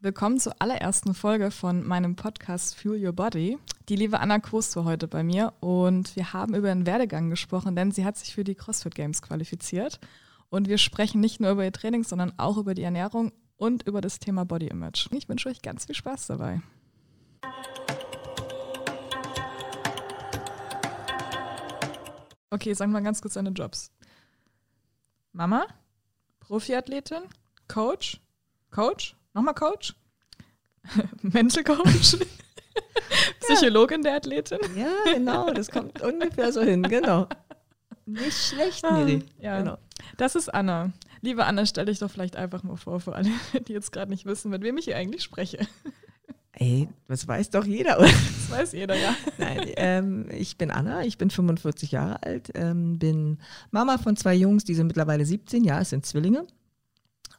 Willkommen 0.00 0.38
zur 0.38 0.54
allerersten 0.60 1.12
Folge 1.12 1.50
von 1.50 1.84
meinem 1.84 2.14
Podcast 2.14 2.76
Fuel 2.76 3.04
Your 3.04 3.12
Body. 3.12 3.58
Die 3.88 3.96
liebe 3.96 4.20
Anna 4.20 4.38
Kroos 4.38 4.76
war 4.76 4.84
heute 4.84 5.08
bei 5.08 5.24
mir 5.24 5.54
und 5.58 6.14
wir 6.14 6.32
haben 6.32 6.54
über 6.54 6.68
den 6.68 6.86
Werdegang 6.86 7.30
gesprochen, 7.30 7.74
denn 7.74 7.90
sie 7.90 8.04
hat 8.04 8.16
sich 8.16 8.32
für 8.32 8.44
die 8.44 8.54
CrossFit 8.54 8.94
Games 8.94 9.22
qualifiziert. 9.22 9.98
Und 10.50 10.68
wir 10.68 10.78
sprechen 10.78 11.20
nicht 11.20 11.40
nur 11.40 11.50
über 11.50 11.64
ihr 11.64 11.72
Training, 11.72 12.04
sondern 12.04 12.32
auch 12.38 12.58
über 12.58 12.74
die 12.74 12.84
Ernährung 12.84 13.32
und 13.56 13.88
über 13.88 14.00
das 14.00 14.20
Thema 14.20 14.44
Body 14.44 14.68
Image. 14.68 15.08
Ich 15.10 15.28
wünsche 15.28 15.48
euch 15.48 15.62
ganz 15.62 15.86
viel 15.86 15.96
Spaß 15.96 16.28
dabei. 16.28 16.62
Okay, 22.50 22.72
sagen 22.72 22.92
wir 22.92 23.00
mal 23.00 23.04
ganz 23.04 23.20
kurz 23.20 23.34
deine 23.34 23.50
Jobs. 23.50 23.90
Mama, 25.32 25.66
Profiathletin, 26.38 27.24
Coach, 27.66 28.20
Coach, 28.70 29.16
nochmal 29.34 29.54
Coach, 29.54 29.94
Mental 31.22 31.64
Coach, 31.64 32.16
Psychologin 33.40 34.02
der 34.02 34.16
Athletin. 34.16 34.58
Ja, 34.76 34.92
genau, 35.12 35.52
das 35.52 35.70
kommt 35.70 36.00
ungefähr 36.02 36.52
so 36.52 36.62
hin, 36.62 36.82
genau. 36.82 37.28
Nicht 38.06 38.36
schlecht, 38.38 38.82
Miri. 38.90 39.22
Ja, 39.38 39.58
Genau. 39.58 39.78
das 40.16 40.34
ist 40.34 40.48
Anna. 40.52 40.92
Liebe 41.20 41.44
Anna, 41.44 41.66
stell 41.66 41.86
dich 41.86 41.98
doch 41.98 42.10
vielleicht 42.10 42.36
einfach 42.36 42.62
mal 42.62 42.76
vor 42.76 43.00
für 43.00 43.14
alle, 43.14 43.30
die 43.68 43.72
jetzt 43.72 43.92
gerade 43.92 44.10
nicht 44.10 44.24
wissen, 44.24 44.50
mit 44.50 44.62
wem 44.62 44.78
ich 44.78 44.86
hier 44.86 44.96
eigentlich 44.96 45.22
spreche. 45.22 45.58
Ey, 46.52 46.88
das 47.06 47.28
weiß 47.28 47.50
doch 47.50 47.64
jeder, 47.64 47.98
oder? 48.00 48.08
Das 48.08 48.50
weiß 48.50 48.72
jeder, 48.72 48.96
ja. 48.96 49.14
Nein, 49.36 49.60
ähm, 49.76 50.28
ich 50.32 50.58
bin 50.58 50.70
Anna, 50.72 51.04
ich 51.04 51.16
bin 51.18 51.30
45 51.30 51.92
Jahre 51.92 52.22
alt, 52.22 52.50
ähm, 52.54 52.98
bin 52.98 53.38
Mama 53.70 53.98
von 53.98 54.16
zwei 54.16 54.34
Jungs, 54.34 54.64
die 54.64 54.74
sind 54.74 54.88
mittlerweile 54.88 55.24
17, 55.24 55.62
ja, 55.62 55.80
es 55.80 55.90
sind 55.90 56.04
Zwillinge. 56.04 56.46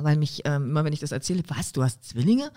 Weil 0.02 0.16
mich, 0.18 0.42
ähm, 0.46 0.70
immer 0.70 0.86
wenn 0.86 0.94
ich 0.94 1.02
das 1.02 1.12
erzähle, 1.12 1.44
was, 1.50 1.74
du 1.74 1.84
hast 1.84 2.06
Zwillinge? 2.06 2.52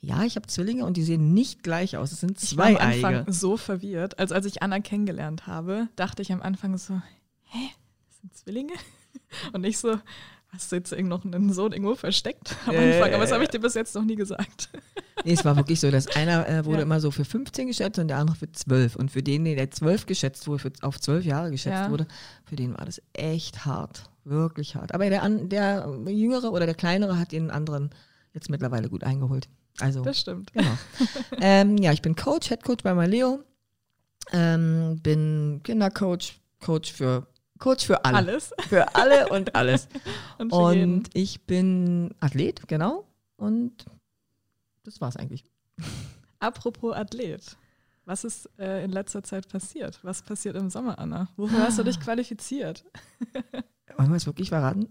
Ja, 0.00 0.22
ich 0.22 0.36
habe 0.36 0.46
Zwillinge 0.46 0.84
und 0.84 0.96
die 0.96 1.02
sehen 1.02 1.34
nicht 1.34 1.64
gleich 1.64 1.96
aus. 1.96 2.12
Es 2.12 2.20
sind 2.20 2.40
Ich 2.40 2.56
war 2.56 2.66
am 2.66 2.76
zwei 2.76 2.80
Anfang 2.84 3.14
Eige. 3.16 3.32
so 3.32 3.56
verwirrt. 3.56 4.16
Also 4.20 4.36
als 4.36 4.46
ich 4.46 4.62
Anna 4.62 4.78
kennengelernt 4.78 5.48
habe, 5.48 5.88
dachte 5.96 6.22
ich 6.22 6.30
am 6.32 6.40
Anfang 6.40 6.78
so, 6.78 6.94
hä, 7.46 7.58
das 8.06 8.18
sind 8.20 8.36
Zwillinge? 8.36 8.74
Und 9.52 9.64
ich 9.64 9.78
so, 9.78 9.98
hast 10.50 10.70
du 10.70 10.76
jetzt 10.76 10.92
noch 10.96 11.24
einen 11.24 11.52
Sohn 11.52 11.72
irgendwo 11.72 11.96
versteckt 11.96 12.54
am 12.66 12.76
Äh, 12.76 12.92
Anfang? 12.94 13.12
Aber 13.14 13.24
das 13.24 13.32
habe 13.32 13.42
ich 13.42 13.50
dir 13.50 13.58
bis 13.60 13.74
jetzt 13.74 13.94
noch 13.96 14.04
nie 14.04 14.16
gesagt. 14.16 14.70
Nee, 15.24 15.32
es 15.32 15.44
war 15.44 15.56
wirklich 15.56 15.80
so, 15.80 15.90
dass 15.90 16.06
einer 16.14 16.48
äh, 16.48 16.64
wurde 16.64 16.76
Ja. 16.78 16.82
immer 16.84 17.00
so 17.00 17.10
für 17.10 17.24
15 17.24 17.66
geschätzt 17.66 17.98
und 17.98 18.06
der 18.06 18.18
andere 18.18 18.36
für 18.36 18.52
12. 18.52 18.94
Und 18.94 19.10
für 19.10 19.20
den, 19.20 19.44
der 19.46 19.68
12 19.68 20.06
geschätzt 20.06 20.46
wurde, 20.46 20.60
für, 20.60 20.72
auf 20.82 21.00
12 21.00 21.24
Jahre 21.24 21.50
geschätzt 21.50 21.74
Ja. 21.74 21.90
wurde, 21.90 22.06
für 22.44 22.54
den 22.54 22.78
war 22.78 22.84
das 22.86 23.02
echt 23.14 23.66
hart. 23.66 24.08
Wirklich 24.28 24.74
hart. 24.74 24.94
Aber 24.94 25.08
der, 25.08 25.26
der 25.28 25.88
Jüngere 26.06 26.52
oder 26.52 26.66
der 26.66 26.74
Kleinere 26.74 27.18
hat 27.18 27.32
den 27.32 27.50
anderen 27.50 27.90
jetzt 28.34 28.50
mittlerweile 28.50 28.88
gut 28.88 29.04
eingeholt. 29.04 29.48
Also, 29.80 30.02
Das 30.02 30.20
stimmt. 30.20 30.52
genau. 30.52 30.78
ähm, 31.40 31.76
ja, 31.78 31.92
ich 31.92 32.02
bin 32.02 32.14
Coach, 32.16 32.48
Head 32.48 32.62
Coach 32.64 32.82
bei 32.82 32.94
Maleo. 32.94 33.42
Ähm, 34.32 35.00
bin 35.02 35.60
Kindercoach, 35.62 36.40
Coach 36.60 36.92
für, 36.92 37.26
Coach 37.58 37.86
für 37.86 38.04
alle. 38.04 38.16
Alles. 38.16 38.52
Für 38.68 38.94
alle 38.94 39.28
und 39.28 39.54
alles. 39.54 39.88
Und. 40.38 40.52
Und 40.52 41.10
ich 41.14 41.46
bin 41.46 42.14
Athlet, 42.20 42.68
genau. 42.68 43.06
Und 43.36 43.86
das 44.84 45.00
war's 45.00 45.16
eigentlich. 45.16 45.44
Apropos 46.40 46.94
Athlet. 46.94 47.56
Was 48.04 48.24
ist 48.24 48.48
äh, 48.58 48.84
in 48.84 48.90
letzter 48.90 49.22
Zeit 49.22 49.48
passiert? 49.48 49.98
Was 50.02 50.22
passiert 50.22 50.56
im 50.56 50.70
Sommer, 50.70 50.98
Anna? 50.98 51.28
Wofür 51.36 51.60
hast 51.60 51.78
du 51.78 51.82
dich 51.82 52.00
qualifiziert? 52.00 52.84
Wollen 53.98 54.10
wir 54.10 54.16
es 54.16 54.26
wirklich 54.26 54.50
verraten? 54.50 54.88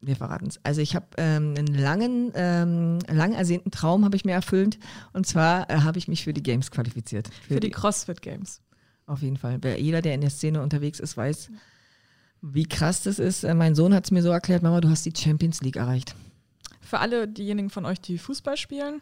Wir 0.00 0.16
verraten 0.16 0.46
es. 0.46 0.60
Also 0.62 0.82
ich 0.82 0.94
habe 0.94 1.06
ähm, 1.16 1.54
einen 1.56 1.74
langen, 1.74 2.30
ähm, 2.34 2.98
lang 3.08 3.32
ersehnten 3.32 3.70
Traum 3.70 4.04
habe 4.04 4.16
ich 4.16 4.26
mir 4.26 4.32
erfüllt. 4.32 4.78
Und 5.14 5.26
zwar 5.26 5.70
äh, 5.70 5.78
habe 5.78 5.96
ich 5.96 6.08
mich 6.08 6.24
für 6.24 6.34
die 6.34 6.42
Games 6.42 6.70
qualifiziert. 6.70 7.30
Für 7.48 7.58
die 7.58 7.70
CrossFit 7.70 8.20
Games. 8.20 8.60
Auf 9.06 9.22
jeden 9.22 9.38
Fall. 9.38 9.58
Wer, 9.62 9.80
jeder, 9.80 10.02
der 10.02 10.14
in 10.14 10.20
der 10.20 10.28
Szene 10.28 10.62
unterwegs 10.62 11.00
ist, 11.00 11.16
weiß, 11.16 11.50
wie 12.42 12.64
krass 12.64 13.02
das 13.02 13.18
ist. 13.18 13.44
Äh, 13.44 13.54
mein 13.54 13.74
Sohn 13.74 13.94
hat 13.94 14.04
es 14.04 14.10
mir 14.10 14.22
so 14.22 14.28
erklärt, 14.28 14.62
Mama, 14.62 14.82
du 14.82 14.90
hast 14.90 15.06
die 15.06 15.14
Champions 15.16 15.62
League 15.62 15.76
erreicht. 15.76 16.14
Für 16.82 16.98
alle 16.98 17.26
diejenigen 17.26 17.70
von 17.70 17.86
euch, 17.86 17.98
die 17.98 18.18
Fußball 18.18 18.58
spielen, 18.58 19.00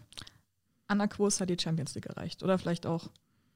Anna 0.86 1.08
Quos 1.08 1.40
hat 1.40 1.50
die 1.50 1.58
Champions 1.60 1.96
League 1.96 2.06
erreicht. 2.06 2.44
Oder 2.44 2.58
vielleicht 2.58 2.86
auch 2.86 3.08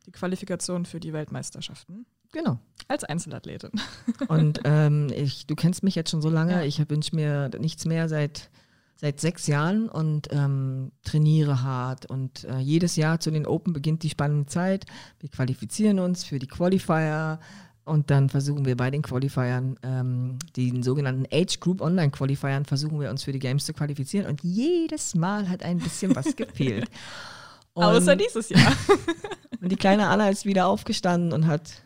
die 0.06 0.10
Qualifikation 0.10 0.84
für 0.84 0.98
die 0.98 1.12
Weltmeisterschaften. 1.12 2.06
Genau. 2.36 2.58
Als 2.86 3.02
Einzelathletin. 3.02 3.70
Und 4.28 4.60
ähm, 4.64 5.08
ich, 5.16 5.46
du 5.46 5.54
kennst 5.54 5.82
mich 5.82 5.94
jetzt 5.94 6.10
schon 6.10 6.20
so 6.20 6.28
lange. 6.28 6.52
Ja. 6.52 6.62
Ich 6.62 6.78
wünsche 6.90 7.16
mir 7.16 7.50
nichts 7.58 7.86
mehr 7.86 8.10
seit, 8.10 8.50
seit 8.94 9.20
sechs 9.20 9.46
Jahren 9.46 9.88
und 9.88 10.28
ähm, 10.30 10.92
trainiere 11.02 11.62
hart. 11.62 12.04
Und 12.06 12.44
äh, 12.44 12.58
jedes 12.58 12.96
Jahr 12.96 13.20
zu 13.20 13.30
den 13.30 13.46
Open 13.46 13.72
beginnt 13.72 14.02
die 14.02 14.10
spannende 14.10 14.46
Zeit. 14.46 14.84
Wir 15.18 15.30
qualifizieren 15.30 15.98
uns 15.98 16.24
für 16.24 16.38
die 16.38 16.46
Qualifier. 16.46 17.40
Und 17.86 18.10
dann 18.10 18.28
versuchen 18.28 18.66
wir 18.66 18.76
bei 18.76 18.90
den 18.90 19.00
Qualifiern, 19.00 19.78
ähm, 19.82 20.38
den 20.56 20.82
sogenannten 20.82 21.24
Age 21.32 21.58
Group 21.60 21.80
Online 21.80 22.10
Qualifiern, 22.10 22.66
versuchen 22.66 23.00
wir 23.00 23.08
uns 23.10 23.22
für 23.22 23.32
die 23.32 23.38
Games 23.38 23.64
zu 23.64 23.72
qualifizieren. 23.72 24.26
Und 24.26 24.42
jedes 24.42 25.14
Mal 25.14 25.48
hat 25.48 25.62
ein 25.62 25.78
bisschen 25.78 26.14
was 26.14 26.36
gefehlt. 26.36 26.90
Und, 27.72 27.84
Außer 27.84 28.16
dieses 28.16 28.48
Jahr. 28.48 28.72
und 29.60 29.70
die 29.70 29.76
kleine 29.76 30.06
Anna 30.06 30.30
ist 30.30 30.46
wieder 30.46 30.66
aufgestanden 30.66 31.34
und 31.34 31.46
hat 31.46 31.85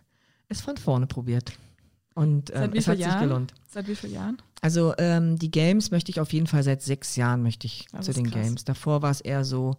es 0.50 0.60
von 0.60 0.76
vorne 0.76 1.06
probiert. 1.06 1.52
Und 2.14 2.50
ähm, 2.54 2.72
es 2.74 2.86
hat 2.86 2.96
vielen 2.96 2.96
sich 2.96 3.06
Jahren? 3.06 3.28
gelohnt. 3.28 3.54
Seit 3.68 3.88
wie 3.88 3.94
vielen 3.94 4.14
Jahren? 4.14 4.42
Also 4.60 4.94
ähm, 4.98 5.38
die 5.38 5.50
Games 5.50 5.90
möchte 5.90 6.10
ich 6.10 6.20
auf 6.20 6.32
jeden 6.32 6.46
Fall 6.46 6.62
seit 6.62 6.82
sechs 6.82 7.16
Jahren 7.16 7.42
möchte 7.42 7.66
ich 7.66 7.86
Das 7.92 8.06
zu 8.06 8.12
den 8.12 8.30
krass. 8.30 8.42
Games. 8.42 8.64
Davor 8.64 9.00
war 9.00 9.10
es 9.10 9.20
eher 9.20 9.44
so 9.44 9.76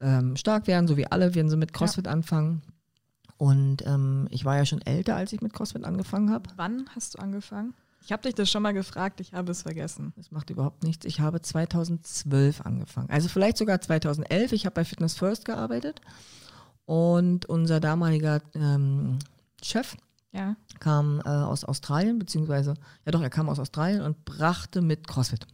ähm, 0.00 0.34
stark 0.36 0.66
werden, 0.66 0.88
so 0.88 0.96
wie 0.96 1.06
alle, 1.06 1.34
werden 1.34 1.50
so 1.50 1.56
mit 1.56 1.72
CrossFit 1.72 2.08
anfangen. 2.08 2.62
Und 3.36 3.86
ähm, 3.86 4.26
ich 4.30 4.44
war 4.44 4.56
ja 4.56 4.64
schon 4.64 4.80
älter, 4.82 5.16
als 5.16 5.32
ich 5.32 5.40
mit 5.40 5.52
CrossFit 5.52 5.84
angefangen 5.84 6.30
habe. 6.30 6.48
Wann 6.56 6.88
hast 6.94 7.14
du 7.14 7.18
angefangen? 7.18 7.74
Ich 8.04 8.12
habe 8.12 8.22
dich 8.22 8.34
das 8.34 8.50
schon 8.50 8.62
mal 8.62 8.72
gefragt, 8.72 9.20
ich 9.20 9.32
habe 9.32 9.50
es 9.52 9.62
vergessen. 9.62 10.12
Das 10.16 10.30
macht 10.30 10.50
überhaupt 10.50 10.82
nichts. 10.82 11.06
Ich 11.06 11.20
habe 11.20 11.40
2012 11.40 12.60
angefangen. 12.62 13.08
Also 13.10 13.28
vielleicht 13.28 13.56
sogar 13.56 13.80
2011. 13.80 14.52
Ich 14.52 14.66
habe 14.66 14.74
bei 14.74 14.84
Fitness 14.84 15.14
First 15.14 15.44
gearbeitet. 15.44 16.00
Und 16.86 17.46
unser 17.46 17.80
damaliger 17.80 18.42
ähm, 18.54 19.18
Chef 19.62 19.96
Ja. 20.34 20.56
kam 20.80 21.20
äh, 21.24 21.28
aus 21.28 21.64
Australien, 21.64 22.18
beziehungsweise, 22.18 22.74
ja 23.06 23.12
doch, 23.12 23.22
er 23.22 23.30
kam 23.30 23.48
aus 23.48 23.58
Australien 23.60 24.02
und 24.02 24.24
brachte 24.24 24.82
mit 24.82 25.06
CrossFit. 25.06 25.46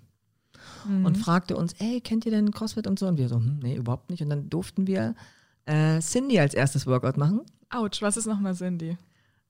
Mhm. 0.87 1.05
und 1.05 1.17
fragte 1.19 1.57
uns, 1.57 1.75
ey, 1.79 2.01
kennt 2.01 2.25
ihr 2.25 2.33
denn 2.33 2.51
CrossFit 2.53 2.87
und 2.87 2.99
so? 2.99 3.07
Und 3.07 3.19
wir 3.19 3.29
so, 3.29 3.37
hm, 3.37 3.59
nee, 3.63 3.77
überhaupt 3.77 4.09
nicht. 4.11 4.23
Und 4.23 4.31
dann 4.31 4.49
durften 4.49 4.87
wir 4.87 5.15
äh, 5.67 6.01
Cindy 6.01 6.39
als 6.41 6.55
erstes 6.55 6.87
Workout 6.87 7.17
machen. 7.19 7.43
Autsch, 7.71 8.01
was 8.03 8.17
ist 8.17 8.27
nochmal 8.27 8.55
Cindy? 8.55 8.97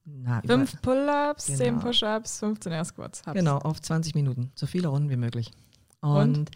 Na, 0.04 0.40
Fünf 0.44 0.80
Pull-Ups, 0.82 1.46
Genau. 1.46 1.58
zehn 1.58 1.78
Push-Ups, 1.78 2.38
15 2.40 2.72
Air 2.72 2.84
Squats. 2.84 3.22
Hab's. 3.26 3.38
Genau, 3.38 3.58
auf 3.58 3.80
20 3.80 4.14
Minuten. 4.16 4.50
So 4.56 4.66
viele 4.66 4.88
Runden 4.88 5.08
wie 5.10 5.16
möglich. 5.16 5.52
Und, 6.00 6.50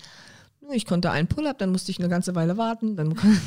ich 0.73 0.87
konnte 0.87 1.11
einen 1.11 1.29
Pull-Up, 1.29 1.59
dann 1.59 1.71
musste 1.71 1.91
ich 1.93 1.99
eine 2.01 2.09
ganze 2.09 2.35
Weile 2.35 2.57
warten. 2.57 2.97
Dann 2.97 3.15
kon- 3.15 3.39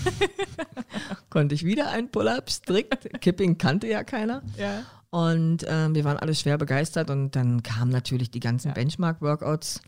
konnte 1.30 1.56
ich 1.56 1.66
wieder 1.66 1.90
einen 1.90 2.10
Pull-Up, 2.10 2.50
strikt. 2.50 3.20
Kipping 3.22 3.58
kannte 3.58 3.88
ja 3.88 4.04
keiner. 4.04 4.44
Ja. 4.58 4.84
Und 5.10 5.66
ähm, 5.68 5.96
wir 5.96 6.04
waren 6.04 6.18
alle 6.18 6.36
schwer 6.36 6.58
begeistert 6.58 7.10
und 7.10 7.36
dann 7.36 7.64
kamen 7.64 7.92
natürlich 7.92 8.30
die 8.32 8.40
ganzen 8.42 8.70
Ja. 8.70 8.74
Benchmark-Workouts. 8.74 9.82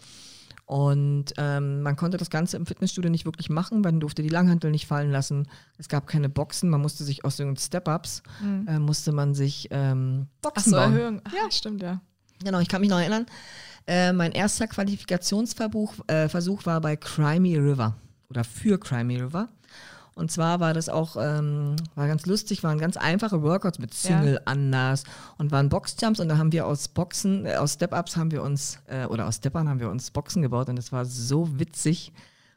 Und 0.65 1.33
ähm, 1.37 1.81
man 1.81 1.95
konnte 1.95 2.17
das 2.17 2.29
Ganze 2.29 2.55
im 2.55 2.67
Fitnessstudio 2.67 3.09
nicht 3.09 3.25
wirklich 3.25 3.49
machen, 3.49 3.81
man 3.81 3.99
durfte 3.99 4.21
die 4.21 4.29
Langhantel 4.29 4.69
nicht 4.69 4.85
fallen 4.85 5.09
lassen. 5.11 5.47
Es 5.79 5.89
gab 5.89 6.05
keine 6.05 6.29
Boxen, 6.29 6.69
man 6.69 6.79
musste 6.79 7.03
sich 7.03 7.25
aus 7.25 7.37
den 7.37 7.57
Step-Ups, 7.57 8.21
Mhm. 8.39 8.67
äh, 8.67 8.77
musste 8.79 9.11
man 9.11 9.33
sich 9.33 9.67
ähm, 9.71 10.27
Ach 10.37 10.41
Boxen 10.51 10.69
so, 10.69 10.75
bauen. 10.77 10.93
Erhöhung. 10.93 11.21
Ja, 11.35 11.49
stimmt, 11.51 11.81
ja. 11.81 12.01
Genau, 12.43 12.59
ich 12.59 12.67
kann 12.69 12.81
mich 12.81 12.89
noch 12.91 12.99
erinnern. 12.99 13.25
Äh, 13.87 14.13
mein 14.13 14.31
erster 14.31 14.67
Qualifikationsversuch 14.67 15.93
äh, 16.07 16.29
Versuch 16.29 16.65
war 16.67 16.79
bei 16.81 16.95
Crimey 16.95 17.57
River 17.57 17.95
oder 18.29 18.43
für 18.43 18.79
Crimey 18.79 19.19
River. 19.21 19.49
Und 20.19 20.29
zwar 20.29 20.59
war 20.59 20.73
das 20.73 20.89
auch, 20.89 21.15
ähm, 21.17 21.77
war 21.95 22.07
ganz 22.07 22.25
lustig, 22.25 22.61
waren 22.61 22.77
ganz 22.77 22.97
einfache 22.97 23.41
Workouts 23.41 23.79
mit 23.79 23.93
Single 23.93 24.41
anders 24.43 25.05
und 25.37 25.51
waren 25.51 25.69
Boxjumps 25.69 26.19
und 26.19 26.27
da 26.27 26.37
haben 26.37 26.51
wir 26.51 26.67
aus 26.67 26.89
Boxen, 26.89 27.45
äh, 27.45 27.55
aus 27.55 27.75
Step-Ups 27.75 28.17
haben 28.17 28.29
wir 28.29 28.43
uns, 28.43 28.79
äh, 28.87 29.05
oder 29.05 29.27
aus 29.27 29.37
Steppern 29.37 29.69
haben 29.69 29.79
wir 29.79 29.89
uns 29.89 30.11
Boxen 30.11 30.41
gebaut 30.41 30.67
und 30.67 30.75
das 30.75 30.91
war 30.91 31.05
so 31.05 31.57
witzig, 31.57 32.11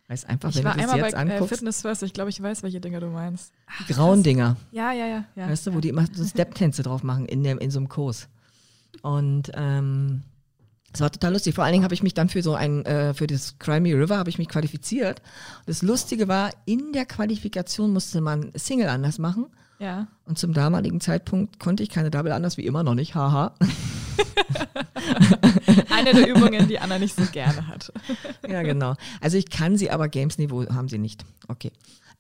weil 0.09 0.17
es 0.17 0.25
einfach, 0.25 0.51
Ich 0.51 0.57
wenn 0.57 0.65
war 0.65 0.75
du 0.75 0.81
einmal 0.81 0.99
jetzt 0.99 1.13
bei 1.13 1.19
äh, 1.19 1.21
anguckst, 1.21 1.55
Fitness 1.55 1.83
First, 1.83 2.03
ich 2.03 2.13
glaube, 2.13 2.31
ich 2.31 2.43
weiß, 2.43 2.65
welche 2.65 2.81
Dinge 2.81 2.99
du 2.99 3.07
meinst. 3.07 3.53
die 3.89 3.93
grauen 3.93 4.25
Dinger. 4.25 4.57
Ja, 4.73 4.91
ja, 4.91 5.07
ja. 5.07 5.25
ja. 5.37 5.49
Weißt 5.49 5.65
du, 5.69 5.75
wo 5.75 5.79
die 5.79 5.89
immer 5.91 6.07
so 6.13 6.25
Step-Tänze 6.25 6.83
drauf 6.83 7.05
machen 7.05 7.27
in, 7.27 7.45
dem, 7.45 7.59
in 7.59 7.71
so 7.71 7.79
einem 7.79 7.89
Kurs. 7.89 8.29
Und 9.03 9.53
ähm, 9.55 10.25
es 10.93 11.01
war 11.01 11.11
total 11.11 11.33
lustig. 11.33 11.55
Vor 11.55 11.65
allen 11.65 11.73
Dingen 11.73 11.85
habe 11.85 11.95
ich 11.95 12.03
mich 12.03 12.15
dann 12.15 12.29
für 12.29 12.43
so 12.43 12.55
ein, 12.55 12.85
äh, 12.85 13.15
für 13.15 13.27
das 13.27 13.59
Crimey 13.59 13.95
River 13.95 14.19
habe 14.19 14.31
ich 14.31 14.39
mich 14.39 14.49
qualifiziert. 14.49 15.23
Das 15.67 15.83
Lustige 15.83 16.29
war, 16.29 16.51
in 16.67 16.93
der 16.93 17.07
Qualifikation 17.07 17.93
musste 17.93 18.21
man 18.21 18.53
Single 18.55 18.89
anders 18.89 19.19
machen. 19.19 19.47
ja. 19.79 20.09
Und 20.25 20.39
zum 20.39 20.53
damaligen 20.53 21.01
Zeitpunkt 21.01 21.59
konnte 21.59 21.83
ich 21.83 21.91
keine 21.91 22.11
Double 22.11 22.33
anders 22.33 22.57
wie 22.57 22.65
immer 22.65 22.83
noch 22.83 22.95
nicht. 22.95 23.15
Haha. 23.15 23.55
eine 25.91 26.13
der 26.13 26.29
Übungen, 26.29 26.69
die 26.69 26.79
Anna 26.79 26.99
nicht 26.99 27.17
so 27.17 27.25
gerne 27.33 27.67
hat. 27.67 27.93
ja, 28.49 28.63
genau. 28.63 28.95
Also 29.21 29.37
ich 29.37 29.51
kann 29.51 29.77
sie, 29.77 29.91
aber 29.91 30.09
Games-Niveau 30.09 30.67
haben 30.69 30.89
sie 30.89 30.99
nicht. 30.99 31.25
Okay. 31.49 31.73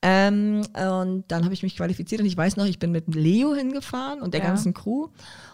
Ähm, 0.04 0.62
und 0.74 1.24
dann 1.28 1.44
habe 1.44 1.54
ich 1.54 1.62
mich 1.62 1.76
qualifiziert 1.76 2.20
und 2.20 2.26
ich 2.26 2.36
weiß 2.36 2.56
noch, 2.56 2.64
ich 2.64 2.80
bin 2.80 2.90
mit 2.90 3.14
Leo 3.14 3.54
hingefahren 3.54 4.20
und 4.20 4.34
der 4.34 4.40
ja. 4.40 4.48
ganzen 4.48 4.74
Crew. 4.74 5.08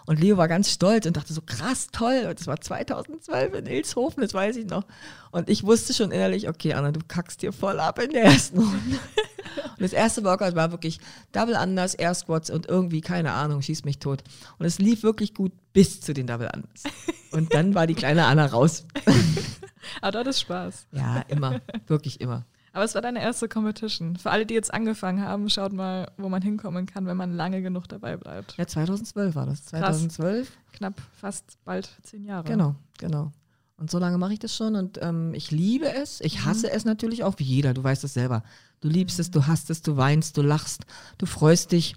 Und 0.07 0.19
Leo 0.19 0.37
war 0.37 0.47
ganz 0.47 0.71
stolz 0.71 1.05
und 1.05 1.15
dachte 1.15 1.33
so, 1.33 1.41
krass, 1.41 1.89
toll. 1.91 2.33
Das 2.35 2.47
war 2.47 2.59
2012 2.59 3.53
in 3.53 3.67
Ilshofen, 3.67 4.23
das 4.23 4.33
weiß 4.33 4.55
ich 4.55 4.65
noch. 4.65 4.85
Und 5.29 5.49
ich 5.49 5.63
wusste 5.63 5.93
schon 5.93 6.09
innerlich, 6.09 6.49
okay, 6.49 6.73
Anna, 6.73 6.91
du 6.91 6.99
kackst 7.07 7.43
dir 7.43 7.53
voll 7.53 7.79
ab 7.79 7.99
in 7.99 8.09
der 8.09 8.23
ersten 8.23 8.57
Runde. 8.57 8.99
und 9.69 9.81
das 9.81 9.93
erste 9.93 10.23
Workout 10.23 10.55
war 10.55 10.71
wirklich 10.71 10.99
Double 11.31 11.55
Unders, 11.55 11.93
Air 11.93 12.15
Squats 12.15 12.49
und 12.49 12.65
irgendwie, 12.65 13.01
keine 13.01 13.33
Ahnung, 13.33 13.61
schieß 13.61 13.83
mich 13.85 13.99
tot. 13.99 14.23
Und 14.57 14.65
es 14.65 14.79
lief 14.79 15.03
wirklich 15.03 15.35
gut 15.35 15.51
bis 15.73 16.01
zu 16.01 16.15
den 16.15 16.25
Double 16.25 16.49
Unders. 16.51 16.83
Und 17.31 17.53
dann 17.53 17.75
war 17.75 17.85
die 17.85 17.93
kleine 17.93 18.25
Anna 18.25 18.47
raus. 18.47 18.85
Aber 20.01 20.11
dort 20.11 20.27
ist 20.27 20.41
Spaß. 20.41 20.87
Ja, 20.91 21.21
immer. 21.27 21.61
Wirklich 21.85 22.19
immer. 22.19 22.45
Aber 22.73 22.83
es 22.83 22.95
war 22.95 23.01
deine 23.01 23.21
erste 23.21 23.47
Competition. 23.47 24.15
Für 24.15 24.31
alle, 24.31 24.45
die 24.45 24.53
jetzt 24.53 24.73
angefangen 24.73 25.21
haben, 25.23 25.49
schaut 25.49 25.73
mal, 25.73 26.11
wo 26.17 26.29
man 26.29 26.41
hinkommen 26.41 26.85
kann, 26.85 27.05
wenn 27.05 27.17
man 27.17 27.33
lange 27.33 27.61
genug 27.61 27.87
dabei 27.87 28.17
bleibt. 28.17 28.55
Ja, 28.57 28.67
2012 28.67 29.35
war 29.35 29.45
das. 29.45 29.65
2012. 29.65 30.47
Krass. 30.47 30.57
Knapp 30.73 31.01
fast 31.13 31.57
bald 31.65 31.89
zehn 32.03 32.23
Jahre. 32.23 32.47
Genau, 32.47 32.75
genau. 32.97 33.31
Und 33.77 33.89
so 33.89 33.97
lange 33.97 34.17
mache 34.17 34.33
ich 34.33 34.39
das 34.39 34.55
schon 34.55 34.75
und 34.75 34.99
ähm, 35.01 35.33
ich 35.33 35.51
liebe 35.51 35.91
es. 35.91 36.19
Ich 36.21 36.41
mhm. 36.41 36.45
hasse 36.45 36.67
mhm. 36.67 36.73
es 36.73 36.85
natürlich 36.85 37.23
auch 37.23 37.35
wie 37.37 37.45
jeder. 37.45 37.73
Du 37.73 37.83
weißt 37.83 38.03
es 38.03 38.13
selber. 38.13 38.43
Du 38.81 38.89
liebst 38.89 39.19
es, 39.19 39.31
du 39.31 39.47
hast 39.47 39.69
es, 39.69 39.81
du 39.81 39.97
weinst, 39.97 40.37
du 40.37 40.41
lachst, 40.41 40.85
du 41.17 41.25
freust 41.25 41.71
dich. 41.71 41.95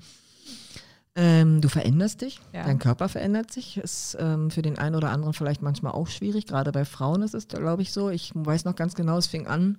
Ähm, 1.15 1.61
du 1.61 1.69
veränderst 1.69 2.23
dich, 2.23 2.41
ja. 2.55 2.65
dein 2.65 2.79
Körper 2.79 3.09
verändert 3.09 3.53
sich. 3.53 3.77
Ist 3.77 4.17
ähm, 4.19 4.51
für 4.51 4.63
den 4.63 4.79
einen 4.79 4.95
oder 4.95 5.11
anderen 5.11 5.35
vielleicht 5.35 5.61
manchmal 5.61 5.93
auch 5.93 6.09
schwierig. 6.09 6.47
Gerade 6.47 6.73
bei 6.73 6.87
Frauen 6.87 7.23
ist 7.23 7.35
es, 7.35 7.49
glaube 7.49 7.83
ich, 7.83 7.93
so. 7.93 8.09
Ich 8.09 8.31
weiß 8.35 8.65
noch 8.65 8.77
ganz 8.77 8.95
genau, 8.95 9.19
es 9.19 9.27
fing 9.27 9.47
an 9.47 9.77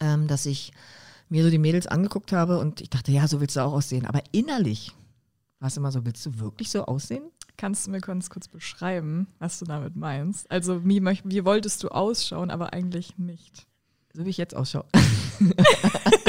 ähm, 0.00 0.26
dass 0.26 0.46
ich 0.46 0.72
mir 1.28 1.42
so 1.42 1.50
die 1.50 1.58
Mädels 1.58 1.86
angeguckt 1.86 2.32
habe 2.32 2.58
und 2.58 2.80
ich 2.80 2.90
dachte, 2.90 3.12
ja, 3.12 3.26
so 3.26 3.40
willst 3.40 3.56
du 3.56 3.60
auch 3.60 3.72
aussehen. 3.72 4.06
Aber 4.06 4.22
innerlich 4.32 4.94
war 5.58 5.68
es 5.68 5.76
immer 5.76 5.90
so, 5.90 6.04
willst 6.04 6.24
du 6.26 6.38
wirklich 6.38 6.70
so 6.70 6.84
aussehen? 6.86 7.24
Kannst 7.56 7.86
du 7.86 7.90
mir 7.90 8.00
ganz 8.00 8.28
kurz 8.28 8.48
beschreiben, 8.48 9.28
was 9.38 9.58
du 9.58 9.64
damit 9.64 9.96
meinst? 9.96 10.50
Also 10.50 10.84
wie, 10.84 11.02
wie 11.02 11.44
wolltest 11.44 11.82
du 11.82 11.88
ausschauen, 11.88 12.50
aber 12.50 12.72
eigentlich 12.72 13.16
nicht? 13.18 13.66
So 14.12 14.24
wie 14.24 14.30
ich 14.30 14.36
jetzt 14.36 14.54
ausschaue. 14.54 14.84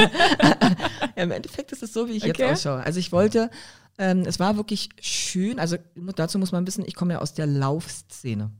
ja, 1.16 1.22
Im 1.22 1.30
Endeffekt 1.30 1.72
ist 1.72 1.82
es 1.82 1.92
so, 1.92 2.08
wie 2.08 2.12
ich 2.12 2.24
okay. 2.24 2.42
jetzt 2.42 2.52
ausschaue. 2.52 2.82
Also 2.82 2.98
ich 2.98 3.12
wollte, 3.12 3.50
ähm, 3.98 4.22
es 4.26 4.40
war 4.40 4.56
wirklich 4.56 4.88
schön, 5.00 5.58
also 5.58 5.76
dazu 6.16 6.38
muss 6.38 6.52
man 6.52 6.66
wissen, 6.66 6.84
ich 6.86 6.94
komme 6.94 7.14
ja 7.14 7.20
aus 7.20 7.34
der 7.34 7.46
Laufszene. 7.46 8.50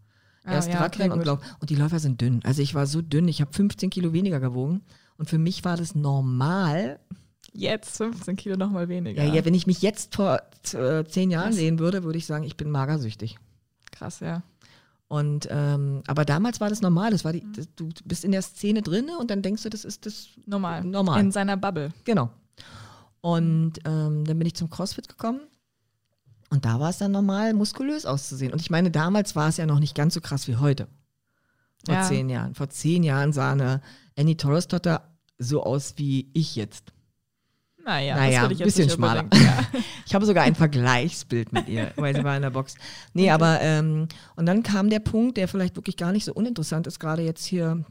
Ah, 0.49 0.55
Erst 0.55 0.71
ja, 0.71 0.79
Radrennen 0.79 1.13
okay, 1.13 1.21
und 1.21 1.27
Lauf. 1.27 1.41
Und 1.61 1.71
die 1.71 1.75
Läufer 1.75 1.99
sind 1.99 2.21
dünn. 2.21 2.41
Also 2.45 2.63
ich 2.63 2.75
war 2.75 2.87
so 2.87 3.03
dünn, 3.03 3.29
ich 3.29 3.41
habe 3.41 3.53
15 3.53 3.91
Kilo 3.91 4.13
weniger 4.13 4.41
gewogen. 4.41 4.83
Und 5.19 5.29
für 5.29 5.39
mich 5.39 5.65
war 5.65 5.77
das 5.77 5.95
normal. 5.95 7.01
Jetzt 7.53 7.97
15 7.97 8.37
Kilo 8.37 8.57
nochmal 8.57 8.89
weniger. 8.89 9.23
Ja, 9.23 9.35
ja, 9.35 9.45
wenn 9.45 9.55
ich 9.55 9.67
mich 9.67 9.83
jetzt 9.83 10.15
vor 10.15 10.41
äh, 10.73 11.05
zehn 11.05 11.31
Jahren 11.31 11.53
sehen 11.53 11.79
würde, 11.79 12.05
würde 12.05 12.19
ich 12.19 12.27
sagen, 12.27 12.45
ich 12.45 12.57
bin 12.57 12.71
magersüchtig. 12.71 13.37
Krass, 13.91 14.21
ja. 14.21 14.43
Und 15.09 15.49
ähm, 15.51 16.03
aber 16.07 16.25
damals 16.25 16.61
war 16.61 16.69
das 16.69 16.83
normal. 16.83 17.11
Das 17.11 17.25
war 17.25 17.33
die, 17.33 17.43
das, 17.57 17.69
du 17.75 17.89
bist 18.05 18.25
in 18.25 18.33
der 18.33 18.43
Szene 18.43 18.83
drin 18.83 19.09
und 19.19 19.31
dann 19.31 19.43
denkst 19.43 19.63
du, 19.63 19.71
das 19.71 19.85
ist 19.85 20.07
das 20.07 20.29
normal. 20.47 20.85
Normal. 20.85 21.21
In 21.21 21.33
seiner 21.33 21.57
Bubble. 21.57 21.93
Genau. 22.05 22.31
Und 23.21 23.79
ähm, 23.85 24.25
dann 24.25 24.39
bin 24.39 24.47
ich 24.47 24.55
zum 24.55 24.71
CrossFit 24.71 25.09
gekommen 25.09 25.41
und 26.51 26.65
da 26.65 26.81
war 26.81 26.91
es 26.91 26.99
dann 26.99 27.13
normal, 27.13 27.53
muskulös 27.53 28.07
auszusehen. 28.07 28.53
Und 28.53 28.61
ich 28.61 28.71
meine, 28.71 28.91
damals 28.91 29.37
war 29.37 29.49
es 29.49 29.59
ja 29.59 29.67
noch 29.67 29.81
nicht 29.81 29.95
ganz 29.95 30.15
so 30.15 30.21
krass 30.21 30.49
wie 30.49 30.57
heute. 30.57 30.89
Vor 31.85 31.95
ja. 31.95 32.03
zehn 32.03 32.29
Jahren. 32.29 32.55
Vor 32.55 32.71
zehn 32.71 33.03
Jahren 33.03 33.33
sah 33.33 33.53
eine 33.53 33.83
Annie 34.19 34.37
Torres 34.37 34.69
Totter 34.69 35.15
so 35.39 35.63
aus 35.63 35.95
wie 35.97 36.31
ich 36.33 36.57
jetzt. 36.57 36.93
Naja, 37.85 38.17
naja 38.17 38.47
ein 38.47 38.57
bisschen 38.57 38.91
schmaler. 38.91 39.25
Ja. 39.33 39.65
Ich 40.07 40.15
habe 40.15 40.25
sogar 40.25 40.45
ein 40.45 40.55
Vergleichsbild 40.55 41.53
mit 41.53 41.69
ihr, 41.69 41.93
weil 41.97 42.17
sie 42.17 42.25
war 42.25 42.35
in 42.35 42.41
der 42.41 42.49
Box. 42.49 42.77
Nee, 43.13 43.25
okay. 43.25 43.31
aber 43.31 43.61
ähm, 43.61 44.09
und 44.37 44.47
dann 44.47 44.63
kam 44.63 44.89
der 44.89 45.01
Punkt, 45.01 45.37
der 45.37 45.49
vielleicht 45.49 45.77
wirklich 45.77 45.99
gar 45.99 46.13
nicht 46.13 46.25
so 46.25 46.33
uninteressant 46.33 46.87
ist, 46.87 46.99
gerade 46.99 47.21
jetzt 47.21 47.45
hier 47.45 47.85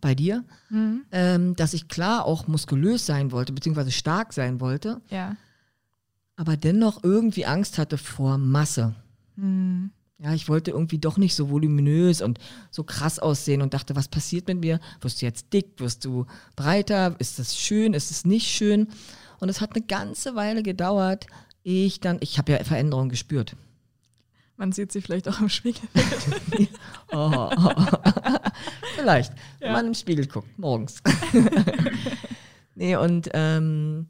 bei 0.00 0.14
dir, 0.14 0.44
mhm. 0.70 1.02
ähm, 1.10 1.56
dass 1.56 1.74
ich 1.74 1.88
klar 1.88 2.24
auch 2.24 2.46
muskulös 2.46 3.04
sein 3.04 3.32
wollte, 3.32 3.52
beziehungsweise 3.52 3.90
stark 3.90 4.32
sein 4.32 4.60
wollte. 4.60 5.00
Ja 5.10 5.34
aber 6.36 6.56
dennoch 6.56 7.02
irgendwie 7.02 7.46
Angst 7.46 7.78
hatte 7.78 7.98
vor 7.98 8.38
Masse. 8.38 8.94
Mhm. 9.36 9.90
Ja, 10.18 10.32
ich 10.32 10.48
wollte 10.48 10.70
irgendwie 10.70 10.98
doch 10.98 11.18
nicht 11.18 11.34
so 11.34 11.50
voluminös 11.50 12.22
und 12.22 12.38
so 12.70 12.84
krass 12.84 13.18
aussehen 13.18 13.62
und 13.62 13.74
dachte, 13.74 13.96
was 13.96 14.08
passiert 14.08 14.46
mit 14.46 14.60
mir? 14.60 14.80
Wirst 15.00 15.20
du 15.20 15.26
jetzt 15.26 15.52
dick? 15.52 15.72
Wirst 15.78 16.04
du 16.04 16.26
breiter? 16.56 17.16
Ist 17.18 17.38
das 17.38 17.58
schön? 17.58 17.94
Ist 17.94 18.10
es 18.10 18.24
nicht 18.24 18.46
schön? 18.46 18.88
Und 19.40 19.48
es 19.48 19.60
hat 19.60 19.74
eine 19.74 19.84
ganze 19.84 20.34
Weile 20.34 20.62
gedauert. 20.62 21.26
Ich 21.62 22.00
dann, 22.00 22.18
ich 22.20 22.38
habe 22.38 22.52
ja 22.52 22.62
Veränderungen 22.62 23.08
gespürt. 23.08 23.56
Man 24.56 24.70
sieht 24.70 24.92
sie 24.92 25.02
vielleicht 25.02 25.28
auch 25.28 25.40
im 25.40 25.48
Spiegel. 25.48 25.82
oh, 27.12 27.48
oh, 27.50 27.50
oh. 27.56 27.86
vielleicht, 28.94 29.32
ja. 29.32 29.66
wenn 29.66 29.72
man 29.72 29.86
im 29.88 29.94
Spiegel 29.94 30.26
guckt, 30.26 30.56
morgens. 30.58 31.02
nee, 32.76 32.94
und 32.94 33.30
ähm, 33.34 34.06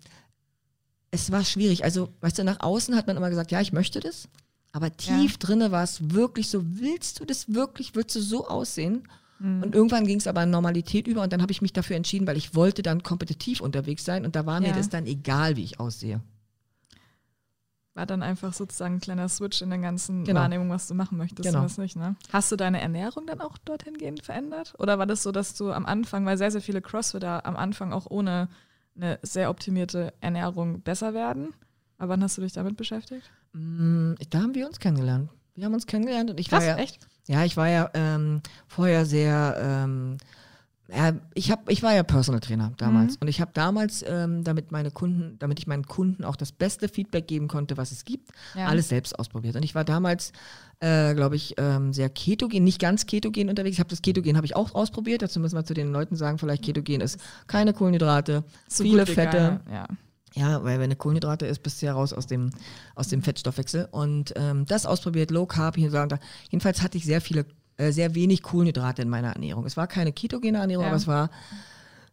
es 1.14 1.30
war 1.30 1.44
schwierig. 1.44 1.84
Also, 1.84 2.08
weißt 2.20 2.38
du, 2.38 2.44
nach 2.44 2.60
außen 2.60 2.96
hat 2.96 3.06
man 3.06 3.16
immer 3.16 3.30
gesagt, 3.30 3.52
ja, 3.52 3.60
ich 3.60 3.72
möchte 3.72 4.00
das. 4.00 4.28
Aber 4.72 4.94
tief 4.96 5.32
ja. 5.32 5.38
drinne 5.38 5.70
war 5.70 5.84
es 5.84 6.10
wirklich 6.12 6.48
so, 6.48 6.62
willst 6.64 7.20
du 7.20 7.24
das 7.24 7.54
wirklich, 7.54 7.94
willst 7.94 8.16
du 8.16 8.20
so 8.20 8.48
aussehen? 8.48 9.06
Mhm. 9.38 9.62
Und 9.62 9.74
irgendwann 9.74 10.06
ging 10.06 10.18
es 10.18 10.26
aber 10.26 10.42
in 10.42 10.50
Normalität 10.50 11.06
über 11.06 11.22
und 11.22 11.32
dann 11.32 11.40
habe 11.40 11.52
ich 11.52 11.62
mich 11.62 11.72
dafür 11.72 11.94
entschieden, 11.94 12.26
weil 12.26 12.36
ich 12.36 12.56
wollte 12.56 12.82
dann 12.82 13.04
kompetitiv 13.04 13.60
unterwegs 13.60 14.04
sein 14.04 14.24
und 14.24 14.34
da 14.34 14.46
war 14.46 14.60
ja. 14.60 14.68
mir 14.68 14.74
das 14.74 14.88
dann 14.88 15.06
egal, 15.06 15.56
wie 15.56 15.62
ich 15.62 15.78
aussehe. 15.78 16.20
War 17.94 18.06
dann 18.06 18.24
einfach 18.24 18.52
sozusagen 18.52 18.96
ein 18.96 19.00
kleiner 19.00 19.28
Switch 19.28 19.62
in 19.62 19.70
der 19.70 19.78
ganzen 19.78 20.24
genau. 20.24 20.40
Wahrnehmung, 20.40 20.68
was 20.70 20.88
du 20.88 20.94
machen 20.94 21.16
möchtest 21.16 21.48
genau. 21.48 21.62
was 21.62 21.78
nicht, 21.78 21.94
ne? 21.94 22.16
Hast 22.32 22.50
du 22.50 22.56
deine 22.56 22.80
Ernährung 22.80 23.28
dann 23.28 23.40
auch 23.40 23.56
dorthin 23.58 23.96
gehend 23.96 24.24
verändert? 24.24 24.74
Oder 24.78 24.98
war 24.98 25.06
das 25.06 25.22
so, 25.22 25.30
dass 25.30 25.54
du 25.54 25.70
am 25.70 25.86
Anfang, 25.86 26.26
weil 26.26 26.36
sehr, 26.36 26.50
sehr 26.50 26.60
viele 26.60 26.82
Crossfitter 26.82 27.46
am 27.46 27.54
Anfang 27.54 27.92
auch 27.92 28.06
ohne 28.10 28.48
eine 28.96 29.18
sehr 29.22 29.50
optimierte 29.50 30.12
Ernährung 30.20 30.80
besser 30.80 31.14
werden. 31.14 31.54
Aber 31.98 32.10
wann 32.10 32.22
hast 32.22 32.38
du 32.38 32.42
dich 32.42 32.52
damit 32.52 32.76
beschäftigt? 32.76 33.30
Mm, 33.52 34.14
da 34.30 34.40
haben 34.40 34.54
wir 34.54 34.66
uns 34.66 34.78
kennengelernt. 34.78 35.30
Wir 35.54 35.66
haben 35.66 35.74
uns 35.74 35.86
kennengelernt 35.86 36.30
und 36.30 36.40
ich 36.40 36.48
Krass, 36.48 36.64
war 36.64 36.76
ja, 36.76 36.76
echt? 36.76 37.06
Ja, 37.26 37.44
ich 37.44 37.56
war 37.56 37.68
ja 37.68 37.90
ähm, 37.94 38.40
vorher 38.66 39.06
sehr 39.06 39.56
ähm, 39.60 40.18
ich, 41.34 41.50
hab, 41.50 41.70
ich 41.70 41.82
war 41.82 41.94
ja 41.94 42.02
Personal 42.02 42.40
Trainer 42.40 42.72
damals 42.76 43.14
mhm. 43.14 43.18
und 43.22 43.28
ich 43.28 43.40
habe 43.40 43.50
damals, 43.54 44.04
ähm, 44.06 44.44
damit 44.44 44.70
meine 44.70 44.90
Kunden, 44.90 45.38
damit 45.38 45.58
ich 45.58 45.66
meinen 45.66 45.86
Kunden 45.86 46.24
auch 46.24 46.36
das 46.36 46.52
beste 46.52 46.88
Feedback 46.88 47.26
geben 47.26 47.48
konnte, 47.48 47.78
was 47.78 47.90
es 47.90 48.04
gibt, 48.04 48.30
ja. 48.54 48.66
alles 48.66 48.90
selbst 48.90 49.18
ausprobiert. 49.18 49.56
Und 49.56 49.62
ich 49.62 49.74
war 49.74 49.84
damals, 49.84 50.32
äh, 50.80 51.14
glaube 51.14 51.36
ich, 51.36 51.54
ähm, 51.58 51.92
sehr 51.92 52.08
ketogen, 52.08 52.64
nicht 52.64 52.80
ganz 52.80 53.06
ketogen 53.06 53.48
unterwegs. 53.48 53.74
Ich 53.74 53.80
habe 53.80 53.90
das 53.90 54.02
Ketogen 54.02 54.36
habe 54.36 54.46
ich 54.46 54.56
auch 54.56 54.74
ausprobiert. 54.74 55.22
Dazu 55.22 55.40
müssen 55.40 55.56
wir 55.56 55.64
zu 55.64 55.74
den 55.74 55.92
Leuten 55.92 56.16
sagen, 56.16 56.38
vielleicht 56.38 56.64
Ketogen 56.64 57.00
ist 57.00 57.18
keine 57.46 57.72
Kohlenhydrate, 57.72 58.44
so 58.68 58.84
viele 58.84 59.06
Fette. 59.06 59.60
Ja. 59.70 59.86
Ja, 60.36 60.64
weil 60.64 60.78
wenn 60.78 60.86
eine 60.86 60.96
Kohlenhydrate 60.96 61.46
ist, 61.46 61.62
bist 61.62 61.80
du 61.80 61.86
ja 61.86 61.92
raus 61.92 62.12
aus 62.12 62.26
dem, 62.26 62.50
aus 62.96 63.06
dem 63.06 63.22
Fettstoffwechsel. 63.22 63.86
Und 63.92 64.34
ähm, 64.34 64.66
das 64.66 64.84
ausprobiert, 64.84 65.30
Low 65.30 65.46
Carb, 65.46 65.76
hier 65.76 65.94
und 65.94 66.10
da. 66.10 66.18
Jedenfalls 66.50 66.82
hatte 66.82 66.98
ich 66.98 67.04
sehr 67.04 67.20
viele 67.20 67.46
äh, 67.76 67.90
sehr 67.90 68.14
wenig 68.14 68.42
Kohlenhydrate 68.42 69.02
in 69.02 69.08
meiner 69.08 69.32
Ernährung. 69.32 69.66
Es 69.66 69.76
war 69.76 69.86
keine 69.88 70.12
ketogene 70.12 70.58
Ernährung, 70.58 70.84
ja. 70.84 70.90
aber 70.90 70.96
es 70.96 71.06
war, 71.06 71.30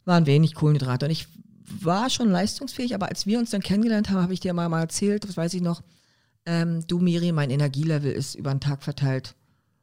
waren 0.05 0.25
wenig 0.25 0.55
Kohlenhydrate. 0.55 1.05
Und 1.05 1.11
ich 1.11 1.27
war 1.79 2.09
schon 2.09 2.31
leistungsfähig, 2.31 2.95
aber 2.95 3.09
als 3.09 3.27
wir 3.27 3.37
uns 3.37 3.51
dann 3.51 3.61
kennengelernt 3.61 4.09
haben, 4.09 4.21
habe 4.21 4.33
ich 4.33 4.39
dir 4.39 4.53
mal, 4.53 4.69
mal 4.69 4.81
erzählt, 4.81 5.23
das 5.23 5.37
weiß 5.37 5.53
ich 5.53 5.61
noch, 5.61 5.81
ähm, 6.45 6.85
du 6.87 6.99
Miri, 6.99 7.31
mein 7.31 7.49
Energielevel 7.49 8.11
ist 8.11 8.35
über 8.35 8.51
den 8.51 8.59
Tag 8.59 8.83
verteilt. 8.83 9.35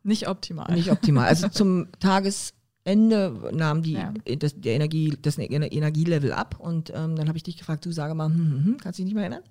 Nicht 0.03 0.29
optimal. 0.29 0.73
Nicht 0.75 0.91
optimal. 0.91 1.27
Also 1.27 1.49
zum 1.50 1.88
Tagesende 2.00 3.50
nahm 3.53 3.83
die, 3.83 3.95
ja. 3.95 4.12
das, 4.38 4.61
der 4.61 4.75
Energie, 4.75 5.17
das 5.21 5.38
Energielevel 5.38 6.33
ab 6.33 6.57
und 6.59 6.91
ähm, 6.91 7.17
dann 7.17 7.29
habe 7.29 7.37
ich 7.37 7.45
dich 7.45 7.57
gefragt, 7.57 7.85
du 7.85 7.93
sage 7.93 8.15
mal, 8.15 8.27
hm, 8.27 8.37
hm, 8.37 8.65
hm, 8.65 8.77
kannst 8.79 8.99
du 8.99 9.03
dich 9.03 9.07
nicht 9.07 9.15
mehr 9.15 9.25
erinnern? 9.25 9.45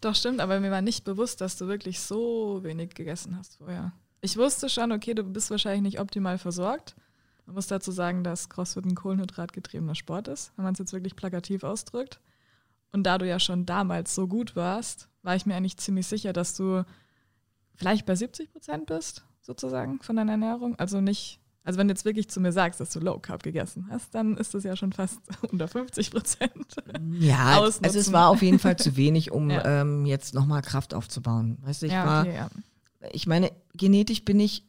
Doch, 0.00 0.14
stimmt, 0.14 0.40
aber 0.40 0.60
mir 0.60 0.70
war 0.70 0.82
nicht 0.82 1.04
bewusst, 1.04 1.40
dass 1.40 1.56
du 1.56 1.66
wirklich 1.66 2.00
so 2.00 2.60
wenig 2.62 2.94
gegessen 2.94 3.36
hast 3.36 3.56
vorher. 3.56 3.92
Ich 4.20 4.36
wusste 4.36 4.68
schon, 4.68 4.92
okay, 4.92 5.14
du 5.14 5.22
bist 5.22 5.50
wahrscheinlich 5.50 5.82
nicht 5.82 6.00
optimal 6.00 6.38
versorgt. 6.38 6.94
Man 7.46 7.56
muss 7.56 7.66
dazu 7.66 7.92
sagen, 7.92 8.24
dass 8.24 8.48
CrossFit 8.48 8.86
ein 8.86 8.94
kohlenhydratgetriebener 8.94 9.94
Sport 9.94 10.28
ist, 10.28 10.52
wenn 10.56 10.64
man 10.64 10.72
es 10.72 10.78
jetzt 10.78 10.92
wirklich 10.92 11.14
plakativ 11.14 11.62
ausdrückt. 11.62 12.20
Und 12.92 13.02
da 13.04 13.18
du 13.18 13.28
ja 13.28 13.38
schon 13.38 13.66
damals 13.66 14.14
so 14.14 14.26
gut 14.26 14.56
warst, 14.56 15.08
war 15.24 15.34
ich 15.36 15.46
mir 15.46 15.56
eigentlich 15.56 15.76
ziemlich 15.76 16.06
sicher, 16.06 16.32
dass 16.32 16.54
du 16.54 16.84
vielleicht 17.74 18.06
bei 18.06 18.14
70 18.14 18.52
Prozent 18.52 18.86
bist, 18.86 19.24
sozusagen, 19.42 20.00
von 20.00 20.16
deiner 20.16 20.32
Ernährung. 20.32 20.78
Also 20.78 21.00
nicht, 21.00 21.40
also 21.64 21.78
wenn 21.78 21.88
du 21.88 21.92
jetzt 21.92 22.04
wirklich 22.04 22.28
zu 22.28 22.40
mir 22.40 22.52
sagst, 22.52 22.78
dass 22.78 22.90
du 22.90 23.00
Low 23.00 23.18
Carb 23.18 23.42
gegessen 23.42 23.88
hast, 23.90 24.14
dann 24.14 24.36
ist 24.36 24.54
das 24.54 24.64
ja 24.64 24.76
schon 24.76 24.92
fast 24.92 25.18
unter 25.50 25.66
50 25.66 26.10
Prozent. 26.10 26.76
Ja, 27.18 27.60
also 27.60 27.98
es 27.98 28.12
war 28.12 28.28
auf 28.28 28.42
jeden 28.42 28.58
Fall 28.58 28.76
zu 28.76 28.96
wenig, 28.96 29.32
um 29.32 29.50
ja. 29.50 29.82
ähm, 29.82 30.06
jetzt 30.06 30.34
nochmal 30.34 30.62
Kraft 30.62 30.94
aufzubauen. 30.94 31.58
Weißt 31.62 31.82
du, 31.82 31.86
ich 31.86 31.92
ja, 31.92 32.06
war. 32.06 32.22
Okay, 32.22 32.34
ja 32.36 32.50
ich 33.12 33.26
meine, 33.26 33.50
genetisch 33.74 34.24
bin 34.24 34.40
ich 34.40 34.64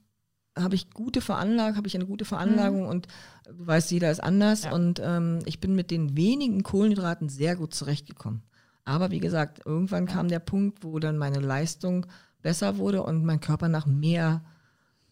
habe 0.58 0.76
ich 0.76 0.92
gute 0.92 1.20
Veranlagung, 1.20 1.76
habe 1.76 1.88
ich 1.88 1.96
eine 1.96 2.06
gute 2.06 2.24
Veranlagung 2.24 2.84
mhm. 2.84 2.88
und 2.88 3.08
du 3.46 3.68
weißt, 3.68 3.92
jeder 3.92 4.10
ist 4.10 4.24
anders 4.24 4.66
und 4.66 5.02
ähm, 5.04 5.40
ich 5.46 5.60
bin 5.60 5.76
mit 5.76 5.92
den 5.92 6.16
wenigen 6.16 6.64
Kohlenhydraten 6.64 7.28
sehr 7.28 7.58
gut 7.58 7.74
zurechtgekommen. 7.74 8.42
Aber 8.86 9.12
wie 9.12 9.20
gesagt, 9.20 9.62
irgendwann 9.66 10.06
kam 10.06 10.28
der 10.28 10.40
Punkt, 10.40 10.84
wo 10.84 11.00
dann 11.00 11.18
meine 11.18 11.40
Leistung 11.40 12.06
besser 12.42 12.78
wurde 12.78 13.02
und 13.02 13.26
mein 13.26 13.40
Körper 13.40 13.68
nach 13.68 13.88
mehr 13.88 14.44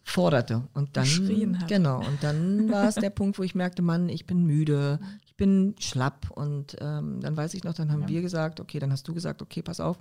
forderte. 0.04 0.68
Und 0.74 0.96
dann, 0.96 1.60
hat. 1.60 1.68
genau, 1.68 1.98
und 1.98 2.22
dann 2.22 2.70
war 2.70 2.88
es 2.88 2.96
der 2.96 3.10
Punkt, 3.10 3.40
wo 3.40 3.44
ich 3.44 3.56
merkte, 3.56 3.82
Mann, 3.82 4.10
ich 4.10 4.28
bin 4.28 4.46
müde, 4.46 5.00
ich 5.26 5.36
bin 5.36 5.76
schlapp. 5.80 6.30
Und 6.30 6.76
ähm, 6.80 7.20
dann 7.22 7.36
weiß 7.36 7.56
ich 7.56 7.64
noch, 7.64 7.74
dann 7.74 7.92
haben 7.92 8.04
ja. 8.04 8.10
wir 8.10 8.22
gesagt, 8.22 8.60
okay, 8.60 8.78
dann 8.78 8.92
hast 8.92 9.08
du 9.08 9.14
gesagt, 9.14 9.42
okay, 9.42 9.64
pass 9.64 9.80
auf, 9.80 9.98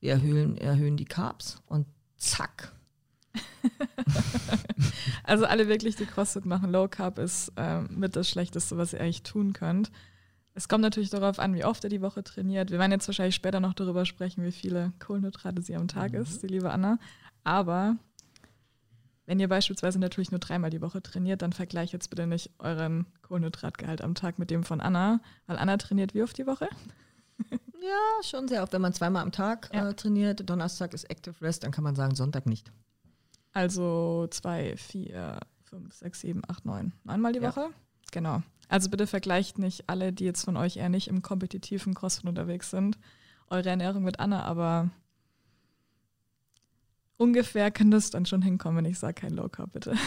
wir 0.00 0.12
erhöhen, 0.12 0.56
erhöhen 0.56 0.96
die 0.96 1.04
Carbs 1.04 1.62
und 1.66 1.86
zack. 2.16 2.72
also 5.24 5.44
alle 5.44 5.68
wirklich, 5.68 5.96
die 5.96 6.06
CrossFit 6.06 6.46
machen, 6.46 6.72
Low 6.72 6.88
Carb 6.88 7.18
ist 7.18 7.52
ähm, 7.56 7.88
mit 7.94 8.16
das 8.16 8.28
Schlechteste, 8.28 8.78
was 8.78 8.94
ihr 8.94 9.00
eigentlich 9.00 9.22
tun 9.22 9.52
könnt. 9.52 9.90
Es 10.54 10.68
kommt 10.68 10.82
natürlich 10.82 11.10
darauf 11.10 11.38
an, 11.38 11.54
wie 11.54 11.64
oft 11.64 11.84
ihr 11.84 11.90
die 11.90 12.02
Woche 12.02 12.24
trainiert. 12.24 12.70
Wir 12.70 12.78
werden 12.78 12.92
jetzt 12.92 13.06
wahrscheinlich 13.06 13.34
später 13.34 13.60
noch 13.60 13.74
darüber 13.74 14.04
sprechen, 14.04 14.44
wie 14.44 14.52
viele 14.52 14.92
Kohlenhydrate 14.98 15.62
sie 15.62 15.76
am 15.76 15.88
Tag 15.88 16.12
mhm. 16.12 16.20
ist, 16.20 16.42
die 16.42 16.48
liebe 16.48 16.70
Anna. 16.70 16.98
Aber 17.44 17.96
wenn 19.26 19.38
ihr 19.38 19.48
beispielsweise 19.48 20.00
natürlich 20.00 20.32
nur 20.32 20.40
dreimal 20.40 20.70
die 20.70 20.82
Woche 20.82 21.02
trainiert, 21.02 21.42
dann 21.42 21.52
vergleicht 21.52 21.92
jetzt 21.92 22.10
bitte 22.10 22.26
nicht 22.26 22.50
euren 22.58 23.06
Kohlenhydratgehalt 23.22 24.02
am 24.02 24.16
Tag 24.16 24.40
mit 24.40 24.50
dem 24.50 24.64
von 24.64 24.80
Anna, 24.80 25.20
weil 25.46 25.56
Anna 25.56 25.76
trainiert 25.76 26.14
wie 26.14 26.22
oft 26.22 26.36
die 26.36 26.46
Woche? 26.46 26.68
Ja, 27.82 28.22
schon 28.22 28.46
sehr 28.46 28.62
oft. 28.62 28.74
Wenn 28.74 28.82
man 28.82 28.92
zweimal 28.92 29.22
am 29.22 29.32
Tag 29.32 29.70
ja. 29.72 29.88
äh, 29.88 29.94
trainiert, 29.94 30.48
Donnerstag 30.50 30.92
ist 30.92 31.04
Active 31.04 31.40
Rest, 31.40 31.64
dann 31.64 31.70
kann 31.70 31.82
man 31.82 31.96
sagen 31.96 32.14
Sonntag 32.14 32.44
nicht. 32.44 32.70
Also 33.52 34.26
zwei, 34.30 34.76
vier, 34.76 35.40
fünf, 35.64 35.94
sechs, 35.94 36.20
sieben, 36.20 36.42
acht, 36.46 36.66
neun. 36.66 36.92
Neunmal 37.04 37.32
die 37.32 37.40
ja. 37.40 37.48
Woche? 37.48 37.70
Genau. 38.12 38.42
Also 38.70 38.88
bitte 38.88 39.08
vergleicht 39.08 39.58
nicht 39.58 39.90
alle, 39.90 40.12
die 40.12 40.24
jetzt 40.24 40.44
von 40.44 40.56
euch 40.56 40.76
eher 40.76 40.88
nicht 40.88 41.08
im 41.08 41.22
kompetitiven 41.22 41.92
CrossFit 41.92 42.26
unterwegs 42.26 42.70
sind, 42.70 42.98
eure 43.48 43.68
Ernährung 43.68 44.04
mit 44.04 44.20
Anna, 44.20 44.44
aber 44.44 44.90
ungefähr 47.16 47.72
kann 47.72 47.90
das 47.90 48.10
dann 48.10 48.26
schon 48.26 48.42
hinkommen, 48.42 48.78
wenn 48.78 48.90
ich 48.90 49.00
sage 49.00 49.14
kein 49.14 49.34
Low 49.34 49.48
Carb, 49.48 49.72
bitte. 49.72 49.94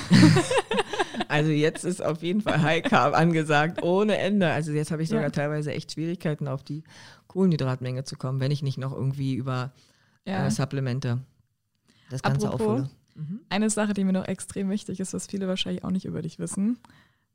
Also 1.27 1.51
jetzt 1.51 1.83
ist 1.83 2.03
auf 2.03 2.23
jeden 2.23 2.41
Fall 2.41 2.61
High 2.61 2.83
Carb 2.83 3.15
angesagt, 3.15 3.83
ohne 3.83 4.17
Ende. 4.17 4.51
Also 4.51 4.71
jetzt 4.71 4.91
habe 4.91 5.03
ich 5.03 5.09
sogar 5.09 5.25
ja. 5.25 5.29
teilweise 5.29 5.71
echt 5.71 5.91
Schwierigkeiten, 5.91 6.47
auf 6.47 6.63
die 6.63 6.83
Kohlenhydratmenge 7.27 8.03
zu 8.03 8.15
kommen, 8.15 8.39
wenn 8.39 8.51
ich 8.51 8.63
nicht 8.63 8.77
noch 8.77 8.93
irgendwie 8.93 9.35
über 9.35 9.73
ja. 10.25 10.45
äh, 10.45 10.51
Supplemente 10.51 11.19
das 12.09 12.23
Ganze 12.23 12.47
Apropos, 12.47 12.67
aufhole. 12.67 12.89
Mhm. 13.15 13.41
Eine 13.49 13.69
Sache, 13.69 13.93
die 13.93 14.03
mir 14.03 14.13
noch 14.13 14.27
extrem 14.27 14.69
wichtig 14.69 14.99
ist, 14.99 15.13
was 15.13 15.27
viele 15.27 15.47
wahrscheinlich 15.47 15.83
auch 15.83 15.91
nicht 15.91 16.05
über 16.05 16.21
dich 16.21 16.39
wissen. 16.39 16.79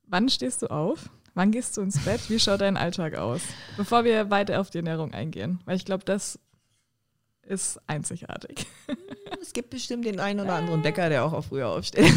Wann 0.09 0.29
stehst 0.29 0.63
du 0.63 0.69
auf? 0.69 1.11
Wann 1.35 1.53
gehst 1.53 1.77
du 1.77 1.83
ins 1.83 2.03
Bett? 2.05 2.31
Wie 2.31 2.41
schaut 2.41 2.63
dein 2.63 2.77
Alltag 2.77 3.15
aus? 3.15 3.43
Bevor 3.77 4.05
wir 4.05 4.31
weiter 4.31 4.61
auf 4.61 4.71
die 4.71 4.79
Ernährung 4.79 5.13
eingehen. 5.13 5.61
Weil 5.67 5.77
ich 5.77 5.85
glaube, 5.85 6.05
das 6.05 6.39
ist 7.43 7.81
einzigartig. 7.87 8.67
Es 9.41 9.53
gibt 9.53 9.71
bestimmt 9.71 10.05
den 10.05 10.19
einen 10.19 10.41
oder 10.41 10.55
anderen 10.55 10.83
Bäcker, 10.83 11.09
der 11.09 11.25
auch 11.25 11.33
auf 11.33 11.47
früher 11.47 11.69
aufsteht. 11.69 12.13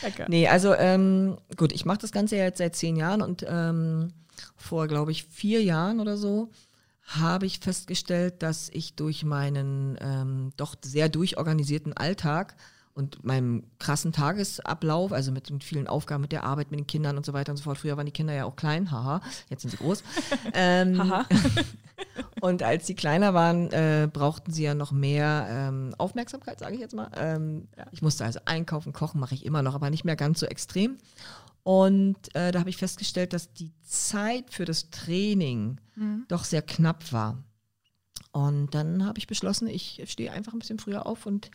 Bäcker. 0.00 0.26
Nee, 0.28 0.46
also 0.46 0.74
ähm, 0.74 1.38
gut, 1.56 1.72
ich 1.72 1.84
mache 1.84 1.98
das 1.98 2.12
Ganze 2.12 2.36
ja 2.36 2.44
jetzt 2.44 2.58
seit 2.58 2.76
zehn 2.76 2.94
Jahren 2.94 3.20
und 3.20 3.44
ähm, 3.48 4.12
vor, 4.54 4.86
glaube 4.86 5.10
ich, 5.10 5.24
vier 5.24 5.62
Jahren 5.62 5.98
oder 5.98 6.16
so 6.16 6.50
habe 7.02 7.46
ich 7.46 7.58
festgestellt, 7.58 8.42
dass 8.42 8.68
ich 8.72 8.94
durch 8.94 9.24
meinen 9.24 9.98
ähm, 10.00 10.52
doch 10.56 10.76
sehr 10.84 11.08
durchorganisierten 11.08 11.94
Alltag 11.94 12.54
und 12.94 13.24
meinem 13.24 13.64
krassen 13.78 14.12
Tagesablauf, 14.12 15.12
also 15.12 15.32
mit, 15.32 15.50
mit, 15.50 15.64
vielen 15.64 15.86
Aufgaben, 15.86 16.20
mit 16.20 16.32
der 16.32 16.44
Arbeit, 16.44 16.70
mit 16.70 16.80
den 16.80 16.86
Kindern 16.86 17.16
und 17.16 17.24
so 17.24 17.32
weiter 17.32 17.52
und 17.52 17.56
so 17.56 17.64
fort. 17.64 17.78
Früher 17.78 17.96
waren 17.96 18.06
die 18.06 18.12
Kinder 18.12 18.34
ja 18.34 18.44
auch 18.44 18.56
klein, 18.56 18.90
haha, 18.90 19.22
jetzt 19.48 19.62
sind 19.62 19.70
sie 19.70 19.78
groß. 19.78 20.02
ähm, 20.54 20.98
haha. 20.98 21.26
und 22.40 22.62
als 22.62 22.86
sie 22.86 22.94
kleiner 22.94 23.32
waren, 23.34 23.70
äh, 23.72 24.08
brauchten 24.12 24.52
sie 24.52 24.64
ja 24.64 24.74
noch 24.74 24.92
mehr 24.92 25.46
ähm, 25.48 25.94
Aufmerksamkeit, 25.96 26.58
sage 26.58 26.74
ich 26.74 26.80
jetzt 26.80 26.94
mal. 26.94 27.10
Ähm, 27.16 27.68
ja. 27.76 27.86
Ich 27.92 28.02
musste 28.02 28.24
also 28.24 28.40
einkaufen, 28.44 28.92
kochen, 28.92 29.20
mache 29.20 29.34
ich 29.34 29.46
immer 29.46 29.62
noch, 29.62 29.74
aber 29.74 29.88
nicht 29.88 30.04
mehr 30.04 30.16
ganz 30.16 30.40
so 30.40 30.46
extrem. 30.46 30.98
Und 31.62 32.34
äh, 32.34 32.50
da 32.50 32.58
habe 32.58 32.70
ich 32.70 32.76
festgestellt, 32.76 33.32
dass 33.32 33.52
die 33.52 33.72
Zeit 33.82 34.52
für 34.52 34.64
das 34.64 34.90
Training 34.90 35.80
mhm. 35.94 36.24
doch 36.28 36.44
sehr 36.44 36.62
knapp 36.62 37.12
war. 37.12 37.42
Und 38.32 38.74
dann 38.74 39.04
habe 39.04 39.18
ich 39.18 39.26
beschlossen, 39.26 39.68
ich 39.68 40.02
stehe 40.06 40.32
einfach 40.32 40.52
ein 40.52 40.58
bisschen 40.58 40.78
früher 40.78 41.06
auf 41.06 41.26
und 41.26 41.50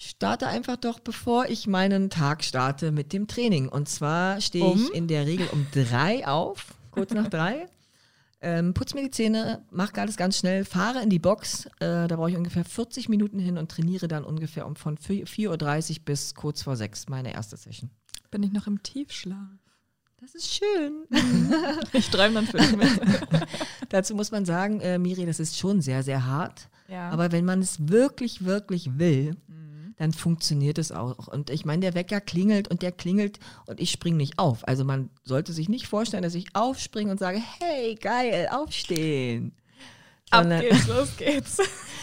starte 0.00 0.48
einfach 0.48 0.76
doch, 0.76 0.98
bevor 0.98 1.46
ich 1.46 1.66
meinen 1.66 2.10
Tag 2.10 2.42
starte 2.42 2.90
mit 2.90 3.12
dem 3.12 3.28
Training. 3.28 3.68
Und 3.68 3.88
zwar 3.88 4.40
stehe 4.40 4.64
um? 4.64 4.82
ich 4.82 4.94
in 4.94 5.08
der 5.08 5.26
Regel 5.26 5.46
um 5.52 5.66
drei 5.72 6.26
auf, 6.26 6.74
kurz 6.90 7.12
nach 7.12 7.28
drei. 7.28 7.66
Ähm, 8.42 8.72
putze 8.72 8.94
mir 8.94 9.02
die 9.02 9.10
Zähne, 9.10 9.66
mache 9.70 10.00
alles 10.00 10.16
ganz 10.16 10.38
schnell, 10.38 10.64
fahre 10.64 11.02
in 11.02 11.10
die 11.10 11.18
Box. 11.18 11.66
Äh, 11.78 12.08
da 12.08 12.16
brauche 12.16 12.30
ich 12.30 12.38
ungefähr 12.38 12.64
40 12.64 13.10
Minuten 13.10 13.38
hin 13.38 13.58
und 13.58 13.70
trainiere 13.70 14.08
dann 14.08 14.24
ungefähr 14.24 14.66
um 14.66 14.76
von 14.76 14.96
4.30 14.96 15.90
Uhr 15.90 16.04
bis 16.06 16.34
kurz 16.34 16.62
vor 16.62 16.74
sechs 16.74 17.06
meine 17.10 17.34
erste 17.34 17.58
Session. 17.58 17.90
Bin 18.30 18.42
ich 18.42 18.50
noch 18.50 18.66
im 18.66 18.82
Tiefschlaf? 18.82 19.36
Das 20.22 20.34
ist 20.34 20.54
schön. 20.54 21.04
ich 21.92 22.08
träume 22.08 22.36
dann 22.36 22.46
für 22.46 22.76
mich. 22.78 22.88
Dazu 23.90 24.14
muss 24.14 24.30
man 24.30 24.46
sagen, 24.46 24.80
äh, 24.80 24.98
Miri, 24.98 25.26
das 25.26 25.38
ist 25.38 25.58
schon 25.58 25.82
sehr, 25.82 26.02
sehr 26.02 26.24
hart. 26.24 26.70
Ja. 26.88 27.10
Aber 27.10 27.32
wenn 27.32 27.44
man 27.44 27.60
es 27.60 27.90
wirklich, 27.90 28.46
wirklich 28.46 28.98
will, 28.98 29.36
mhm 29.48 29.69
dann 30.00 30.14
funktioniert 30.14 30.78
es 30.78 30.92
auch. 30.92 31.28
Und 31.28 31.50
ich 31.50 31.66
meine, 31.66 31.82
der 31.82 31.92
Wecker 31.92 32.22
klingelt 32.22 32.68
und 32.68 32.80
der 32.80 32.90
klingelt 32.90 33.38
und 33.66 33.80
ich 33.80 33.90
springe 33.90 34.16
nicht 34.16 34.38
auf. 34.38 34.66
Also 34.66 34.82
man 34.82 35.10
sollte 35.24 35.52
sich 35.52 35.68
nicht 35.68 35.88
vorstellen, 35.88 36.22
dass 36.22 36.34
ich 36.34 36.56
aufspringe 36.56 37.10
und 37.10 37.18
sage, 37.18 37.38
hey, 37.58 37.96
geil, 37.96 38.48
aufstehen. 38.50 39.52
Sondern, 40.32 40.60
Ab 40.60 40.70
geht's, 40.70 40.86
los 40.88 41.16
geht's. 41.18 41.58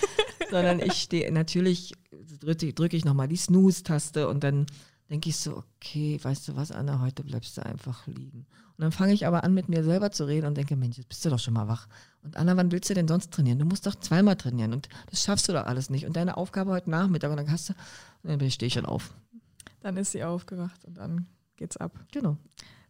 sondern 0.52 0.80
ich 0.80 0.94
stehe, 0.94 1.32
natürlich 1.32 1.94
drücke 2.40 2.72
drück 2.72 2.94
ich 2.94 3.04
nochmal 3.04 3.30
die 3.30 3.36
Snooze-Taste 3.36 4.28
und 4.28 4.44
dann 4.44 4.68
denke 5.10 5.30
ich 5.30 5.38
so, 5.38 5.64
okay, 5.80 6.20
weißt 6.22 6.50
du 6.50 6.56
was, 6.56 6.72
Anna, 6.72 7.02
heute 7.02 7.24
bleibst 7.24 7.58
du 7.58 7.66
einfach 7.66 8.06
liegen. 8.06 8.46
Und 8.78 8.84
dann 8.84 8.92
fange 8.92 9.14
ich 9.14 9.26
aber 9.26 9.44
an, 9.44 9.56
mit 9.56 9.70
mir 9.70 9.84
selber 9.84 10.12
zu 10.12 10.26
reden 10.26 10.46
und 10.46 10.56
denke, 10.56 10.76
Mensch, 10.76 10.98
jetzt 10.98 11.10
bist 11.10 11.26
du 11.26 11.32
doch 11.32 11.40
schon 11.40 11.56
mal 11.56 11.68
wach. 11.68 11.88
Und 12.24 12.38
Anna, 12.38 12.56
wann 12.58 12.72
willst 12.72 12.90
du 12.90 12.94
denn 12.94 13.08
sonst 13.08 13.34
trainieren? 13.34 13.58
Du 13.58 13.66
musst 13.66 13.88
doch 13.88 13.96
zweimal 13.96 14.36
trainieren 14.36 14.72
und 14.72 14.88
das 15.10 15.24
schaffst 15.24 15.50
du 15.50 15.54
doch 15.54 15.66
alles 15.66 15.90
nicht. 15.90 16.06
Und 16.06 16.16
deine 16.16 16.38
Aufgabe 16.38 16.72
heute 16.72 16.92
Nachmittag, 16.92 17.32
und 17.32 17.38
dann 17.38 17.52
hast 17.52 17.70
du, 17.70 17.74
und 18.22 18.40
dann 18.40 18.52
stehe 18.52 18.68
ich 18.68 18.74
schon 18.74 18.86
auf. 18.86 19.16
Dann 19.82 19.98
ist 19.98 20.12
sie 20.12 20.24
aufgewacht 20.24 20.86
und 20.86 20.98
dann 20.98 21.26
geht's 21.56 21.78
ab. 21.78 21.92
Genau. 22.12 22.38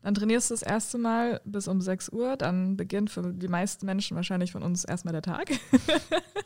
Dann 0.01 0.13
trainierst 0.13 0.49
du 0.49 0.55
das 0.55 0.61
erste 0.61 0.97
Mal 0.97 1.39
bis 1.45 1.69
um 1.69 1.79
6 1.79 2.09
Uhr, 2.09 2.35
dann 2.35 2.75
beginnt 2.75 3.09
für 3.09 3.33
die 3.33 3.47
meisten 3.47 3.85
Menschen 3.85 4.15
wahrscheinlich 4.15 4.51
von 4.51 4.63
uns 4.63 4.83
erstmal 4.83 5.13
der 5.13 5.21
Tag. 5.21 5.51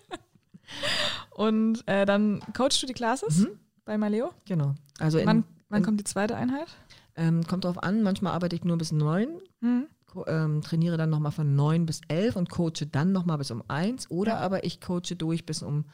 und 1.31 1.81
äh, 1.88 2.05
dann 2.05 2.41
coachst 2.55 2.81
du 2.83 2.86
die 2.86 2.93
Classes 2.93 3.39
mhm. 3.39 3.60
bei 3.86 3.98
Maleo? 3.98 4.31
Genau. 4.45 4.75
Also 5.00 5.17
in, 5.17 5.25
wann, 5.25 5.43
wann 5.69 5.79
in, 5.79 5.86
kommt 5.86 6.00
die 6.00 6.05
zweite 6.05 6.36
Einheit? 6.36 6.67
Ähm, 7.15 7.44
kommt 7.46 7.65
drauf 7.65 7.82
an, 7.82 8.03
manchmal 8.03 8.34
arbeite 8.34 8.56
ich 8.56 8.63
nur 8.63 8.77
bis 8.77 8.91
neun, 8.91 9.41
mhm. 9.60 9.88
ähm, 10.27 10.62
trainiere 10.62 10.98
dann 10.98 11.10
nochmal 11.10 11.32
von 11.32 11.56
neun 11.56 11.86
bis 11.86 12.01
elf 12.08 12.36
und 12.36 12.50
coache 12.50 12.86
dann 12.89 13.12
nochmal 13.12 13.38
bis 13.38 13.51
um 13.51 13.63
eins. 13.68 14.10
Oder 14.10 14.34
ja. 14.34 14.39
aber 14.39 14.63
ich 14.63 14.80
coache 14.82 15.15
durch 15.18 15.46
bis 15.46 15.62
um 15.62 15.86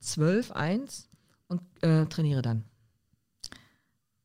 zwölf, 0.00 0.52
eins 0.52 1.08
und 1.48 1.62
äh, 1.82 2.06
trainiere 2.06 2.42
dann. 2.42 2.64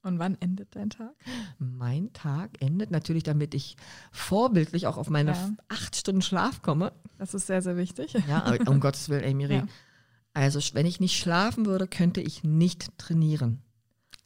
Und 0.04 0.18
wann 0.18 0.36
endet 0.40 0.76
dein 0.76 0.90
Tag? 0.90 1.14
Mein 1.60 2.12
Tag 2.14 2.60
endet 2.60 2.90
natürlich, 2.90 3.22
damit 3.22 3.54
ich 3.54 3.78
vorbildlich 4.12 4.88
auch 4.88 4.98
auf 4.98 5.12
meine 5.12 5.34
ja. 5.34 5.52
acht 5.70 5.96
Stunden 5.96 6.24
Schlaf 6.24 6.64
komme. 6.64 6.92
Das 7.20 7.36
ist 7.36 7.46
sehr, 7.46 7.62
sehr 7.62 7.78
wichtig. 7.78 8.14
Ja, 8.28 8.56
um 8.66 8.80
Gottes 8.80 9.10
Willen, 9.10 9.24
ey, 9.24 9.34
Miri. 9.36 9.58
Ja. 9.58 9.68
Also, 10.34 10.60
wenn 10.74 10.88
ich 10.88 11.00
nicht 11.00 11.20
schlafen 11.20 11.68
würde, 11.68 11.88
könnte 11.88 12.22
ich 12.22 12.44
nicht 12.44 12.98
trainieren. 12.98 13.62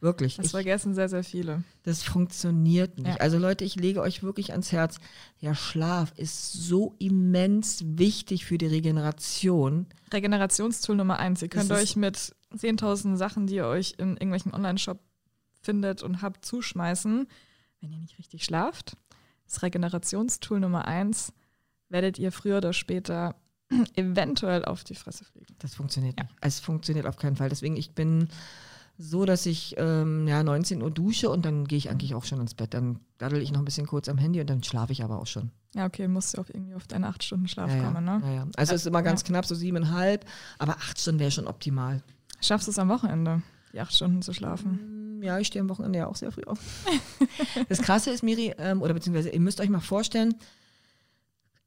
Wirklich. 0.01 0.35
Das 0.35 0.47
ich, 0.47 0.51
vergessen 0.51 0.93
sehr, 0.93 1.09
sehr 1.09 1.23
viele. 1.23 1.63
Das 1.83 2.03
funktioniert 2.03 2.97
nicht. 2.97 3.07
Ja. 3.07 3.15
Also 3.15 3.37
Leute, 3.37 3.63
ich 3.63 3.75
lege 3.75 4.01
euch 4.01 4.23
wirklich 4.23 4.51
ans 4.51 4.71
Herz, 4.71 4.99
ja, 5.39 5.55
Schlaf 5.55 6.13
ist 6.17 6.53
so 6.53 6.95
immens 6.99 7.83
wichtig 7.85 8.45
für 8.45 8.57
die 8.57 8.67
Regeneration. 8.67 9.87
Regenerationstool 10.13 10.95
Nummer 10.95 11.17
eins. 11.17 11.41
Ihr 11.41 11.47
könnt 11.47 11.71
euch 11.71 11.95
mit 11.95 12.35
10.000 12.53 13.15
Sachen, 13.15 13.47
die 13.47 13.55
ihr 13.55 13.67
euch 13.67 13.95
in 13.97 14.11
irgendwelchen 14.11 14.53
Online-Shop 14.53 14.99
findet 15.61 16.03
und 16.03 16.21
habt, 16.21 16.45
zuschmeißen. 16.45 17.27
Wenn 17.81 17.91
ihr 17.91 17.99
nicht 17.99 18.17
richtig 18.17 18.43
schlaft, 18.43 18.97
das 19.45 19.63
Regenerationstool 19.63 20.59
Nummer 20.59 20.85
eins, 20.85 21.33
werdet 21.89 22.19
ihr 22.19 22.31
früher 22.31 22.57
oder 22.57 22.73
später 22.73 23.35
eventuell 23.95 24.65
auf 24.65 24.83
die 24.83 24.95
Fresse 24.95 25.25
fliegen. 25.25 25.55
Das 25.59 25.75
funktioniert 25.75 26.19
ja. 26.19 26.25
nicht. 26.25 26.35
Es 26.41 26.59
funktioniert 26.59 27.07
auf 27.07 27.17
keinen 27.17 27.35
Fall. 27.35 27.49
Deswegen, 27.49 27.77
ich 27.77 27.91
bin 27.91 28.29
so, 28.97 29.25
dass 29.25 29.45
ich 29.45 29.75
ähm, 29.77 30.27
ja, 30.27 30.43
19 30.43 30.81
Uhr 30.81 30.91
dusche 30.91 31.29
und 31.29 31.45
dann 31.45 31.65
gehe 31.65 31.77
ich 31.77 31.89
eigentlich 31.89 32.15
auch 32.15 32.23
schon 32.25 32.39
ins 32.39 32.53
Bett. 32.53 32.73
Dann 32.73 32.99
daddel 33.17 33.41
ich 33.41 33.51
noch 33.51 33.59
ein 33.59 33.65
bisschen 33.65 33.87
kurz 33.87 34.07
am 34.07 34.17
Handy 34.17 34.39
und 34.39 34.49
dann 34.49 34.63
schlafe 34.63 34.93
ich 34.93 35.03
aber 35.03 35.19
auch 35.19 35.27
schon. 35.27 35.51
Ja, 35.75 35.85
okay, 35.85 36.07
musst 36.07 36.35
du 36.35 36.41
auf 36.41 36.49
irgendwie 36.49 36.75
auf 36.75 36.87
deine 36.87 37.07
acht 37.07 37.23
Stunden 37.23 37.47
Schlaf 37.47 37.69
ja, 37.69 37.83
kommen, 37.83 38.05
ne? 38.05 38.21
Ja, 38.23 38.31
ja. 38.31 38.47
Also 38.55 38.73
es 38.73 38.81
ist 38.81 38.87
immer 38.87 39.01
ganz 39.01 39.25
knapp, 39.25 39.45
so 39.45 39.55
siebeneinhalb, 39.55 40.25
aber 40.57 40.77
acht 40.77 40.99
Stunden 40.99 41.19
wäre 41.19 41.31
schon 41.31 41.47
optimal. 41.47 42.01
Schaffst 42.39 42.67
du 42.67 42.71
es 42.71 42.79
am 42.79 42.87
Wochenende, 42.87 43.41
die 43.73 43.81
acht 43.81 43.93
Stunden 43.93 44.21
zu 44.21 44.33
schlafen? 44.33 45.19
Ja, 45.21 45.37
ich 45.39 45.47
stehe 45.47 45.61
am 45.61 45.69
Wochenende 45.69 45.99
ja 45.99 46.07
auch 46.07 46.15
sehr 46.15 46.31
früh 46.31 46.43
auf. 46.43 46.59
das 47.69 47.81
Krasse 47.81 48.11
ist, 48.11 48.23
Miri, 48.23 48.53
ähm, 48.57 48.81
oder 48.81 48.93
beziehungsweise 48.93 49.29
ihr 49.29 49.39
müsst 49.41 49.59
euch 49.59 49.69
mal 49.69 49.81
vorstellen, 49.81 50.35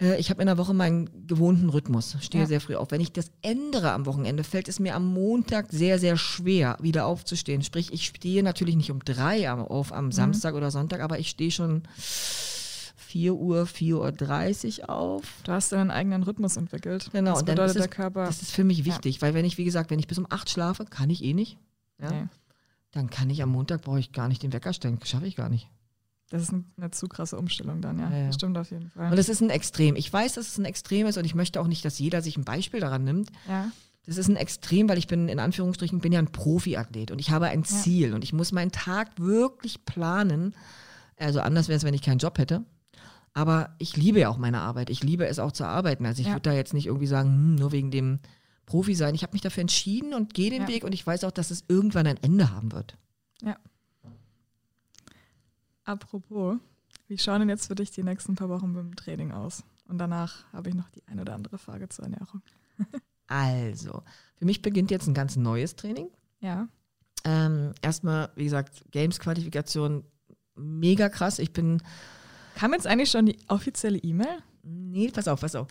äh, 0.00 0.16
ich 0.18 0.30
habe 0.30 0.40
in 0.42 0.46
der 0.46 0.58
Woche 0.58 0.74
meinen 0.74 1.26
gewohnten 1.26 1.68
Rhythmus, 1.68 2.16
stehe 2.20 2.44
Ja. 2.44 2.48
sehr 2.48 2.60
früh 2.60 2.76
auf. 2.76 2.90
Wenn 2.90 3.00
ich 3.00 3.12
das 3.12 3.30
ändere 3.42 3.92
am 3.92 4.06
Wochenende, 4.06 4.44
fällt 4.44 4.68
es 4.68 4.78
mir 4.80 4.94
am 4.94 5.06
Montag 5.12 5.66
sehr, 5.70 5.98
sehr 5.98 6.16
schwer, 6.16 6.76
wieder 6.80 7.06
aufzustehen. 7.06 7.62
Sprich, 7.62 7.92
ich 7.92 8.06
stehe 8.06 8.42
natürlich 8.42 8.76
nicht 8.76 8.90
um 8.90 9.04
drei 9.04 9.48
am- 9.50 9.60
auf 9.60 9.92
am 9.92 10.12
Samstag 10.12 10.54
oder 10.54 10.70
Sonntag, 10.70 11.00
aber 11.00 11.18
ich 11.18 11.28
stehe 11.30 11.50
schon 11.50 11.82
4 11.96 13.34
Uhr, 13.34 13.62
4.30 13.66 14.80
Uhr 14.82 14.90
auf. 14.90 15.22
Du 15.44 15.52
hast 15.52 15.72
deinen 15.72 15.90
eigenen 15.90 16.22
Rhythmus 16.22 16.56
entwickelt. 16.56 17.08
Genau, 17.12 17.30
Das 17.32 17.40
und 17.40 17.48
dann 17.48 17.56
bedeutet, 17.56 17.76
ist 17.76 17.82
der 17.82 17.88
Körper. 17.88 18.24
Das 18.26 18.42
ist 18.42 18.52
für 18.52 18.64
mich 18.64 18.84
wichtig, 18.84 19.22
weil 19.22 19.32
wenn 19.34 19.44
ich, 19.46 19.56
wie 19.58 19.64
gesagt, 19.64 19.90
wenn 19.90 19.98
ich 19.98 20.06
bis 20.06 20.18
um 20.18 20.26
8 20.28 20.50
schlafe, 20.50 20.84
kann 20.84 21.08
ich 21.10 21.24
eh 21.24 21.32
nicht. 21.34 21.56
Ja, 22.00 22.10
nee, 22.12 22.26
Dann 22.92 23.10
kann 23.10 23.28
ich 23.30 23.42
am 23.42 23.48
Montag, 23.50 23.82
brauche 23.82 23.98
ich 24.00 24.12
gar 24.12 24.28
nicht 24.28 24.42
den 24.42 24.52
Wecker 24.52 24.72
stellen, 24.72 24.98
schaffe 25.04 25.26
ich 25.26 25.36
gar 25.36 25.48
nicht. 25.48 25.68
Das 26.30 26.42
ist 26.42 26.52
ein- 26.52 26.70
eine 26.76 26.90
zu 26.90 27.08
krasse 27.08 27.36
Umstellung 27.38 27.80
dann, 27.80 27.98
ja. 27.98 28.10
Ja, 28.10 28.16
ja. 28.18 28.26
Das 28.26 28.34
stimmt 28.36 28.58
auf 28.58 28.70
jeden 28.70 28.90
Fall. 28.90 29.10
Und 29.12 29.18
es 29.18 29.28
ist 29.28 29.40
ein 29.40 29.50
Extrem. 29.50 29.96
Ich 29.96 30.12
weiß, 30.12 30.34
dass 30.34 30.48
es 30.48 30.58
ein 30.58 30.64
Extrem 30.64 31.06
ist 31.06 31.16
und 31.18 31.24
ich 31.24 31.34
möchte 31.34 31.60
auch 31.60 31.66
nicht, 31.66 31.84
dass 31.84 31.98
jeder 31.98 32.22
sich 32.22 32.36
ein 32.36 32.44
Beispiel 32.44 32.80
daran 32.80 33.04
nimmt. 33.04 33.30
ja. 33.48 33.70
Das 34.06 34.16
ist 34.16 34.28
ein 34.28 34.36
Extrem, 34.36 34.88
weil 34.88 34.96
ich 34.96 35.06
bin 35.06 35.28
in 35.28 35.38
Anführungsstrichen 35.38 35.98
bin 35.98 36.12
ja 36.12 36.18
ein 36.18 36.32
Profiathlet 36.32 37.10
und 37.10 37.18
ich 37.18 37.30
habe 37.30 37.48
ein 37.48 37.62
Ziel 37.64 38.14
und 38.14 38.24
ich 38.24 38.32
muss 38.32 38.52
meinen 38.52 38.72
Tag 38.72 39.10
wirklich 39.18 39.84
planen. 39.84 40.54
Also 41.18 41.40
anders 41.40 41.68
wäre 41.68 41.76
es, 41.76 41.84
wenn 41.84 41.92
ich 41.92 42.00
keinen 42.00 42.16
Job 42.16 42.38
hätte. 42.38 42.64
Aber 43.34 43.74
ich 43.78 43.98
liebe 43.98 44.18
ja 44.20 44.30
auch 44.30 44.38
meine 44.38 44.60
Arbeit. 44.60 44.88
Ich 44.88 45.02
liebe 45.02 45.26
es 45.26 45.38
auch 45.38 45.52
zu 45.52 45.64
arbeiten. 45.64 46.06
Also 46.06 46.20
ich 46.22 46.28
Ja. 46.28 46.32
würde 46.32 46.48
da 46.48 46.52
jetzt 46.54 46.72
nicht 46.72 46.86
irgendwie 46.86 47.06
sagen, 47.06 47.28
hm, 47.28 47.54
nur 47.56 47.70
wegen 47.72 47.90
dem 47.90 48.20
Profi 48.64 48.94
sein. 48.94 49.14
Ich 49.14 49.22
habe 49.22 49.34
mich 49.34 49.42
dafür 49.42 49.60
entschieden 49.60 50.14
und 50.14 50.32
gehe 50.32 50.48
den 50.48 50.62
Ja. 50.62 50.68
Weg 50.68 50.84
und 50.84 50.94
ich 50.94 51.06
weiß 51.06 51.24
auch, 51.24 51.30
dass 51.30 51.50
es 51.50 51.64
irgendwann 51.68 52.06
ein 52.06 52.16
Ende 52.22 52.50
haben 52.50 52.72
wird. 52.72 52.96
Apropos, 55.88 56.56
wie 57.08 57.16
schauen 57.16 57.40
denn 57.40 57.48
jetzt 57.48 57.68
für 57.68 57.74
dich 57.74 57.90
die 57.90 58.02
nächsten 58.02 58.34
paar 58.34 58.50
Wochen 58.50 58.74
beim 58.74 58.94
Training 58.94 59.32
aus? 59.32 59.64
Und 59.88 59.96
danach 59.96 60.44
habe 60.52 60.68
ich 60.68 60.74
noch 60.74 60.90
die 60.90 61.02
eine 61.06 61.22
oder 61.22 61.34
andere 61.34 61.56
Frage 61.56 61.88
zur 61.88 62.04
Ernährung. 62.04 62.42
Also, 63.30 64.04
für 64.36 64.46
mich 64.46 64.62
beginnt 64.62 64.90
jetzt 64.90 65.06
ein 65.06 65.12
ganz 65.12 65.36
neues 65.36 65.76
Training. 65.76 66.08
Ja. 66.40 66.66
Ähm, 67.24 67.74
erstmal, 67.82 68.30
wie 68.36 68.44
gesagt, 68.44 68.90
Games-Qualifikation 68.90 70.02
mega 70.56 71.10
krass. 71.10 71.38
Ich 71.38 71.52
bin 71.52 71.82
Kam 72.54 72.72
jetzt 72.72 72.86
eigentlich 72.86 73.10
schon 73.10 73.26
die 73.26 73.36
offizielle 73.48 73.98
E-Mail? 73.98 74.38
Nee, 74.62 75.10
pass 75.10 75.28
auf, 75.28 75.42
pass 75.42 75.54
auf. 75.56 75.68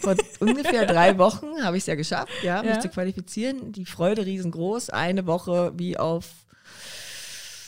Vor 0.00 0.16
ungefähr 0.40 0.84
drei 0.84 1.16
Wochen 1.16 1.62
habe 1.62 1.76
ich 1.76 1.84
es 1.84 1.86
ja 1.86 1.94
geschafft, 1.94 2.32
ja, 2.42 2.60
mich 2.62 2.72
Ja. 2.72 2.80
zu 2.80 2.88
qualifizieren. 2.88 3.70
Die 3.70 3.86
Freude 3.86 4.26
riesengroß. 4.26 4.90
Eine 4.90 5.26
Woche 5.28 5.74
wie 5.76 5.96
auf 5.96 6.45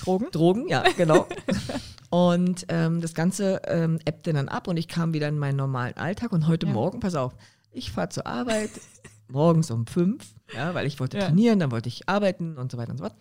Drogen? 0.09 0.27
Drogen, 0.33 0.69
ja, 0.69 0.83
genau. 0.97 1.27
und 2.11 2.65
ähm, 2.69 3.01
das 3.01 3.15
Ganze 3.15 3.61
ähm, 3.67 3.99
ebbte 4.05 4.33
dann 4.33 4.49
ab 4.49 4.67
und 4.69 4.77
ich 4.77 4.89
kam 4.89 5.13
wieder 5.13 5.29
in 5.29 5.39
meinen 5.39 5.57
normalen 5.57 5.97
Alltag. 5.97 6.33
Und 6.33 6.49
heute 6.49 6.67
Ja. 6.67 6.73
Morgen, 6.73 7.01
pass 7.01 7.15
auf, 7.15 7.35
ich 7.73 7.93
fahre 7.93 8.09
zur 8.09 8.27
Arbeit 8.27 8.71
morgens 9.29 9.71
um 9.71 9.87
fünf, 9.87 10.25
ja, 10.55 10.75
weil 10.75 10.87
ich 10.87 10.99
wollte 11.01 11.19
Ja. 11.19 11.27
trainieren, 11.27 11.59
dann 11.59 11.71
wollte 11.71 11.89
ich 11.89 12.09
arbeiten 12.09 12.57
und 12.57 12.73
so 12.73 12.79
weiter 12.79 12.93
und 12.93 12.99
so 12.99 13.05
fort. 13.05 13.15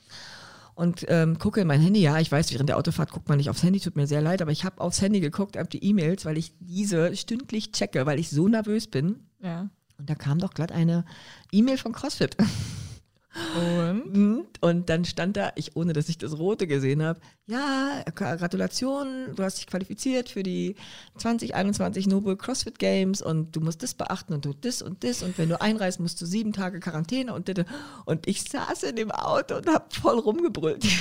Und 0.75 1.05
ähm, 1.09 1.39
gucke 1.39 1.59
in 1.59 1.67
mein 1.67 1.81
Handy, 1.81 2.01
ja, 2.01 2.19
ich 2.19 2.31
weiß, 2.31 2.53
während 2.53 2.69
der 2.69 2.77
Autofahrt 2.77 3.11
guckt 3.11 3.27
man 3.29 3.37
nicht 3.39 3.49
aufs 3.49 3.63
Handy, 3.63 3.79
tut 3.79 3.95
mir 3.95 4.05
sehr 4.05 4.21
leid, 4.21 4.43
aber 4.43 4.51
ich 4.51 4.63
habe 4.63 4.79
aufs 4.79 5.01
Handy 5.01 5.19
geguckt, 5.19 5.57
auf 5.57 5.67
die 5.67 5.83
E-Mails, 5.83 6.23
weil 6.23 6.37
ich 6.37 6.53
diese 6.59 7.15
stündlich 7.15 7.71
checke, 7.71 8.05
weil 8.05 8.19
ich 8.19 8.29
so 8.29 8.47
nervös 8.47 8.85
bin. 8.87 9.25
Ja. 9.41 9.69
Und 9.97 10.07
da 10.07 10.13
kam 10.13 10.37
doch 10.37 10.53
glatt 10.53 10.71
eine 10.71 11.03
E-Mail 11.51 11.77
von 11.77 11.93
CrossFit. 11.93 12.37
Und? 13.55 14.47
Und, 14.61 14.89
dann 14.89 15.05
stand 15.05 15.37
da, 15.37 15.51
ich, 15.55 15.75
ohne 15.75 15.93
dass 15.93 16.09
ich 16.09 16.17
das 16.17 16.37
Rote 16.37 16.67
gesehen 16.67 17.03
habe, 17.03 17.19
ja, 17.45 18.03
Gratulation, 18.13 19.35
du 19.35 19.43
hast 19.43 19.57
dich 19.57 19.67
qualifiziert 19.67 20.29
für 20.29 20.43
die 20.43 20.75
2021 21.17 22.07
Noble 22.07 22.35
CrossFit 22.35 22.79
Games 22.79 23.21
und 23.21 23.55
du 23.55 23.61
musst 23.61 23.83
das 23.83 23.93
beachten 23.93 24.33
und 24.33 24.45
du 24.45 24.53
das 24.53 24.81
und 24.81 25.03
das 25.03 25.23
und 25.23 25.37
wenn 25.37 25.49
du 25.49 25.61
einreist, 25.61 25.99
musst 25.99 26.19
du 26.21 26.25
sieben 26.25 26.53
Tage 26.53 26.79
Quarantäne 26.79 27.33
und 27.33 27.47
das. 27.47 27.65
Und 28.05 28.27
ich 28.27 28.43
saß 28.43 28.83
in 28.83 28.95
dem 28.95 29.11
Auto 29.11 29.57
und 29.57 29.67
habe 29.67 29.85
voll 29.89 30.19
rumgebrüllt. 30.19 30.85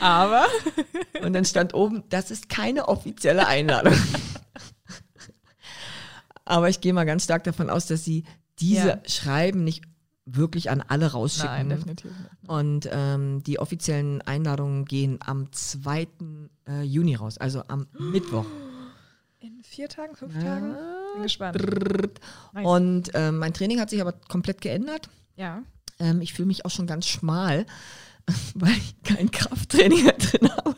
Aber? 0.00 0.46
Und 1.22 1.34
dann 1.34 1.44
stand 1.44 1.74
oben, 1.74 2.02
das 2.08 2.32
ist 2.32 2.48
keine 2.48 2.88
offizielle 2.88 3.46
Einladung. 3.46 3.94
Aber 6.44 6.68
ich 6.68 6.80
gehe 6.80 6.92
mal 6.92 7.04
ganz 7.04 7.24
stark 7.24 7.44
davon 7.44 7.70
aus, 7.70 7.86
dass 7.86 8.04
sie 8.04 8.24
diese 8.58 8.88
Ja. 8.88 9.02
Schreiben 9.06 9.62
nicht 9.62 9.84
wirklich 10.36 10.70
an 10.70 10.82
alle 10.86 11.12
rausschicken. 11.12 11.50
Nein, 11.50 11.68
definitiv 11.68 12.10
nicht. 12.10 12.48
Und 12.48 12.88
ähm, 12.92 13.42
die 13.44 13.58
offiziellen 13.58 14.22
Einladungen 14.22 14.84
gehen 14.84 15.18
am 15.24 15.50
2. 15.52 16.08
Äh, 16.68 16.82
Juni 16.82 17.14
raus, 17.14 17.38
also 17.38 17.62
am 17.68 17.86
Mittwoch. 17.98 18.46
In 19.40 19.62
vier 19.62 19.88
Tagen, 19.88 20.14
fünf 20.14 20.34
Ja. 20.36 20.42
Tagen? 20.42 20.74
Bin 21.14 21.22
gespannt. 21.22 21.58
Nice. 22.52 22.66
Und 22.66 23.10
ähm, 23.14 23.38
mein 23.38 23.52
Training 23.52 23.80
hat 23.80 23.90
sich 23.90 24.00
aber 24.00 24.12
komplett 24.12 24.60
geändert. 24.60 25.08
Ja. 25.36 25.62
Ähm, 25.98 26.20
ich 26.20 26.32
fühle 26.32 26.46
mich 26.46 26.64
auch 26.64 26.70
schon 26.70 26.86
ganz 26.86 27.06
schmal, 27.06 27.66
weil 28.54 28.72
ich 28.72 29.02
kein 29.02 29.30
Krafttraining 29.30 30.04
mehr 30.04 30.12
drin 30.12 30.50
habe. 30.50 30.76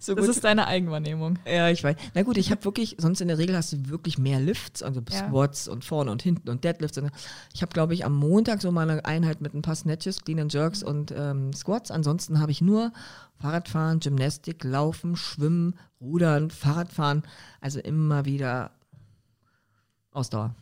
So 0.00 0.14
Das 0.14 0.26
gut. 0.26 0.34
ist 0.34 0.44
deine 0.44 0.66
Eigenwahrnehmung. 0.66 1.38
Ja, 1.46 1.68
ich 1.70 1.82
weiß. 1.84 1.96
Na 2.14 2.22
gut, 2.22 2.36
ich 2.36 2.50
habe 2.50 2.64
wirklich, 2.64 2.96
sonst 2.98 3.20
in 3.20 3.28
der 3.28 3.38
Regel 3.38 3.56
hast 3.56 3.72
du 3.72 3.88
wirklich 3.88 4.18
mehr 4.18 4.40
Lifts, 4.40 4.82
also 4.82 5.00
Ja. 5.10 5.28
Squats 5.28 5.68
und 5.68 5.84
vorne 5.84 6.10
und 6.10 6.22
hinten 6.22 6.48
und 6.50 6.64
Deadlifts. 6.64 7.00
Ich 7.54 7.62
habe, 7.62 7.72
glaube 7.72 7.94
ich, 7.94 8.04
am 8.04 8.14
Montag 8.16 8.60
so 8.60 8.70
mal 8.72 8.88
eine 8.90 9.04
Einheit 9.04 9.40
mit 9.40 9.54
ein 9.54 9.62
paar 9.62 9.76
Snatches, 9.76 10.22
Clean 10.22 10.40
and 10.40 10.52
Jerks 10.52 10.82
und 10.82 11.12
ähm, 11.16 11.52
Squats. 11.52 11.90
Ansonsten 11.90 12.40
habe 12.40 12.50
ich 12.52 12.60
nur 12.60 12.92
Fahrradfahren, 13.40 14.00
Gymnastik, 14.00 14.64
Laufen, 14.64 15.16
Schwimmen, 15.16 15.78
Rudern, 16.00 16.50
Fahrradfahren. 16.50 17.22
Also 17.60 17.80
immer 17.80 18.24
wieder 18.24 18.72
Ausdauer. 20.12 20.54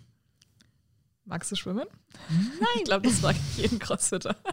Magst 1.26 1.50
du 1.50 1.56
schwimmen? 1.56 1.86
Nein. 2.28 2.68
Ich 2.76 2.84
glaube, 2.84 3.08
das 3.08 3.20
frage 3.20 3.38
ich 3.52 3.62
jeden 3.62 3.78
Crossfitter. 3.78 4.36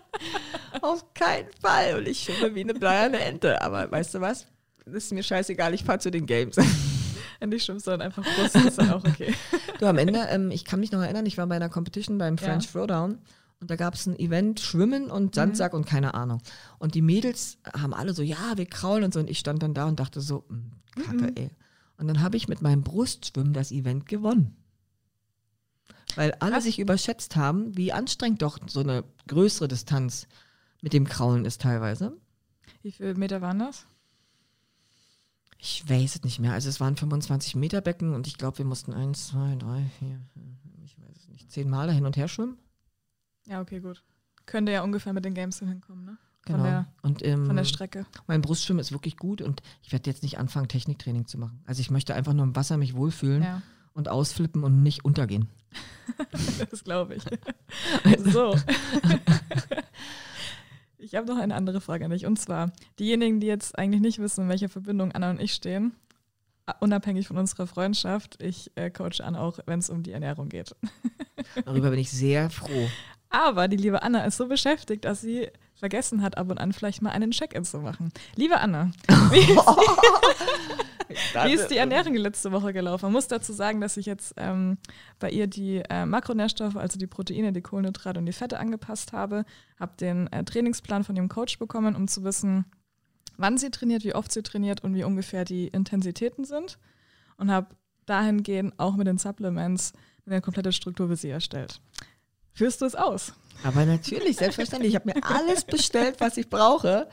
Auf 0.81 1.13
keinen 1.13 1.47
Fall. 1.61 1.97
Und 1.99 2.07
ich 2.07 2.23
schwimme 2.23 2.55
wie 2.55 2.61
eine 2.61 2.73
bleierne 2.73 3.19
Ente. 3.19 3.61
Aber 3.61 3.89
weißt 3.91 4.15
du 4.15 4.21
was? 4.21 4.47
Das 4.85 4.95
ist 5.05 5.11
mir 5.13 5.23
scheißegal, 5.23 5.73
ich 5.73 5.83
fahre 5.83 5.99
zu 5.99 6.11
den 6.11 6.25
Games. 6.25 6.55
Wenn 7.39 7.51
ich 7.51 7.63
schwimmst, 7.63 7.87
dann 7.87 8.01
einfach 8.01 8.23
Brust, 8.23 8.55
ist 8.55 8.77
dann 8.77 8.91
auch 8.91 9.03
okay. 9.03 9.33
Du, 9.79 9.87
am 9.87 9.97
Ende, 9.97 10.19
ähm, 10.29 10.51
ich 10.51 10.63
kann 10.65 10.79
mich 10.79 10.91
noch 10.91 11.01
erinnern, 11.01 11.25
ich 11.25 11.37
war 11.39 11.47
bei 11.47 11.55
einer 11.55 11.69
Competition 11.69 12.17
beim 12.19 12.35
Ja. 12.35 12.43
French 12.43 12.67
Throwdown 12.71 13.17
und 13.59 13.71
da 13.71 13.75
gab 13.75 13.95
es 13.95 14.05
ein 14.05 14.17
Event 14.19 14.59
Schwimmen 14.59 15.09
und 15.09 15.33
Sandsack 15.35 15.73
und 15.73 15.85
keine 15.85 16.13
Ahnung. 16.13 16.41
Und 16.77 16.93
die 16.93 17.01
Mädels 17.01 17.57
haben 17.75 17.93
alle 17.95 18.13
so, 18.13 18.21
ja, 18.21 18.57
wir 18.57 18.65
kraulen 18.67 19.03
und 19.05 19.13
so. 19.13 19.19
Und 19.19 19.29
ich 19.29 19.39
stand 19.39 19.61
dann 19.63 19.73
da 19.73 19.85
und 19.87 19.99
dachte 19.99 20.21
so, 20.21 20.45
"Mm, 20.49 21.01
Kacke, 21.01 21.31
ey. 21.35 21.49
Und 21.97 22.07
dann 22.07 22.21
habe 22.21 22.37
ich 22.37 22.47
mit 22.47 22.61
meinem 22.61 22.83
Brustschwimmen 22.83 23.53
das 23.53 23.71
Event 23.71 24.07
gewonnen. 24.07 24.55
Weil 26.15 26.33
alle 26.39 26.53
Krass. 26.53 26.63
sich 26.65 26.79
überschätzt 26.79 27.35
haben, 27.35 27.75
wie 27.77 27.93
anstrengend 27.93 28.41
doch 28.41 28.57
so 28.67 28.81
eine 28.81 29.03
größere 29.27 29.67
Distanz 29.67 30.27
mit 30.81 30.93
dem 30.93 31.05
Kraulen 31.07 31.45
ist 31.45 31.61
teilweise. 31.61 32.17
Wie 32.81 32.91
viele 32.91 33.13
Meter 33.15 33.41
waren 33.41 33.59
das? 33.59 33.85
Ich 35.57 35.87
weiß 35.87 36.15
es 36.15 36.23
nicht 36.23 36.39
mehr. 36.39 36.53
Also 36.53 36.69
es 36.69 36.79
waren 36.79 36.97
25 36.97 37.55
Meter 37.55 37.81
Becken 37.81 38.13
und 38.15 38.25
ich 38.27 38.37
glaube, 38.37 38.57
wir 38.57 38.65
mussten 38.65 38.93
eins, 38.93 39.27
zwei, 39.27 39.55
drei, 39.55 39.85
vier, 39.99 40.19
ich 40.83 40.97
weiß 40.99 41.15
es 41.17 41.27
nicht, 41.29 41.51
zehn 41.51 41.69
Mal 41.69 41.87
da 41.87 41.93
hin 41.93 42.05
und 42.05 42.17
her 42.17 42.27
schwimmen. 42.27 42.57
Ja, 43.45 43.61
okay, 43.61 43.79
gut. 43.79 44.03
Könnte 44.47 44.71
ja 44.71 44.81
ungefähr 44.83 45.13
mit 45.13 45.23
den 45.23 45.35
Games 45.35 45.57
so 45.57 45.67
hinkommen, 45.67 46.05
ne? 46.05 46.17
Von, 46.47 46.55
Genau. 46.55 46.63
der, 46.63 46.87
und 47.03 47.23
ähm, 47.23 47.45
von 47.45 47.55
der 47.55 47.65
Strecke. 47.65 48.07
mein 48.25 48.41
Brustschwimmen 48.41 48.79
ist 48.79 48.91
wirklich 48.91 49.15
gut 49.17 49.43
und 49.43 49.61
ich 49.83 49.91
werde 49.91 50.09
jetzt 50.09 50.23
nicht 50.23 50.39
anfangen, 50.39 50.67
Techniktraining 50.67 51.27
zu 51.27 51.37
machen. 51.37 51.61
Also 51.67 51.81
ich 51.81 51.91
möchte 51.91 52.15
einfach 52.15 52.33
nur 52.33 52.43
im 52.45 52.55
Wasser 52.55 52.77
mich 52.77 52.95
wohlfühlen 52.95 53.43
Ja, 53.43 53.61
und 53.93 54.09
ausflippen 54.09 54.63
und 54.63 54.81
nicht 54.81 55.05
untergehen. 55.05 55.47
das 56.71 56.83
glaube 56.83 57.13
ich. 57.15 57.23
so. 58.33 58.55
Ich 61.01 61.15
habe 61.15 61.27
noch 61.27 61.37
eine 61.37 61.55
andere 61.55 61.81
Frage 61.81 62.05
an 62.05 62.11
dich. 62.11 62.27
Und 62.27 62.37
zwar, 62.37 62.71
diejenigen, 62.99 63.39
die 63.39 63.47
jetzt 63.47 63.77
eigentlich 63.77 64.01
nicht 64.01 64.19
wissen, 64.19 64.43
in 64.43 64.49
welcher 64.49 64.69
Verbindung 64.69 65.11
Anna 65.11 65.31
und 65.31 65.41
ich 65.41 65.53
stehen, 65.53 65.95
uh, 66.69 66.73
unabhängig 66.79 67.27
von 67.27 67.37
unserer 67.37 67.65
Freundschaft, 67.65 68.41
ich 68.41 68.71
äh, 68.75 68.91
coache 68.91 69.23
Anna 69.23 69.39
auch, 69.39 69.59
wenn 69.65 69.79
es 69.79 69.89
um 69.89 70.03
die 70.03 70.11
Ernährung 70.11 70.49
geht. 70.49 70.75
Darüber 71.65 71.89
bin 71.89 71.99
ich 71.99 72.11
sehr 72.11 72.51
froh. 72.51 72.87
Aber 73.29 73.67
die 73.67 73.77
liebe 73.77 74.03
Anna 74.03 74.25
ist 74.25 74.37
so 74.37 74.47
beschäftigt, 74.47 75.05
dass 75.05 75.21
sie 75.21 75.49
vergessen 75.81 76.21
hat, 76.21 76.37
ab 76.37 76.49
und 76.49 76.59
an 76.59 76.71
vielleicht 76.71 77.01
mal 77.01 77.09
einen 77.09 77.31
Check-in 77.31 77.65
zu 77.65 77.79
machen. 77.79 78.11
Liebe 78.35 78.59
Anna, 78.59 78.91
wie, 79.31 79.47
wie 81.43 81.53
ist 81.53 81.67
die 81.69 81.77
Ernährung 81.77 82.13
die 82.13 82.19
letzte 82.19 82.51
Woche 82.51 82.71
gelaufen? 82.71 83.05
Man 83.05 83.13
muss 83.13 83.27
dazu 83.27 83.51
sagen, 83.51 83.81
dass 83.81 83.97
ich 83.97 84.05
jetzt 84.05 84.35
ähm, 84.37 84.77
bei 85.19 85.29
ihr 85.31 85.47
die 85.47 85.81
äh, 85.89 86.05
Makronährstoffe, 86.05 86.75
also 86.75 86.97
die 86.97 87.07
Proteine, 87.07 87.51
die 87.51 87.61
Kohlenhydrate 87.61 88.19
und 88.19 88.27
die 88.27 88.31
Fette 88.31 88.59
angepasst 88.59 89.11
habe. 89.11 89.43
Habe 89.79 89.93
den 89.99 90.31
äh, 90.31 90.43
Trainingsplan 90.43 91.03
von 91.03 91.15
ihrem 91.15 91.29
Coach 91.29 91.57
bekommen, 91.59 91.95
um 91.95 92.07
zu 92.07 92.23
wissen, 92.23 92.65
wann 93.37 93.57
sie 93.57 93.71
trainiert, 93.71 94.03
wie 94.03 94.15
oft 94.15 94.31
sie 94.31 94.43
trainiert 94.43 94.83
und 94.83 94.93
wie 94.93 95.03
ungefähr 95.03 95.45
die 95.45 95.67
Intensitäten 95.67 96.45
sind. 96.45 96.77
Und 97.37 97.51
habe 97.51 97.75
dahingehend 98.05 98.75
auch 98.77 98.95
mit 98.95 99.07
den 99.07 99.17
Supplements 99.17 99.93
eine 100.27 100.41
komplette 100.41 100.71
Struktur 100.71 101.07
für 101.07 101.15
sie 101.15 101.29
erstellt. 101.29 101.81
Führst 102.53 102.81
du 102.81 102.85
es 102.85 102.95
aus? 102.95 103.33
Aber 103.63 103.85
natürlich, 103.85 104.37
selbstverständlich. 104.37 104.93
Ich 104.93 104.95
habe 104.95 105.11
mir 105.13 105.23
alles 105.23 105.65
bestellt, 105.65 106.15
was 106.19 106.37
ich 106.37 106.49
brauche. 106.49 107.07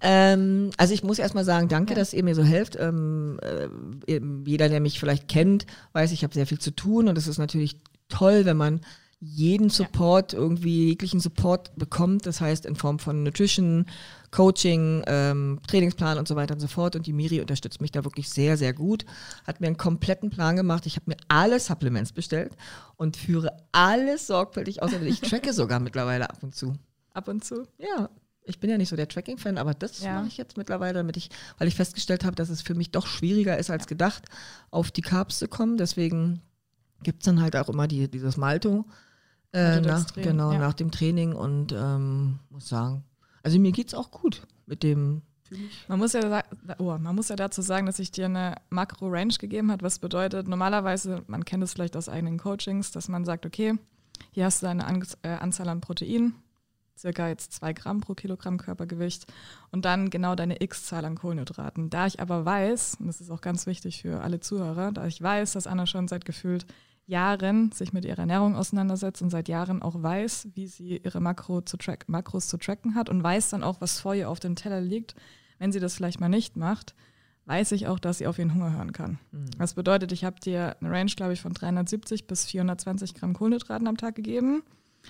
Ähm, 0.00 0.70
also 0.78 0.94
ich 0.94 1.02
muss 1.02 1.18
erstmal 1.18 1.44
sagen, 1.44 1.68
danke, 1.68 1.92
ja. 1.92 1.98
dass 1.98 2.14
ihr 2.14 2.24
mir 2.24 2.34
so 2.34 2.42
helft. 2.42 2.76
Ähm, 2.80 3.38
äh, 3.42 4.20
jeder, 4.46 4.68
der 4.68 4.80
mich 4.80 4.98
vielleicht 4.98 5.28
kennt, 5.28 5.66
weiß, 5.92 6.12
ich 6.12 6.24
habe 6.24 6.34
sehr 6.34 6.46
viel 6.46 6.58
zu 6.58 6.70
tun 6.70 7.08
und 7.08 7.18
es 7.18 7.26
ist 7.26 7.38
natürlich 7.38 7.76
toll, 8.08 8.44
wenn 8.44 8.56
man 8.56 8.80
jeden 9.24 9.70
Support, 9.70 10.32
ja. 10.32 10.38
irgendwie 10.40 10.88
jeglichen 10.88 11.20
Support 11.20 11.76
bekommt. 11.76 12.26
Das 12.26 12.40
heißt 12.40 12.66
in 12.66 12.74
Form 12.74 12.98
von 12.98 13.22
Nutrition, 13.22 13.86
Coaching, 14.32 15.04
ähm, 15.06 15.60
Trainingsplan 15.68 16.18
und 16.18 16.26
so 16.26 16.34
weiter 16.34 16.54
und 16.54 16.60
so 16.60 16.66
fort. 16.66 16.96
Und 16.96 17.06
die 17.06 17.12
Miri 17.12 17.40
unterstützt 17.40 17.80
mich 17.80 17.92
da 17.92 18.02
wirklich 18.02 18.28
sehr, 18.28 18.56
sehr 18.56 18.72
gut. 18.72 19.04
Hat 19.46 19.60
mir 19.60 19.68
einen 19.68 19.76
kompletten 19.76 20.30
Plan 20.30 20.56
gemacht. 20.56 20.86
Ich 20.86 20.96
habe 20.96 21.08
mir 21.08 21.16
alle 21.28 21.60
Supplements 21.60 22.12
bestellt 22.12 22.56
und 22.96 23.16
führe 23.16 23.56
alles 23.70 24.26
sorgfältig 24.26 24.82
aus. 24.82 24.90
Ich 24.92 25.20
tracke 25.20 25.52
sogar 25.52 25.78
mittlerweile 25.78 26.28
ab 26.28 26.42
und 26.42 26.56
zu. 26.56 26.74
Ab 27.14 27.28
und 27.28 27.44
zu? 27.44 27.68
Ja. 27.78 28.10
Ich 28.44 28.58
bin 28.58 28.70
ja 28.70 28.76
nicht 28.76 28.88
so 28.88 28.96
der 28.96 29.06
Tracking-Fan, 29.06 29.56
aber 29.56 29.72
das 29.72 30.02
ja. 30.02 30.14
mache 30.14 30.26
ich 30.26 30.36
jetzt 30.36 30.56
mittlerweile, 30.56 30.94
damit 30.94 31.16
ich, 31.16 31.30
weil 31.58 31.68
ich 31.68 31.76
festgestellt 31.76 32.24
habe, 32.24 32.34
dass 32.34 32.48
es 32.48 32.60
für 32.60 32.74
mich 32.74 32.90
doch 32.90 33.06
schwieriger 33.06 33.56
ist 33.56 33.70
als 33.70 33.86
gedacht, 33.86 34.24
auf 34.72 34.90
die 34.90 35.02
Carbs 35.02 35.38
zu 35.38 35.46
kommen. 35.46 35.76
Deswegen 35.76 36.40
gibt 37.04 37.22
es 37.22 37.26
dann 37.26 37.40
halt 37.40 37.54
auch 37.54 37.68
immer 37.68 37.86
die, 37.86 38.10
dieses 38.10 38.36
Malto 38.36 38.84
äh, 39.52 39.80
nach, 39.80 40.12
genau, 40.14 40.52
ja. 40.52 40.58
nach 40.58 40.74
dem 40.74 40.90
Training 40.90 41.34
und 41.34 41.72
ähm, 41.72 42.38
muss 42.50 42.68
sagen, 42.68 43.04
also 43.42 43.58
mir 43.58 43.72
geht 43.72 43.88
es 43.88 43.94
auch 43.94 44.10
gut 44.10 44.46
mit 44.66 44.82
dem. 44.82 45.22
Man 45.86 45.98
muss, 45.98 46.14
ja, 46.14 46.42
oh, 46.78 46.96
man 46.96 47.14
muss 47.14 47.28
ja 47.28 47.36
dazu 47.36 47.60
sagen, 47.60 47.84
dass 47.84 47.98
ich 47.98 48.10
dir 48.10 48.24
eine 48.24 48.54
Makro-Range 48.70 49.34
gegeben 49.38 49.70
hat, 49.70 49.82
was 49.82 49.98
bedeutet, 49.98 50.48
normalerweise, 50.48 51.22
man 51.26 51.44
kennt 51.44 51.62
es 51.62 51.74
vielleicht 51.74 51.94
aus 51.94 52.08
eigenen 52.08 52.38
Coachings, 52.38 52.90
dass 52.90 53.08
man 53.08 53.26
sagt, 53.26 53.44
okay, 53.44 53.74
hier 54.30 54.46
hast 54.46 54.62
du 54.62 54.66
eine 54.66 54.86
an 54.86 55.04
äh, 55.22 55.28
Anzahl 55.28 55.68
an 55.68 55.82
Protein, 55.82 56.34
circa 56.96 57.28
jetzt 57.28 57.52
zwei 57.52 57.74
Gramm 57.74 58.00
pro 58.00 58.14
Kilogramm 58.14 58.56
Körpergewicht 58.56 59.26
und 59.72 59.84
dann 59.84 60.08
genau 60.08 60.34
deine 60.34 60.62
X-Zahl 60.62 61.04
an 61.04 61.16
Kohlenhydraten. 61.16 61.90
Da 61.90 62.06
ich 62.06 62.20
aber 62.20 62.46
weiß, 62.46 62.96
und 63.00 63.08
das 63.08 63.20
ist 63.20 63.30
auch 63.30 63.42
ganz 63.42 63.66
wichtig 63.66 64.00
für 64.00 64.22
alle 64.22 64.40
Zuhörer, 64.40 64.92
da 64.92 65.06
ich 65.06 65.20
weiß, 65.20 65.52
dass 65.52 65.66
Anna 65.66 65.86
schon 65.86 66.08
seit 66.08 66.24
gefühlt 66.24 66.64
Jahren 67.12 67.70
sich 67.72 67.92
mit 67.92 68.04
ihrer 68.04 68.20
Ernährung 68.20 68.56
auseinandersetzt 68.56 69.22
und 69.22 69.30
seit 69.30 69.48
Jahren 69.48 69.82
auch 69.82 70.02
weiß, 70.02 70.48
wie 70.54 70.66
sie 70.66 70.96
ihre 70.96 71.20
Makro 71.20 71.60
zu 71.60 71.76
track, 71.76 72.08
Makros 72.08 72.48
zu 72.48 72.56
tracken 72.56 72.94
hat 72.94 73.08
und 73.08 73.22
weiß 73.22 73.50
dann 73.50 73.62
auch, 73.62 73.80
was 73.80 74.00
vor 74.00 74.14
ihr 74.14 74.28
auf 74.28 74.40
dem 74.40 74.56
Teller 74.56 74.80
liegt. 74.80 75.14
Wenn 75.58 75.70
sie 75.70 75.78
das 75.78 75.94
vielleicht 75.94 76.20
mal 76.20 76.28
nicht 76.28 76.56
macht, 76.56 76.94
weiß 77.44 77.72
ich 77.72 77.86
auch, 77.86 77.98
dass 77.98 78.18
sie 78.18 78.26
auf 78.26 78.38
ihren 78.38 78.54
Hunger 78.54 78.72
hören 78.72 78.92
kann. 78.92 79.18
Mhm. 79.30 79.50
Das 79.58 79.74
bedeutet, 79.74 80.10
ich 80.10 80.24
habe 80.24 80.40
dir 80.40 80.76
eine 80.80 80.90
Range, 80.90 81.12
glaube 81.14 81.34
ich, 81.34 81.42
von 81.42 81.52
370 81.52 82.26
bis 82.26 82.46
420 82.46 83.14
Gramm 83.14 83.34
Kohlenhydraten 83.34 83.86
am 83.86 83.96
Tag 83.96 84.14
gegeben. 84.14 84.62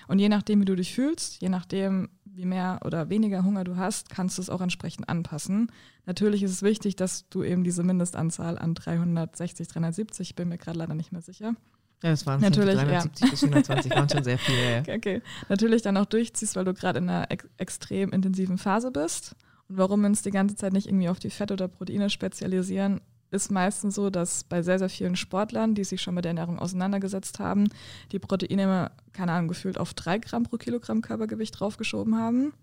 Und 0.07 0.19
je 0.19 0.29
nachdem, 0.29 0.59
wie 0.59 0.65
du 0.65 0.75
dich 0.75 0.93
fühlst, 0.93 1.41
je 1.41 1.49
nachdem, 1.49 2.09
wie 2.25 2.45
mehr 2.45 2.79
oder 2.83 3.09
weniger 3.09 3.43
Hunger 3.43 3.63
du 3.63 3.77
hast, 3.77 4.09
kannst 4.09 4.37
du 4.37 4.41
es 4.41 4.49
auch 4.49 4.61
entsprechend 4.61 5.07
anpassen. 5.07 5.71
Natürlich 6.05 6.43
ist 6.43 6.51
es 6.51 6.63
wichtig, 6.63 6.95
dass 6.95 7.29
du 7.29 7.43
eben 7.43 7.63
diese 7.63 7.83
Mindestanzahl 7.83 8.57
an 8.57 8.73
360, 8.73 9.67
370, 9.67 10.29
ich 10.31 10.35
bin 10.35 10.49
mir 10.49 10.57
gerade 10.57 10.79
leider 10.79 10.95
nicht 10.95 11.11
mehr 11.11 11.21
sicher, 11.21 11.55
ja, 12.03 12.09
das 12.09 12.25
waren 12.25 12.41
natürlich 12.41 12.75
370 12.75 13.21
ja. 13.21 13.31
bis 13.31 13.39
420, 13.39 13.91
waren 13.91 14.09
schon 14.09 14.23
sehr 14.23 14.37
viele. 14.37 14.71
Ja. 14.71 14.83
Okay, 14.95 15.21
natürlich 15.47 15.81
dann 15.81 15.95
auch 15.97 16.05
durchziehst, 16.05 16.55
weil 16.55 16.65
du 16.65 16.73
gerade 16.73 16.99
in 16.99 17.09
einer 17.09 17.31
ex 17.31 17.47
extrem 17.57 18.11
intensiven 18.11 18.57
Phase 18.57 18.91
bist. 18.91 19.35
Und 19.69 19.77
warum 19.77 20.01
wir 20.01 20.07
uns 20.07 20.21
die 20.21 20.31
ganze 20.31 20.55
Zeit 20.55 20.73
nicht 20.73 20.87
irgendwie 20.87 21.07
auf 21.07 21.19
die 21.19 21.29
Fette 21.29 21.53
oder 21.53 21.69
Proteine 21.69 22.09
spezialisieren, 22.09 22.99
ist 23.31 23.51
meistens 23.51 23.95
so, 23.95 24.09
dass 24.09 24.43
bei 24.43 24.61
sehr, 24.61 24.79
sehr 24.79 24.89
vielen 24.89 25.15
Sportlern, 25.15 25.75
die 25.75 25.85
sich 25.85 26.01
schon 26.01 26.13
mit 26.13 26.25
der 26.25 26.31
Ernährung 26.31 26.59
auseinandergesetzt 26.59 27.39
haben, 27.39 27.69
die 28.11 28.19
Proteine 28.19 28.61
immer, 28.61 28.91
keine 29.13 29.31
Ahnung, 29.31 29.47
gefühlt 29.47 29.77
auf 29.77 29.93
drei 29.93 30.19
Gramm 30.19 30.43
pro 30.43 30.57
Kilogramm 30.57 31.01
Körpergewicht 31.01 31.59
draufgeschoben 31.59 32.17
haben 32.17 32.53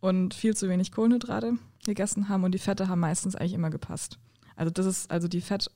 und 0.00 0.32
viel 0.32 0.56
zu 0.56 0.68
wenig 0.70 0.90
Kohlenhydrate 0.90 1.58
gegessen 1.84 2.28
haben 2.30 2.44
und 2.44 2.52
die 2.52 2.58
Fette 2.58 2.88
haben 2.88 3.00
meistens 3.00 3.36
eigentlich 3.36 3.54
immer 3.54 3.70
gepasst. 3.70 4.18
Also 4.56 4.70
das 4.70 4.86
ist 4.86 5.10
also 5.10 5.28
die 5.28 5.42
Fett- 5.42 5.70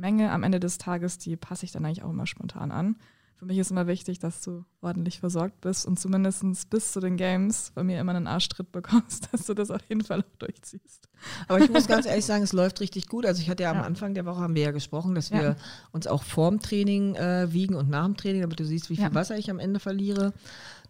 Menge 0.00 0.32
am 0.32 0.42
Ende 0.42 0.60
des 0.60 0.78
Tages, 0.78 1.18
die 1.18 1.36
passe 1.36 1.64
ich 1.64 1.72
dann 1.72 1.84
eigentlich 1.84 2.02
auch 2.02 2.10
immer 2.10 2.26
spontan 2.26 2.72
an. 2.72 2.96
Für 3.40 3.46
mich 3.46 3.56
ist 3.56 3.70
immer 3.70 3.86
wichtig, 3.86 4.18
dass 4.18 4.42
du 4.42 4.66
ordentlich 4.82 5.18
versorgt 5.20 5.62
bist 5.62 5.86
und 5.86 5.98
zumindest 5.98 6.44
bis 6.68 6.92
zu 6.92 7.00
den 7.00 7.16
Games 7.16 7.72
bei 7.74 7.82
mir 7.82 7.98
immer 7.98 8.14
einen 8.14 8.26
Arschtritt 8.26 8.70
bekommst, 8.72 9.28
dass 9.32 9.46
du 9.46 9.54
das 9.54 9.70
auf 9.70 9.80
jeden 9.88 10.04
Fall 10.04 10.20
auch 10.20 10.38
durchziehst. 10.38 11.08
Aber 11.48 11.58
ich 11.58 11.70
muss 11.70 11.86
ganz 11.86 12.04
ehrlich 12.04 12.26
sagen, 12.26 12.42
es 12.42 12.52
läuft 12.52 12.80
richtig 12.80 13.08
gut. 13.08 13.24
Also 13.24 13.40
ich 13.40 13.48
hatte 13.48 13.62
ja, 13.62 13.72
ja. 13.72 13.78
am 13.78 13.84
Anfang 13.84 14.12
der 14.12 14.26
Woche 14.26 14.40
haben 14.40 14.54
wir 14.54 14.64
ja 14.64 14.70
gesprochen, 14.72 15.14
dass 15.14 15.30
wir 15.30 15.42
ja. 15.42 15.56
uns 15.90 16.06
auch 16.06 16.22
vorm 16.22 16.60
Training 16.60 17.14
äh, 17.14 17.50
wiegen 17.50 17.76
und 17.76 17.88
nach 17.88 18.04
dem 18.04 18.18
Training, 18.18 18.42
damit 18.42 18.60
du 18.60 18.66
siehst, 18.66 18.90
wie 18.90 18.96
viel 18.96 19.04
ja. 19.04 19.14
Wasser 19.14 19.38
ich 19.38 19.50
am 19.50 19.58
Ende 19.58 19.80
verliere. 19.80 20.34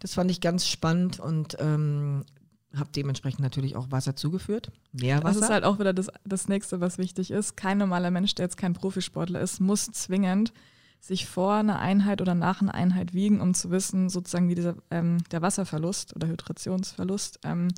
Das 0.01 0.13
fand 0.13 0.29
ich 0.29 0.41
ganz 0.41 0.67
spannend 0.67 1.21
und 1.21 1.55
ähm, 1.59 2.25
habe 2.75 2.89
dementsprechend 2.95 3.41
natürlich 3.41 3.75
auch 3.75 3.91
Wasser 3.91 4.15
zugeführt. 4.15 4.71
Mehr 4.93 5.17
Wasser. 5.23 5.39
Das 5.39 5.49
ist 5.49 5.49
halt 5.49 5.63
auch 5.63 5.79
wieder 5.79 5.93
das, 5.93 6.09
das 6.23 6.47
nächste, 6.47 6.79
was 6.79 6.97
wichtig 6.97 7.31
ist. 7.31 7.57
Kein 7.57 7.77
normaler 7.77 8.11
Mensch, 8.11 8.35
der 8.35 8.45
jetzt 8.45 8.57
kein 8.57 8.73
Profisportler 8.73 9.41
ist, 9.41 9.59
muss 9.59 9.87
zwingend 9.91 10.53
sich 10.99 11.25
vor 11.25 11.55
einer 11.55 11.79
Einheit 11.79 12.21
oder 12.21 12.35
nach 12.35 12.61
einer 12.61 12.75
Einheit 12.75 13.13
wiegen, 13.13 13.41
um 13.41 13.53
zu 13.53 13.71
wissen, 13.71 14.09
sozusagen, 14.09 14.49
wie 14.49 14.55
dieser, 14.55 14.75
ähm, 14.91 15.17
der 15.31 15.41
Wasserverlust 15.41 16.15
oder 16.15 16.27
Hydrationsverlust 16.27 17.39
ähm, 17.43 17.69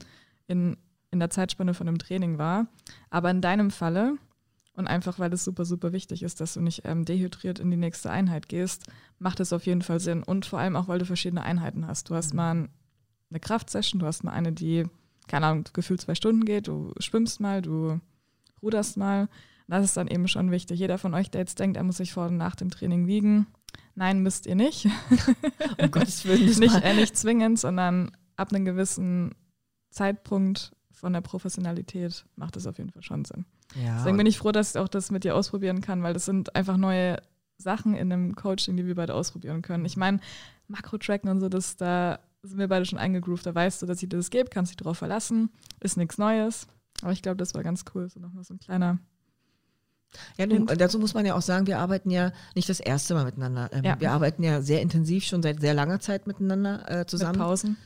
in, 0.48 0.78
in 1.10 1.20
der 1.20 1.30
Zeitspanne 1.30 1.74
von 1.74 1.88
dem 1.88 1.98
Training 1.98 2.38
war. 2.38 2.68
Aber 3.10 3.32
in 3.32 3.40
deinem 3.40 3.72
Falle, 3.72 4.18
und 4.76 4.88
einfach 4.88 5.20
weil 5.20 5.32
es 5.32 5.46
super, 5.46 5.64
super 5.64 5.94
wichtig 5.94 6.22
ist, 6.22 6.42
dass 6.42 6.56
du 6.56 6.62
nicht 6.62 6.82
ähm, 6.84 7.06
dehydriert 7.06 7.60
in 7.60 7.72
die 7.72 7.78
nächste 7.78 8.12
Einheit 8.12 8.50
gehst, 8.50 8.88
macht 9.20 9.40
es 9.40 9.54
auf 9.54 9.66
jeden 9.66 9.84
Fall 9.84 10.02
Sinn. 10.02 10.22
Und 10.22 10.46
vor 10.46 10.60
allem 10.60 10.76
auch, 10.76 10.90
weil 10.90 11.00
du 11.00 11.06
verschiedene 11.06 11.44
Einheiten 11.44 11.88
hast. 11.88 12.10
Du 12.10 12.16
hast 12.16 12.34
mhm. 12.34 12.38
mal 12.38 12.70
eine 13.34 13.40
Kraftsession, 13.40 14.00
du 14.00 14.06
hast 14.06 14.24
mal 14.24 14.32
eine, 14.32 14.52
die, 14.52 14.86
keine 15.28 15.48
Ahnung, 15.48 15.66
gefühlt 15.74 16.02
zwei 16.02 16.16
Stunden 16.16 16.46
geht, 16.46 16.68
du 16.68 16.94
schwimmst 17.00 17.40
mal, 17.40 17.62
du 17.62 18.00
ruderst 18.62 18.98
mal. 18.98 19.28
Das 19.68 19.86
ist 19.86 19.98
dann 19.98 20.08
eben 20.08 20.28
schon 20.28 20.52
wichtig. 20.52 20.80
Jeder 20.80 21.00
von 21.00 21.16
euch, 21.16 21.32
der 21.32 21.42
jetzt 21.42 21.60
denkt, 21.60 21.78
er 21.78 21.84
muss 21.84 21.98
sich 21.98 22.14
vor 22.14 22.28
und 22.28 22.38
nach 22.38 22.56
dem 22.56 22.70
Training 22.70 23.08
wiegen, 23.08 23.48
nein, 23.96 24.22
müsst 24.22 24.46
ihr 24.46 24.56
nicht. 24.56 24.88
um 25.82 25.90
Gottes 25.90 26.26
Willen. 26.26 26.46
nicht, 26.60 26.84
äh, 26.84 26.94
nicht 26.94 27.18
zwingend, 27.18 27.58
sondern 27.60 28.12
ab 28.36 28.54
einem 28.54 28.66
gewissen 28.66 29.34
Zeitpunkt 29.90 30.74
von 30.92 31.14
der 31.14 31.22
Professionalität 31.22 32.26
macht 32.36 32.56
es 32.56 32.68
auf 32.68 32.78
jeden 32.78 32.92
Fall 32.92 33.02
schon 33.02 33.26
Sinn. 33.26 33.46
Ja. 33.84 33.98
Deswegen 33.98 34.18
bin 34.18 34.28
ich 34.28 34.38
froh, 34.38 34.52
dass 34.52 34.76
ich 34.76 34.80
auch 34.80 34.88
das 34.88 35.12
mit 35.12 35.24
dir 35.24 35.36
ausprobieren 35.36 35.82
kann, 35.82 36.04
weil 36.04 36.14
das 36.14 36.26
sind 36.26 36.56
einfach 36.56 36.78
neue 36.78 37.18
Sachen 37.58 37.96
in 37.96 38.12
einem 38.12 38.36
Coaching, 38.36 38.78
die 38.78 38.86
wir 38.86 38.96
beide 38.96 39.16
ausprobieren 39.16 39.62
können. 39.62 39.86
Ich 39.86 39.98
meine, 39.98 40.20
Makro-Tracken 40.68 41.30
und 41.30 41.40
so, 41.40 41.50
das 41.50 41.78
da 41.78 42.20
sind 42.50 42.60
wir 42.60 42.68
beide 42.68 42.86
schon 42.86 43.00
eingegroovt. 43.00 43.46
Da 43.46 43.56
weißt 43.56 43.82
du, 43.82 43.86
dass 43.86 44.02
ich 44.04 44.10
dir 44.10 44.18
das 44.18 44.30
gebe, 44.30 44.50
kannst 44.50 44.72
dich 44.72 44.78
darauf 44.78 44.98
verlassen. 44.98 45.50
Ist 45.80 45.98
nichts 45.98 46.18
Neues. 46.18 46.68
Aber 47.02 47.12
ich 47.12 47.22
glaube, 47.22 47.38
das 47.38 47.54
war 47.54 47.64
ganz 47.64 47.86
cool. 47.94 48.10
So 48.10 48.20
nochmal 48.20 48.44
so 48.44 48.54
ein 48.54 48.60
kleiner. 48.60 49.00
Ja, 50.38 50.46
nun, 50.46 50.68
dazu 50.68 51.00
muss 51.00 51.14
man 51.14 51.26
ja 51.26 51.36
auch 51.36 51.42
sagen, 51.42 51.66
wir 51.66 51.80
arbeiten 51.80 52.12
ja 52.12 52.32
nicht 52.54 52.70
das 52.70 52.80
erste 52.80 53.16
Mal 53.16 53.26
miteinander. 53.26 53.70
Ähm, 53.74 53.84
ja. 53.84 54.00
Wir 54.00 54.12
arbeiten 54.12 54.44
ja 54.44 54.62
sehr 54.62 54.82
intensiv 54.82 55.24
schon 55.24 55.42
seit 55.42 55.60
sehr 55.60 55.74
langer 55.74 56.00
Zeit 56.00 56.28
miteinander 56.28 56.90
äh, 56.90 57.06
zusammen. 57.06 57.40
Mit 57.40 57.48
Pausen. 57.48 57.78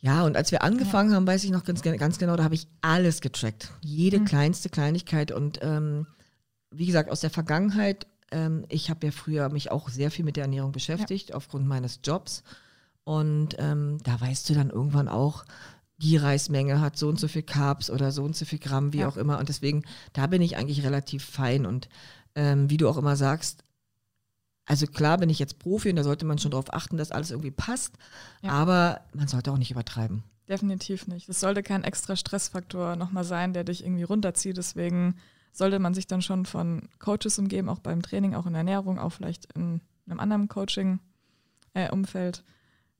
Ja, 0.00 0.24
und 0.24 0.36
als 0.36 0.52
wir 0.52 0.62
angefangen 0.62 1.10
ja. 1.10 1.16
haben, 1.16 1.26
weiß 1.26 1.44
ich 1.44 1.50
noch 1.50 1.64
ganz, 1.64 1.82
ganz 1.82 2.18
genau, 2.18 2.36
da 2.36 2.44
habe 2.44 2.54
ich 2.54 2.66
alles 2.80 3.20
getrackt. 3.20 3.72
Jede 3.80 4.20
mhm. 4.20 4.24
kleinste 4.24 4.68
Kleinigkeit. 4.68 5.32
Und 5.32 5.60
ähm, 5.62 6.06
wie 6.70 6.86
gesagt, 6.86 7.10
aus 7.10 7.20
der 7.20 7.30
Vergangenheit, 7.30 8.06
ähm, 8.30 8.64
ich 8.68 8.90
habe 8.90 9.06
ja 9.06 9.12
früher 9.12 9.48
mich 9.48 9.70
auch 9.70 9.88
sehr 9.88 10.10
viel 10.10 10.24
mit 10.24 10.36
der 10.36 10.44
Ernährung 10.44 10.72
beschäftigt, 10.72 11.30
ja. 11.30 11.36
aufgrund 11.36 11.66
meines 11.66 12.00
Jobs. 12.02 12.42
Und 13.06 13.54
ähm, 13.60 13.98
da 14.02 14.20
weißt 14.20 14.50
du 14.50 14.54
dann 14.54 14.68
irgendwann 14.68 15.06
auch, 15.06 15.44
die 15.98 16.16
Reismenge 16.16 16.80
hat 16.80 16.98
so 16.98 17.08
und 17.08 17.20
so 17.20 17.28
viel 17.28 17.44
Carbs 17.44 17.88
oder 17.88 18.10
so 18.10 18.24
und 18.24 18.34
so 18.34 18.44
viel 18.44 18.58
Gramm, 18.58 18.92
wie 18.92 18.98
ja. 18.98 19.08
auch 19.08 19.16
immer. 19.16 19.38
Und 19.38 19.48
deswegen, 19.48 19.84
da 20.12 20.26
bin 20.26 20.42
ich 20.42 20.56
eigentlich 20.56 20.82
relativ 20.82 21.24
fein. 21.24 21.66
Und 21.66 21.88
ähm, 22.34 22.68
wie 22.68 22.78
du 22.78 22.88
auch 22.88 22.96
immer 22.96 23.14
sagst, 23.14 23.62
also 24.64 24.88
klar 24.88 25.18
bin 25.18 25.30
ich 25.30 25.38
jetzt 25.38 25.60
Profi 25.60 25.88
und 25.90 25.94
da 25.94 26.02
sollte 26.02 26.26
man 26.26 26.38
schon 26.38 26.50
darauf 26.50 26.74
achten, 26.74 26.96
dass 26.96 27.12
alles 27.12 27.30
irgendwie 27.30 27.52
passt. 27.52 27.94
Ja. 28.42 28.50
Aber 28.50 29.02
man 29.14 29.28
sollte 29.28 29.52
auch 29.52 29.58
nicht 29.58 29.70
übertreiben. 29.70 30.24
Definitiv 30.48 31.06
nicht. 31.06 31.28
Es 31.28 31.38
sollte 31.38 31.62
kein 31.62 31.84
extra 31.84 32.16
Stressfaktor 32.16 32.96
nochmal 32.96 33.22
sein, 33.22 33.52
der 33.52 33.62
dich 33.62 33.84
irgendwie 33.84 34.02
runterzieht. 34.02 34.56
Deswegen 34.56 35.14
sollte 35.52 35.78
man 35.78 35.94
sich 35.94 36.08
dann 36.08 36.22
schon 36.22 36.44
von 36.44 36.88
Coaches 36.98 37.38
umgeben, 37.38 37.68
auch 37.68 37.78
beim 37.78 38.02
Training, 38.02 38.34
auch 38.34 38.46
in 38.46 38.54
der 38.54 38.60
Ernährung, 38.62 38.98
auch 38.98 39.10
vielleicht 39.10 39.52
in 39.52 39.80
einem 40.08 40.18
anderen 40.18 40.48
Coaching-Umfeld. 40.48 42.38
Äh, 42.38 42.55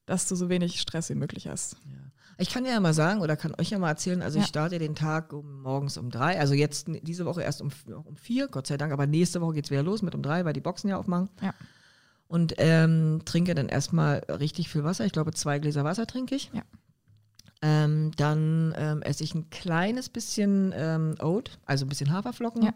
dass 0.06 0.28
du 0.28 0.34
so 0.36 0.48
wenig 0.48 0.80
Stress 0.80 1.10
wie 1.10 1.14
möglich 1.14 1.48
hast. 1.48 1.76
Ja. 1.84 1.98
Ich 2.38 2.50
kann 2.50 2.66
ja 2.66 2.78
mal 2.80 2.94
sagen 2.94 3.20
oder 3.20 3.36
kann 3.36 3.54
euch 3.58 3.70
ja 3.70 3.78
mal 3.78 3.88
erzählen, 3.88 4.22
also 4.22 4.38
ja. 4.38 4.44
ich 4.44 4.48
starte 4.48 4.78
den 4.78 4.94
Tag 4.94 5.32
um, 5.32 5.62
morgens 5.62 5.96
um 5.96 6.10
drei, 6.10 6.38
also 6.38 6.54
jetzt 6.54 6.86
diese 7.02 7.24
Woche 7.24 7.42
erst 7.42 7.62
um, 7.62 7.70
um 8.04 8.16
vier, 8.16 8.48
Gott 8.48 8.66
sei 8.66 8.76
Dank, 8.76 8.92
aber 8.92 9.06
nächste 9.06 9.40
Woche 9.40 9.54
geht 9.54 9.64
es 9.64 9.70
wieder 9.70 9.82
los 9.82 10.02
mit 10.02 10.14
um 10.14 10.22
drei, 10.22 10.44
weil 10.44 10.52
die 10.52 10.60
Boxen 10.60 10.88
ja 10.88 10.98
aufmachen. 10.98 11.30
Ja. 11.40 11.54
Und 12.28 12.54
ähm, 12.58 13.22
trinke 13.24 13.54
dann 13.54 13.68
erstmal 13.68 14.18
richtig 14.28 14.68
viel 14.68 14.84
Wasser. 14.84 15.06
Ich 15.06 15.12
glaube, 15.12 15.32
zwei 15.32 15.60
Gläser 15.60 15.84
Wasser 15.84 16.06
trinke 16.06 16.34
ich. 16.34 16.50
Ja. 16.52 16.62
Ähm, 17.62 18.10
dann 18.16 18.74
ähm, 18.76 19.00
esse 19.02 19.24
ich 19.24 19.34
ein 19.34 19.48
kleines 19.48 20.08
bisschen 20.08 20.74
ähm, 20.76 21.14
Oat, 21.20 21.58
also 21.64 21.86
ein 21.86 21.88
bisschen 21.88 22.12
Haferflocken. 22.12 22.72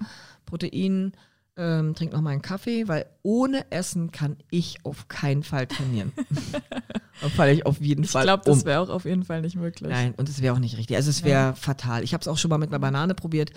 Protein, 0.46 1.12
ähm, 1.56 1.94
trinke 1.94 2.14
noch 2.14 2.22
mal 2.22 2.30
einen 2.30 2.42
Kaffee, 2.42 2.88
weil 2.88 3.06
ohne 3.22 3.70
Essen 3.70 4.12
kann 4.12 4.36
ich 4.50 4.78
auf 4.84 5.08
keinen 5.08 5.42
Fall 5.42 5.66
trainieren. 5.66 6.12
Dann 7.20 7.30
falle 7.30 7.52
ich 7.52 7.66
auf 7.66 7.80
jeden 7.80 8.04
Ich 8.04 8.10
Fall 8.10 8.22
glaube, 8.24 8.44
das 8.46 8.60
um. 8.60 8.64
wäre 8.64 8.80
auch 8.80 8.88
auf 8.88 9.04
jeden 9.04 9.24
Fall 9.24 9.42
nicht 9.42 9.56
möglich. 9.56 9.90
Nein, 9.90 10.14
und 10.16 10.28
es 10.28 10.40
wäre 10.40 10.54
auch 10.54 10.58
nicht 10.58 10.78
richtig. 10.78 10.96
Also 10.96 11.10
es 11.10 11.22
wäre 11.22 11.54
fatal. 11.54 12.02
Ich 12.02 12.14
habe 12.14 12.22
es 12.22 12.28
auch 12.28 12.38
schon 12.38 12.48
mal 12.48 12.58
mit 12.58 12.70
einer 12.70 12.78
Banane 12.78 13.14
probiert. 13.14 13.52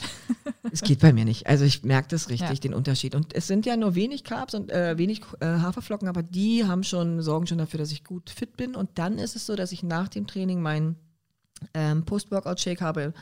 es 0.72 0.80
geht 0.82 1.00
bei 1.00 1.12
mir 1.12 1.24
nicht. 1.24 1.46
Also 1.46 1.64
ich 1.64 1.82
merke 1.82 2.08
das 2.08 2.28
richtig, 2.28 2.48
Ja. 2.50 2.54
den 2.54 2.72
Unterschied. 2.74 3.14
Und 3.14 3.34
es 3.34 3.46
sind 3.48 3.66
ja 3.66 3.76
nur 3.76 3.94
wenig 3.96 4.22
Carbs 4.24 4.54
und 4.54 4.70
äh, 4.70 4.96
wenig 4.96 5.22
äh, 5.40 5.46
Haferflocken, 5.46 6.08
aber 6.08 6.22
die 6.22 6.64
haben 6.66 6.84
schon, 6.84 7.20
sorgen 7.20 7.46
schon 7.46 7.58
dafür, 7.58 7.78
dass 7.78 7.90
ich 7.92 8.04
gut 8.04 8.30
fit 8.30 8.56
bin. 8.56 8.74
Und 8.76 8.90
dann 8.94 9.18
ist 9.18 9.34
es 9.36 9.44
so, 9.46 9.56
dass 9.56 9.72
ich 9.72 9.82
nach 9.82 10.08
dem 10.08 10.26
Training 10.26 10.62
meinen 10.62 10.96
ähm, 11.74 12.04
Post-Workout-Shake 12.04 12.80
habe. 12.80 13.12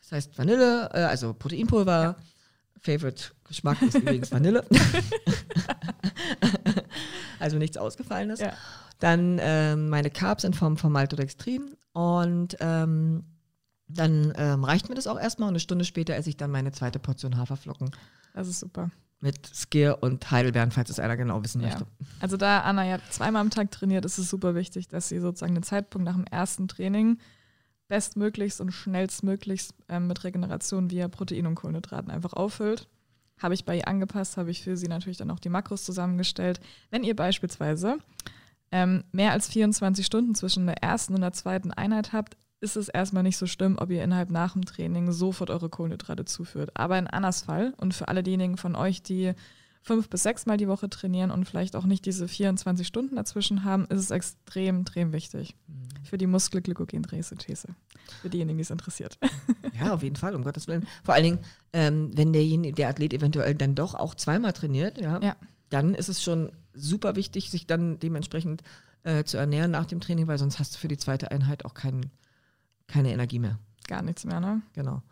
Das 0.00 0.12
heißt 0.12 0.38
Vanille, 0.38 0.90
äh, 0.94 0.98
also 1.02 1.34
Proteinpulver. 1.34 2.16
Favorite 2.84 3.24
Geschmack 3.44 3.80
ist 3.82 3.94
übrigens 3.94 4.30
Vanille. 4.30 4.64
also 7.40 7.58
nichts 7.58 7.76
Ausgefallenes. 7.76 8.40
Ja. 8.40 8.52
Dann 9.00 9.38
ähm, 9.40 9.88
meine 9.88 10.10
Carbs 10.10 10.44
in 10.44 10.54
Form 10.54 10.76
von 10.76 10.92
Maltodextrin 10.92 11.74
und 11.92 12.56
ähm, 12.60 13.24
dann 13.88 14.32
ähm, 14.36 14.64
reicht 14.64 14.88
mir 14.88 14.94
das 14.94 15.06
auch 15.06 15.18
erstmal 15.18 15.48
und 15.48 15.52
eine 15.54 15.60
Stunde 15.60 15.84
später 15.84 16.14
esse 16.14 16.30
ich 16.30 16.36
dann 16.36 16.50
meine 16.50 16.72
zweite 16.72 16.98
Portion 16.98 17.36
Haferflocken 17.36 17.90
Das 18.34 18.48
ist 18.48 18.60
super. 18.60 18.90
mit 19.20 19.46
Skier 19.54 19.98
und 20.00 20.30
Heidelbeeren, 20.30 20.70
falls 20.70 20.90
es 20.90 20.98
einer 20.98 21.16
genau 21.16 21.42
wissen 21.44 21.60
Ja. 21.60 21.68
möchte. 21.68 21.86
Also 22.20 22.36
da 22.36 22.60
Anna 22.60 22.84
ja 22.86 22.98
zweimal 23.10 23.42
am 23.42 23.50
Tag 23.50 23.70
trainiert, 23.70 24.04
ist 24.04 24.18
es 24.18 24.30
super 24.30 24.54
wichtig, 24.54 24.88
dass 24.88 25.08
sie 25.08 25.18
sozusagen 25.20 25.54
den 25.54 25.62
Zeitpunkt 25.64 26.04
nach 26.06 26.14
dem 26.16 26.24
ersten 26.26 26.68
Training 26.68 27.18
bestmöglichst 27.88 28.60
und 28.60 28.72
schnellstmöglichst 28.72 29.74
ähm, 29.88 30.06
mit 30.06 30.24
Regeneration 30.24 30.90
via 30.90 31.08
Protein 31.08 31.46
und 31.46 31.54
Kohlenhydraten 31.54 32.10
einfach 32.10 32.32
auffüllt. 32.32 32.88
Habe 33.38 33.54
ich 33.54 33.64
bei 33.64 33.78
ihr 33.78 33.88
angepasst, 33.88 34.36
habe 34.36 34.50
ich 34.50 34.62
für 34.62 34.76
sie 34.76 34.88
natürlich 34.88 35.18
dann 35.18 35.30
auch 35.30 35.40
die 35.40 35.48
Makros 35.48 35.84
zusammengestellt. 35.84 36.60
Wenn 36.90 37.04
ihr 37.04 37.16
beispielsweise 37.16 37.98
ähm, 38.70 39.04
mehr 39.12 39.32
als 39.32 39.48
24 39.48 40.06
Stunden 40.06 40.34
zwischen 40.34 40.66
der 40.66 40.82
ersten 40.82 41.14
und 41.14 41.20
der 41.20 41.32
zweiten 41.32 41.72
Einheit 41.72 42.12
habt, 42.12 42.36
ist 42.60 42.76
es 42.76 42.88
erstmal 42.88 43.22
nicht 43.22 43.36
so 43.36 43.46
schlimm, 43.46 43.76
ob 43.78 43.90
ihr 43.90 44.02
innerhalb 44.02 44.30
nach 44.30 44.54
dem 44.54 44.64
Training 44.64 45.12
sofort 45.12 45.50
eure 45.50 45.68
Kohlenhydrate 45.68 46.24
zuführt. 46.24 46.70
Aber 46.74 46.98
in 46.98 47.06
Annas 47.06 47.42
Fall 47.42 47.74
und 47.76 47.92
für 47.92 48.08
alle 48.08 48.22
diejenigen 48.22 48.56
von 48.56 48.74
euch, 48.74 49.02
die 49.02 49.34
fünf 49.86 50.08
bis 50.08 50.22
sechs 50.22 50.46
Mal 50.46 50.56
die 50.56 50.66
Woche 50.66 50.88
trainieren 50.88 51.30
und 51.30 51.44
vielleicht 51.44 51.76
auch 51.76 51.84
nicht 51.84 52.06
diese 52.06 52.26
24 52.26 52.86
Stunden 52.86 53.16
dazwischen 53.16 53.64
haben, 53.64 53.84
ist 53.84 54.00
es 54.00 54.10
extrem, 54.10 54.80
extrem 54.80 55.12
wichtig 55.12 55.54
für 56.02 56.16
die 56.18 56.26
Muskelglykogenresynthese. 56.26 57.68
Für 58.22 58.30
diejenigen, 58.30 58.58
die 58.58 58.62
es 58.62 58.70
interessiert. 58.70 59.18
Ja, 59.80 59.92
auf 59.92 60.04
jeden 60.04 60.14
Fall, 60.14 60.36
um 60.36 60.44
Gottes 60.44 60.68
Willen. 60.68 60.86
Vor 61.02 61.14
allen 61.14 61.24
Dingen, 61.24 61.38
ähm, 61.72 62.12
wenn 62.14 62.32
derjenige, 62.32 62.72
der 62.76 62.88
Athlet 62.90 63.12
eventuell 63.12 63.56
dann 63.56 63.74
doch 63.74 63.94
auch 63.96 64.14
zweimal 64.14 64.52
trainiert, 64.52 64.98
ja, 65.00 65.20
Ja. 65.20 65.34
dann 65.68 65.96
ist 65.96 66.08
es 66.08 66.22
schon 66.22 66.52
super 66.74 67.16
wichtig, 67.16 67.50
sich 67.50 67.66
dann 67.66 67.98
dementsprechend 67.98 68.62
äh, 69.02 69.24
zu 69.24 69.36
ernähren 69.36 69.72
nach 69.72 69.86
dem 69.86 70.00
Training, 70.00 70.28
weil 70.28 70.38
sonst 70.38 70.60
hast 70.60 70.76
du 70.76 70.78
für 70.78 70.86
die 70.86 70.96
zweite 70.96 71.32
Einheit 71.32 71.64
auch 71.64 71.74
kein, 71.74 72.12
keine 72.86 73.12
Energie 73.12 73.40
mehr. 73.40 73.58
Gar 73.88 74.02
nichts 74.02 74.24
mehr, 74.24 74.38
ne? 74.38 74.62
Genau. 74.74 75.02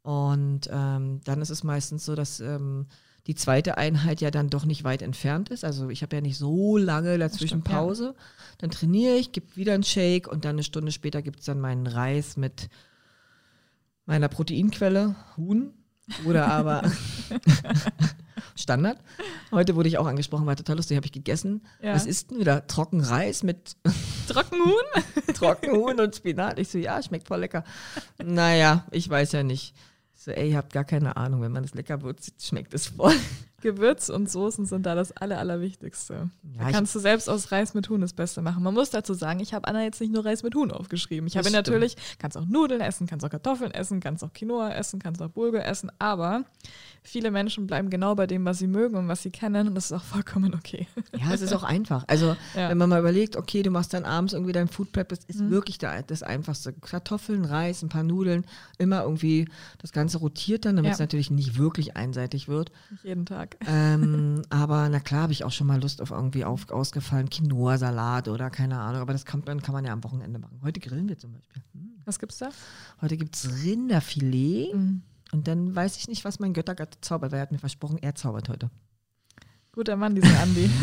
Und 0.00 0.62
ähm, 0.72 1.20
dann 1.24 1.42
ist 1.42 1.50
es 1.50 1.62
meistens 1.62 2.06
so, 2.06 2.14
dass 2.14 2.40
ähm, 2.40 2.86
die 3.26 3.34
zweite 3.34 3.76
Einheit 3.76 4.20
ja 4.20 4.30
dann 4.30 4.50
doch 4.50 4.64
nicht 4.64 4.84
weit 4.84 5.02
entfernt 5.02 5.48
ist. 5.48 5.64
Also 5.64 5.90
ich 5.90 6.02
habe 6.02 6.16
ja 6.16 6.22
nicht 6.22 6.38
so 6.38 6.76
lange 6.76 7.18
dazwischen 7.18 7.62
stimmt, 7.62 7.68
ja. 7.68 7.74
Pause. 7.74 8.14
Dann 8.58 8.70
trainiere 8.70 9.16
ich, 9.16 9.32
gibt 9.32 9.56
wieder 9.56 9.74
einen 9.74 9.82
Shake 9.82 10.28
und 10.28 10.44
dann 10.44 10.56
eine 10.56 10.62
Stunde 10.62 10.92
später 10.92 11.22
gibt 11.22 11.40
es 11.40 11.46
dann 11.46 11.60
meinen 11.60 11.86
Reis 11.86 12.36
mit 12.36 12.68
meiner 14.06 14.28
Proteinquelle, 14.28 15.16
Huhn 15.36 15.72
oder 16.24 16.46
aber 16.46 16.82
Standard. 18.56 18.98
Heute 19.50 19.76
wurde 19.76 19.88
ich 19.88 19.98
auch 19.98 20.06
angesprochen, 20.06 20.46
war 20.46 20.56
total 20.56 20.76
lustig, 20.76 20.96
habe 20.96 21.06
ich 21.06 21.12
gegessen. 21.12 21.62
Ja. 21.82 21.94
Was 21.94 22.06
ist 22.06 22.30
denn 22.30 22.38
wieder? 22.38 22.66
Trockenreis 22.66 23.42
mit 23.42 23.76
Trockenhuhn? 24.28 25.34
Trockenhuhn 25.34 26.00
und 26.00 26.14
Spinat. 26.14 26.58
Ich 26.58 26.68
so, 26.68 26.78
ja, 26.78 27.02
schmeckt 27.02 27.28
voll 27.28 27.40
lecker. 27.40 27.64
Naja, 28.22 28.86
ich 28.90 29.08
weiß 29.08 29.32
ja 29.32 29.42
nicht. 29.42 29.74
So, 30.26 30.32
ey, 30.32 30.50
ihr 30.50 30.56
habt 30.56 30.72
gar 30.72 30.82
keine 30.82 31.16
Ahnung. 31.16 31.40
Wenn 31.40 31.52
man 31.52 31.62
es 31.62 31.72
lecker 31.72 32.02
würzt, 32.02 32.44
schmeckt 32.44 32.74
es 32.74 32.88
voll. 32.88 33.14
Gewürze 33.62 34.12
und 34.12 34.28
Soßen 34.28 34.66
sind 34.66 34.84
da 34.84 34.96
das 34.96 35.12
Aller, 35.12 35.38
Allerwichtigste. 35.38 36.30
Ja, 36.42 36.64
da 36.64 36.70
kannst 36.72 36.96
du 36.96 36.98
selbst 36.98 37.30
aus 37.30 37.52
Reis 37.52 37.74
mit 37.74 37.88
Huhn 37.88 38.00
das 38.00 38.12
Beste 38.12 38.42
machen. 38.42 38.64
Man 38.64 38.74
muss 38.74 38.90
dazu 38.90 39.14
sagen, 39.14 39.38
ich 39.38 39.54
habe 39.54 39.68
Anna 39.68 39.84
jetzt 39.84 40.00
nicht 40.00 40.12
nur 40.12 40.24
Reis 40.24 40.42
mit 40.42 40.56
Huhn 40.56 40.72
aufgeschrieben. 40.72 41.28
Ich 41.28 41.34
Das 41.34 41.46
habe 41.46 41.54
natürlich, 41.54 41.96
kannst 42.18 42.36
auch 42.36 42.44
Nudeln 42.44 42.80
essen, 42.80 43.06
kannst 43.06 43.24
auch 43.24 43.30
Kartoffeln 43.30 43.70
essen, 43.70 44.00
kannst 44.00 44.24
auch 44.24 44.32
Quinoa 44.32 44.72
essen, 44.72 44.98
kannst 44.98 45.22
auch 45.22 45.30
Bulgur 45.30 45.64
essen, 45.64 45.92
aber 46.00 46.44
viele 47.06 47.30
Menschen 47.30 47.66
bleiben 47.66 47.88
genau 47.90 48.14
bei 48.14 48.26
dem, 48.26 48.44
was 48.44 48.58
sie 48.58 48.66
mögen 48.66 48.96
und 48.96 49.08
was 49.08 49.22
sie 49.22 49.30
kennen 49.30 49.68
und 49.68 49.74
das 49.74 49.86
ist 49.86 49.92
auch 49.92 50.02
vollkommen 50.02 50.54
okay. 50.54 50.86
Ja, 51.16 51.32
es 51.32 51.40
ist 51.40 51.52
auch 51.52 51.62
einfach. 51.62 52.04
Also, 52.08 52.36
Ja. 52.56 52.68
wenn 52.68 52.78
man 52.78 52.88
mal 52.88 53.00
überlegt, 53.00 53.36
okay, 53.36 53.62
du 53.62 53.70
machst 53.70 53.92
dann 53.94 54.04
abends 54.04 54.32
irgendwie 54.32 54.52
dein 54.52 54.68
Food 54.68 54.92
Prep, 54.92 55.08
das 55.08 55.20
ist 55.26 55.48
wirklich 55.50 55.78
der, 55.78 56.02
das 56.02 56.22
Einfachste. 56.22 56.72
Kartoffeln, 56.72 57.44
Reis, 57.44 57.82
ein 57.82 57.88
paar 57.88 58.02
Nudeln, 58.02 58.44
immer 58.78 59.02
irgendwie 59.02 59.48
das 59.78 59.92
Ganze 59.92 60.18
rotiert 60.18 60.64
dann, 60.64 60.76
damit 60.76 60.88
Ja. 60.90 60.92
es 60.94 60.98
natürlich 60.98 61.30
nicht 61.30 61.58
wirklich 61.58 61.96
einseitig 61.96 62.48
wird. 62.48 62.70
Nicht 62.90 63.04
jeden 63.04 63.26
Tag. 63.26 63.56
ähm, 63.66 64.42
aber 64.50 64.88
na 64.88 65.00
klar 65.00 65.22
habe 65.22 65.32
ich 65.32 65.44
auch 65.44 65.52
schon 65.52 65.66
mal 65.66 65.80
Lust 65.80 66.00
auf 66.02 66.10
irgendwie 66.10 66.44
auf, 66.44 66.70
ausgefallen 66.70 67.30
Quinoa-Salat 67.30 68.28
oder 68.28 68.50
keine 68.50 68.78
Ahnung. 68.78 69.00
Aber 69.00 69.12
das 69.12 69.24
kann 69.24 69.42
man, 69.46 69.62
kann 69.62 69.72
man 69.74 69.84
ja 69.84 69.92
am 69.92 70.02
Wochenende 70.04 70.38
machen. 70.38 70.60
Heute 70.62 70.80
grillen 70.80 71.08
wir 71.08 71.18
zum 71.18 71.32
Beispiel. 71.32 71.62
Hm. 71.72 71.90
Was 72.04 72.18
gibt's 72.18 72.38
da? 72.38 72.48
Heute 73.00 73.16
gibt 73.16 73.34
es 73.36 73.64
Rinderfilet. 73.64 74.74
Mhm. 74.74 75.02
Und 75.32 75.48
dann 75.48 75.74
weiß 75.74 75.96
ich 75.96 76.08
nicht, 76.08 76.24
was 76.24 76.38
mein 76.38 76.52
Göttergatte 76.54 77.00
zaubert, 77.00 77.32
weil 77.32 77.38
er 77.38 77.42
hat 77.42 77.52
mir 77.52 77.58
versprochen, 77.58 77.98
er 77.98 78.14
zaubert 78.14 78.48
heute. 78.48 78.70
Guter 79.72 79.96
Mann, 79.96 80.14
dieser 80.14 80.40
Andi. 80.40 80.70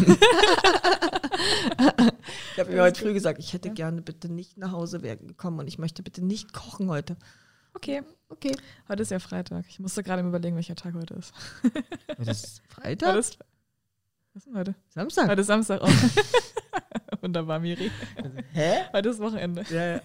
Ich 2.54 2.60
habe 2.60 2.72
ihm 2.72 2.80
heute 2.80 3.02
früh 3.02 3.14
gesagt, 3.14 3.40
ich 3.40 3.54
hätte 3.54 3.72
gerne 3.72 4.02
bitte 4.02 4.30
nicht 4.30 4.58
nach 4.58 4.72
Hause 4.72 5.00
gekommen 5.00 5.60
und 5.60 5.68
ich 5.68 5.78
möchte 5.80 6.04
bitte 6.04 6.24
nicht 6.24 6.54
kochen 6.54 6.90
heute. 6.90 7.18
Okay, 7.74 8.04
Okay. 8.30 8.56
heute 8.88 9.02
ist 9.02 9.10
ja 9.12 9.20
Freitag. 9.20 9.66
Ich 9.68 9.80
musste 9.80 10.04
gerade 10.04 10.22
überlegen, 10.22 10.56
welcher 10.56 10.76
Tag 10.76 10.94
heute 10.94 11.16
ist. 11.16 11.34
Heute 12.18 12.32
ist 12.32 12.62
Heute 12.62 12.82
Freitag? 12.82 13.16
ist, 13.18 13.40
was 14.34 14.42
ist 14.44 14.48
denn 14.48 14.58
heute? 14.58 14.76
Samstag. 14.90 15.28
Heute 15.30 15.42
ist 15.42 15.48
Samstag 15.48 15.82
auch. 15.82 15.90
Wunderbar, 17.22 17.60
Miri. 17.60 17.92
Hä? 18.54 18.84
Heute 18.94 19.10
ist 19.10 19.20
Wochenende. 19.20 19.66
Ja, 19.70 19.96
ja. 19.96 20.02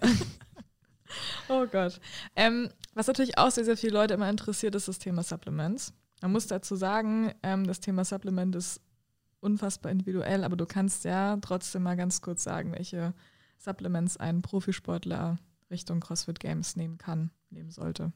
Oh 1.49 1.67
Gott. 1.67 2.01
Ähm, 2.35 2.71
was 2.99 3.07
natürlich 3.07 3.39
auch 3.39 3.51
sehr, 3.53 3.65
sehr 3.65 3.77
viele 3.77 3.93
Leute 3.93 4.15
immer 4.15 4.29
interessiert, 4.29 4.75
ist 4.75 4.89
das 4.89 4.99
Thema 4.99 5.23
Supplements. 5.23 5.93
Man 6.21 6.33
muss 6.33 6.49
dazu 6.49 6.75
sagen, 6.75 7.33
ähm, 7.45 7.65
das 7.65 7.79
Thema 7.79 8.05
Supplement 8.05 8.57
ist 8.57 8.81
unfassbar 9.41 9.93
individuell, 9.93 10.43
aber 10.43 10.57
du 10.57 10.67
kannst 10.67 11.05
ja 11.05 11.37
trotzdem 11.41 11.85
mal 11.85 11.97
ganz 11.97 12.21
kurz 12.23 12.43
sagen, 12.43 12.73
welche 12.73 13.15
Supplements 13.59 14.17
ein 14.17 14.43
Profisportler 14.43 15.39
Richtung 15.71 16.01
CrossFit 16.01 16.41
Games 16.41 16.75
nehmen 16.75 16.99
kann, 16.99 17.31
nehmen 17.51 17.71
sollte. 17.71 18.13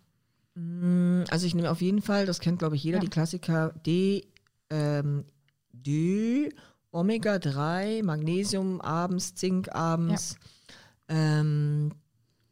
Mm, 0.55 1.23
Also 1.31 1.47
ich 1.47 1.55
nehme 1.55 1.71
auf 1.71 1.81
jeden 1.81 2.03
Fall, 2.03 2.27
das 2.27 2.41
kennt 2.41 2.59
glaube 2.59 2.75
ich 2.75 2.83
jeder, 2.83 2.99
Ja. 2.99 3.03
die 3.05 3.09
Klassiker 3.11 3.71
D, 3.87 4.27
ähm, 4.71 5.25
D, 5.71 6.53
Omega-3, 6.91 8.03
Magnesium 8.03 8.81
abends, 8.81 9.35
Zink 9.37 9.73
abends. 9.75 10.37
Ähm, 11.09 11.93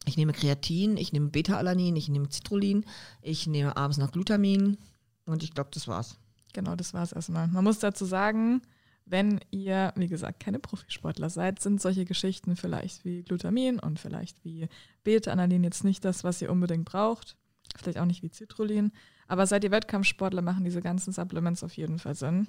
ich 0.06 0.16
nehme 0.16 0.32
Kreatin, 0.32 0.96
ich 0.96 1.12
nehme 1.12 1.28
Beta-Alanin, 1.28 1.96
ich 1.96 2.08
nehme 2.08 2.30
Citrullin, 2.30 2.84
ich 3.22 3.46
nehme 3.46 3.76
abends 3.76 3.98
noch 3.98 4.12
Glutamin 4.12 4.78
und 5.26 5.42
ich 5.42 5.52
glaube, 5.52 5.70
das 5.72 5.88
war's. 5.88 6.18
Genau, 6.52 6.74
das 6.74 6.94
war 6.94 7.02
es 7.02 7.12
erstmal. 7.12 7.48
Man 7.48 7.64
muss 7.64 7.78
dazu 7.78 8.04
sagen, 8.04 8.62
wenn 9.04 9.40
ihr, 9.50 9.92
wie 9.96 10.08
gesagt, 10.08 10.40
keine 10.40 10.58
Profisportler 10.58 11.30
seid, 11.30 11.60
sind 11.60 11.80
solche 11.80 12.04
Geschichten 12.04 12.56
vielleicht 12.56 13.04
wie 13.04 13.22
Glutamin 13.22 13.78
und 13.78 13.98
vielleicht 13.98 14.44
wie 14.44 14.68
Beta-Analin 15.04 15.64
jetzt 15.64 15.84
nicht 15.84 16.04
das, 16.04 16.24
was 16.24 16.40
ihr 16.40 16.50
unbedingt 16.50 16.84
braucht. 16.84 17.36
Vielleicht 17.76 17.98
auch 17.98 18.04
nicht 18.04 18.22
wie 18.22 18.30
Citrullin. 18.32 18.92
Aber 19.28 19.46
seid 19.46 19.64
ihr 19.64 19.70
Wettkampfsportler, 19.70 20.42
machen 20.42 20.64
diese 20.64 20.80
ganzen 20.80 21.12
Supplements 21.12 21.62
auf 21.62 21.76
jeden 21.76 21.98
Fall 21.98 22.14
Sinn. 22.14 22.48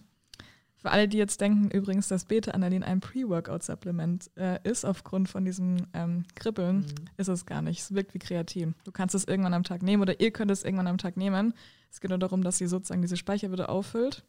Für 0.81 0.89
alle, 0.91 1.07
die 1.07 1.17
jetzt 1.17 1.39
denken 1.41 1.69
übrigens, 1.69 2.07
dass 2.07 2.25
Beta-Analin 2.25 2.81
ein 2.83 3.01
Pre-Workout-Supplement 3.01 4.31
äh, 4.35 4.59
ist, 4.67 4.83
aufgrund 4.83 5.29
von 5.29 5.45
diesem 5.45 5.77
ähm, 5.93 6.23
Kribbeln, 6.33 6.85
ist 7.17 7.27
es 7.27 7.45
gar 7.45 7.61
nicht. 7.61 7.79
Es 7.81 7.93
wirkt 7.93 8.13
wie 8.15 8.19
Kreatin. 8.19 8.73
Du 8.83 8.91
kannst 8.91 9.13
es 9.13 9.25
irgendwann 9.25 9.53
am 9.53 9.63
Tag 9.63 9.83
nehmen 9.83 10.01
oder 10.01 10.19
ihr 10.19 10.31
könnt 10.31 10.49
es 10.49 10.63
irgendwann 10.63 10.87
am 10.87 10.97
Tag 10.97 11.17
nehmen. 11.17 11.53
Es 11.91 12.01
geht 12.01 12.09
nur 12.09 12.17
darum, 12.17 12.43
dass 12.43 12.57
sie 12.57 12.65
sozusagen 12.67 13.01
diese 13.03 13.15
Speicher 13.17 13.51
wieder 13.51 13.69
auffüllt 13.69 14.23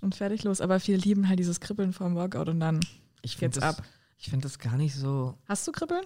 und 0.00 0.14
fertig 0.14 0.44
los. 0.44 0.60
Aber 0.60 0.78
viele 0.78 0.98
lieben 0.98 1.28
halt 1.28 1.40
dieses 1.40 1.58
Kribbeln 1.60 1.92
vor 1.92 2.06
dem 2.06 2.14
Workout 2.14 2.48
und 2.48 2.60
dann 2.60 2.78
Ich 3.22 3.36
geht's 3.36 3.56
finde 3.56 3.60
das, 3.60 3.78
ab. 3.78 3.84
ich 4.18 4.30
find 4.30 4.44
das 4.44 4.60
gar 4.60 4.76
nicht 4.76 4.94
so 4.94 5.34
Hast 5.46 5.66
du 5.66 5.72
Kribbeln? 5.72 6.04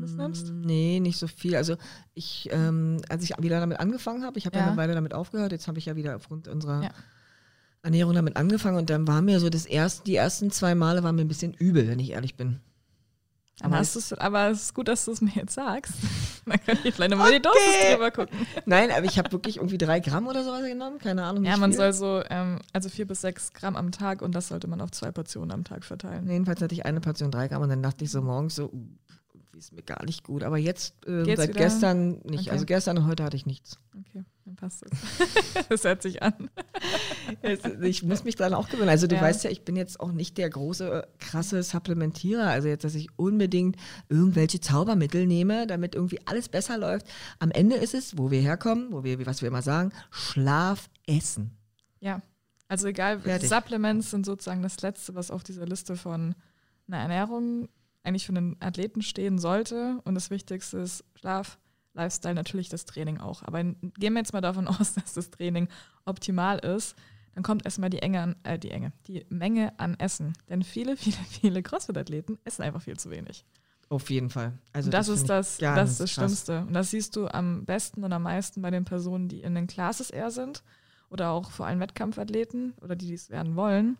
das 0.00 0.12
nimmst? 0.12 0.50
Nee, 0.52 1.00
nicht 1.00 1.18
so 1.18 1.26
viel. 1.26 1.56
Also 1.56 1.76
ich, 2.14 2.48
ähm, 2.52 3.00
als 3.08 3.22
ich 3.24 3.32
wieder 3.38 3.60
damit 3.60 3.80
angefangen 3.80 4.22
habe, 4.24 4.38
ich 4.38 4.46
habe 4.46 4.56
ja. 4.56 4.62
Ja. 4.62 4.68
eine 4.68 4.76
Weile 4.76 4.94
damit 4.94 5.12
aufgehört, 5.14 5.52
jetzt 5.52 5.66
habe 5.68 5.78
ich 5.78 5.86
ja 5.86 5.96
wieder 5.96 6.16
aufgrund 6.16 6.46
unserer 6.48 6.82
Ja. 6.84 6.90
Ernährung 7.86 8.14
damit 8.14 8.36
angefangen 8.36 8.76
und 8.76 8.90
dann 8.90 9.06
war 9.08 9.22
mir 9.22 9.40
so 9.40 9.48
das 9.48 9.64
erste, 9.64 10.04
die 10.04 10.16
ersten 10.16 10.50
zwei 10.50 10.74
Male 10.74 11.02
waren 11.02 11.16
mir 11.16 11.22
ein 11.22 11.28
bisschen 11.28 11.54
übel, 11.54 11.88
wenn 11.88 11.98
ich 11.98 12.10
ehrlich 12.10 12.36
bin. 12.36 12.60
Aber 13.62 13.82
aber 14.18 14.50
es 14.50 14.60
ist 14.62 14.74
gut, 14.74 14.86
dass 14.88 15.06
du 15.06 15.12
es 15.12 15.22
mir 15.22 15.32
jetzt 15.34 15.54
sagst. 15.54 15.94
Dann 16.44 16.60
kann 16.64 16.78
ich 16.84 16.94
vielleicht 16.94 17.10
nochmal 17.10 17.32
die 17.32 17.40
Dosis 17.40 17.58
Okay. 17.80 17.94
drüber 17.94 18.10
gucken. 18.10 18.36
Nein, 18.66 18.90
aber 18.90 19.06
ich 19.06 19.18
habe 19.18 19.32
wirklich 19.32 19.56
irgendwie 19.56 19.78
drei 19.78 19.98
Gramm 20.00 20.26
oder 20.26 20.44
sowas 20.44 20.62
genommen. 20.62 20.98
Keine 20.98 21.24
Ahnung. 21.24 21.42
Ja, 21.44 21.56
man 21.56 21.70
viel. 21.70 21.78
soll 21.78 21.92
so, 21.94 22.22
ähm, 22.28 22.58
also 22.74 22.90
vier 22.90 23.06
bis 23.06 23.22
sechs 23.22 23.54
Gramm 23.54 23.74
am 23.76 23.92
Tag 23.92 24.20
und 24.20 24.34
das 24.34 24.48
sollte 24.48 24.68
man 24.68 24.82
auf 24.82 24.90
zwei 24.90 25.10
Portionen 25.10 25.52
am 25.52 25.64
Tag 25.64 25.84
verteilen. 25.84 26.28
Jedenfalls 26.28 26.60
hatte 26.60 26.74
ich 26.74 26.84
eine 26.84 27.00
Portion 27.00 27.30
drei 27.30 27.48
Gramm 27.48 27.62
und 27.62 27.70
dann 27.70 27.82
dachte 27.82 28.04
ich 28.04 28.10
so 28.10 28.20
morgens 28.20 28.56
so, 28.56 28.70
ist 29.56 29.72
mir 29.72 29.82
gar 29.82 30.04
nicht 30.04 30.22
gut. 30.24 30.42
Aber 30.42 30.58
jetzt, 30.58 30.94
Geht's 31.02 31.40
seit 31.40 31.50
wieder? 31.50 31.60
gestern 31.60 32.20
nicht. 32.24 32.42
Okay. 32.42 32.50
Also 32.50 32.66
gestern 32.66 32.98
und 32.98 33.06
heute 33.06 33.24
hatte 33.24 33.36
ich 33.36 33.46
nichts. 33.46 33.78
Okay, 33.98 34.24
dann 34.44 34.56
passt 34.56 34.84
es. 34.84 34.90
das 35.68 35.84
hört 35.84 36.02
sich 36.02 36.22
an. 36.22 36.50
Ich 37.82 38.02
muss 38.02 38.22
mich 38.24 38.36
dran 38.36 38.54
auch 38.54 38.68
gewöhnen. 38.68 38.88
Also 38.88 39.06
du 39.06 39.16
Ja. 39.16 39.20
weißt 39.22 39.44
ja, 39.44 39.50
ich 39.50 39.62
bin 39.64 39.74
jetzt 39.76 39.98
auch 40.00 40.12
nicht 40.12 40.38
der 40.38 40.48
große, 40.48 41.02
äh, 41.02 41.06
krasse 41.18 41.62
Supplementierer. 41.62 42.48
Also 42.48 42.68
jetzt, 42.68 42.84
dass 42.84 42.94
ich 42.94 43.08
unbedingt 43.16 43.76
irgendwelche 44.08 44.60
Zaubermittel 44.60 45.26
nehme, 45.26 45.66
damit 45.66 45.94
irgendwie 45.94 46.20
alles 46.26 46.48
besser 46.48 46.78
läuft. 46.78 47.06
Am 47.38 47.50
Ende 47.50 47.76
ist 47.76 47.94
es, 47.94 48.16
wo 48.18 48.30
wir 48.30 48.40
herkommen, 48.40 48.92
wo 48.92 49.02
wir, 49.04 49.24
was 49.26 49.42
wir 49.42 49.48
immer 49.48 49.62
sagen, 49.62 49.92
Schlaf, 50.10 50.88
Essen. 51.06 51.50
Ja, 52.00 52.20
also 52.68 52.86
egal, 52.88 53.20
Fertig. 53.20 53.48
Supplements 53.48 54.10
sind 54.10 54.26
sozusagen 54.26 54.62
das 54.62 54.80
Letzte, 54.82 55.14
was 55.14 55.30
auf 55.30 55.42
dieser 55.42 55.66
Liste 55.66 55.96
von 55.96 56.34
einer 56.88 56.98
Ernährung 56.98 57.68
eigentlich 58.06 58.26
für 58.26 58.32
einen 58.32 58.56
Athleten 58.60 59.02
stehen 59.02 59.38
sollte. 59.38 60.00
Und 60.04 60.14
das 60.14 60.30
Wichtigste 60.30 60.78
ist 60.78 61.04
Schlaf, 61.16 61.58
Lifestyle, 61.94 62.34
natürlich 62.34 62.68
das 62.68 62.84
Training 62.84 63.18
auch. 63.18 63.42
Aber 63.42 63.62
gehen 63.62 64.12
wir 64.14 64.18
jetzt 64.18 64.32
mal 64.32 64.40
davon 64.40 64.68
aus, 64.68 64.94
dass 64.94 65.14
das 65.14 65.30
Training 65.30 65.68
optimal 66.04 66.58
ist. 66.58 66.94
Dann 67.34 67.42
kommt 67.42 67.64
erstmal 67.64 67.90
die 67.90 67.98
Enge 67.98 68.22
an, 68.22 68.36
äh, 68.44 68.58
die 68.58 68.70
Enge, 68.70 68.92
die 69.08 69.26
Menge 69.28 69.78
an 69.78 69.98
Essen. 69.98 70.32
Denn 70.48 70.62
viele, 70.62 70.96
viele, 70.96 71.16
viele 71.28 71.62
CrossFit-Athleten 71.62 72.38
essen 72.44 72.62
einfach 72.62 72.82
viel 72.82 72.96
zu 72.96 73.10
wenig. 73.10 73.44
Auf 73.88 74.10
jeden 74.10 74.30
Fall. 74.30 74.58
Also 74.72 74.88
Und 74.88 74.94
das, 74.94 75.06
find 75.06 75.18
ist 75.18 75.28
das, 75.28 75.58
das 75.58 75.90
ist 75.90 76.00
das. 76.00 76.10
Schlimmste. 76.10 76.60
Und 76.60 76.72
das 76.72 76.90
siehst 76.90 77.14
du 77.14 77.28
am 77.28 77.64
besten 77.64 78.02
und 78.04 78.12
am 78.12 78.22
meisten 78.22 78.62
bei 78.62 78.70
den 78.70 78.84
Personen, 78.84 79.28
die 79.28 79.42
in 79.42 79.54
den 79.54 79.66
Classes 79.66 80.10
eher 80.10 80.30
sind 80.30 80.64
oder 81.08 81.30
auch 81.30 81.50
vor 81.50 81.66
allem 81.66 81.78
Wettkampfathleten 81.80 82.74
oder 82.80 82.96
die, 82.96 83.06
die 83.06 83.14
es 83.14 83.30
werden 83.30 83.54
wollen 83.54 83.96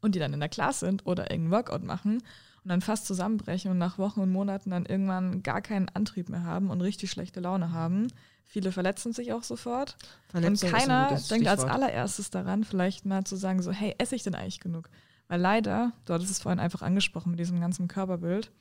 und 0.00 0.14
die 0.14 0.18
dann 0.18 0.32
in 0.32 0.40
der 0.40 0.48
Class 0.48 0.80
sind 0.80 1.04
oder 1.04 1.30
irgendeinen 1.30 1.50
Workout 1.50 1.82
machen 1.82 2.22
und 2.68 2.72
dann 2.72 2.80
fast 2.82 3.06
zusammenbrechen 3.06 3.70
und 3.70 3.78
nach 3.78 3.96
Wochen 3.96 4.20
und 4.20 4.30
Monaten 4.30 4.68
dann 4.68 4.84
irgendwann 4.84 5.42
gar 5.42 5.62
keinen 5.62 5.88
Antrieb 5.88 6.28
mehr 6.28 6.44
haben 6.44 6.68
und 6.68 6.82
richtig 6.82 7.10
schlechte 7.10 7.40
Laune 7.40 7.72
haben. 7.72 8.08
Viele 8.44 8.72
verletzen 8.72 9.14
sich 9.14 9.32
auch 9.32 9.42
sofort. 9.42 9.96
Verletzung 10.28 10.68
und 10.68 10.76
keiner 10.76 11.18
denkt 11.30 11.48
als 11.48 11.64
allererstes 11.64 12.28
daran, 12.28 12.64
vielleicht 12.64 13.06
mal 13.06 13.24
zu 13.24 13.36
sagen, 13.36 13.62
so, 13.62 13.72
hey, 13.72 13.94
esse 13.96 14.16
ich 14.16 14.22
denn 14.22 14.34
eigentlich 14.34 14.60
genug? 14.60 14.90
Weil 15.28 15.40
leider, 15.40 15.92
du 16.04 16.12
hattest 16.12 16.30
es 16.30 16.40
vorhin 16.40 16.60
einfach 16.60 16.82
angesprochen 16.82 17.30
mit 17.30 17.40
diesem 17.40 17.58
ganzen 17.58 17.88
Körperbild, 17.88 18.52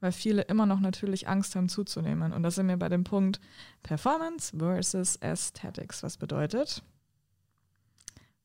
weil 0.00 0.10
viele 0.10 0.42
immer 0.42 0.66
noch 0.66 0.80
natürlich 0.80 1.28
Angst 1.28 1.54
haben 1.54 1.68
zuzunehmen. 1.68 2.32
Und 2.32 2.42
da 2.42 2.50
sind 2.50 2.66
wir 2.66 2.76
bei 2.76 2.88
dem 2.88 3.04
Punkt 3.04 3.38
Performance 3.84 4.56
versus 4.58 5.22
Aesthetics. 5.22 6.02
Was 6.02 6.16
bedeutet, 6.16 6.82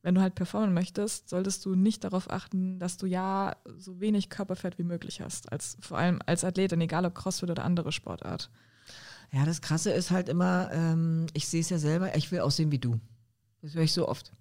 wenn 0.08 0.14
du 0.14 0.22
halt 0.22 0.34
performen 0.34 0.72
möchtest, 0.72 1.28
solltest 1.28 1.66
du 1.66 1.74
nicht 1.74 2.02
darauf 2.02 2.30
achten, 2.30 2.78
dass 2.78 2.96
du 2.96 3.04
ja 3.04 3.56
so 3.76 4.00
wenig 4.00 4.30
Körperfett 4.30 4.78
wie 4.78 4.82
möglich 4.82 5.20
hast. 5.20 5.52
Als, 5.52 5.76
vor 5.80 5.98
allem 5.98 6.20
als 6.24 6.44
Athletin, 6.44 6.80
egal 6.80 7.04
ob 7.04 7.14
Crossfit 7.14 7.50
oder 7.50 7.62
andere 7.62 7.92
Sportart. 7.92 8.50
Ja, 9.32 9.44
das 9.44 9.60
Krasse 9.60 9.90
ist 9.90 10.10
halt 10.10 10.30
immer, 10.30 10.70
ähm, 10.72 11.26
ich 11.34 11.46
sehe 11.46 11.60
es 11.60 11.68
ja 11.68 11.76
selber, 11.76 12.16
ich 12.16 12.32
will 12.32 12.40
aussehen 12.40 12.72
wie 12.72 12.78
du. 12.78 12.98
Das 13.60 13.74
höre 13.74 13.82
ich 13.82 13.92
so 13.92 14.08
oft. 14.08 14.32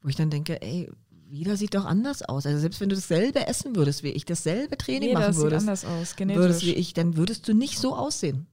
Wo 0.00 0.08
ich 0.08 0.16
dann 0.16 0.30
denke, 0.30 0.62
ey, 0.62 0.90
jeder 1.28 1.58
sieht 1.58 1.74
doch 1.74 1.84
anders 1.84 2.22
aus. 2.22 2.46
Also 2.46 2.58
selbst 2.58 2.80
wenn 2.80 2.88
du 2.88 2.94
dasselbe 2.94 3.46
essen 3.46 3.76
würdest 3.76 4.02
wie 4.02 4.08
ich, 4.08 4.24
dasselbe 4.24 4.78
Training 4.78 5.10
Jeder 5.10 5.20
machen 5.20 5.34
sieht 5.34 5.42
würdest, 5.42 5.68
anders 5.68 5.84
aus, 5.84 5.92
würdest 5.92 6.16
genetisch. 6.16 6.62
wie 6.62 6.72
ich, 6.72 6.94
dann 6.94 7.18
würdest 7.18 7.46
du 7.46 7.52
nicht 7.52 7.78
so 7.78 7.94
aussehen. 7.94 8.46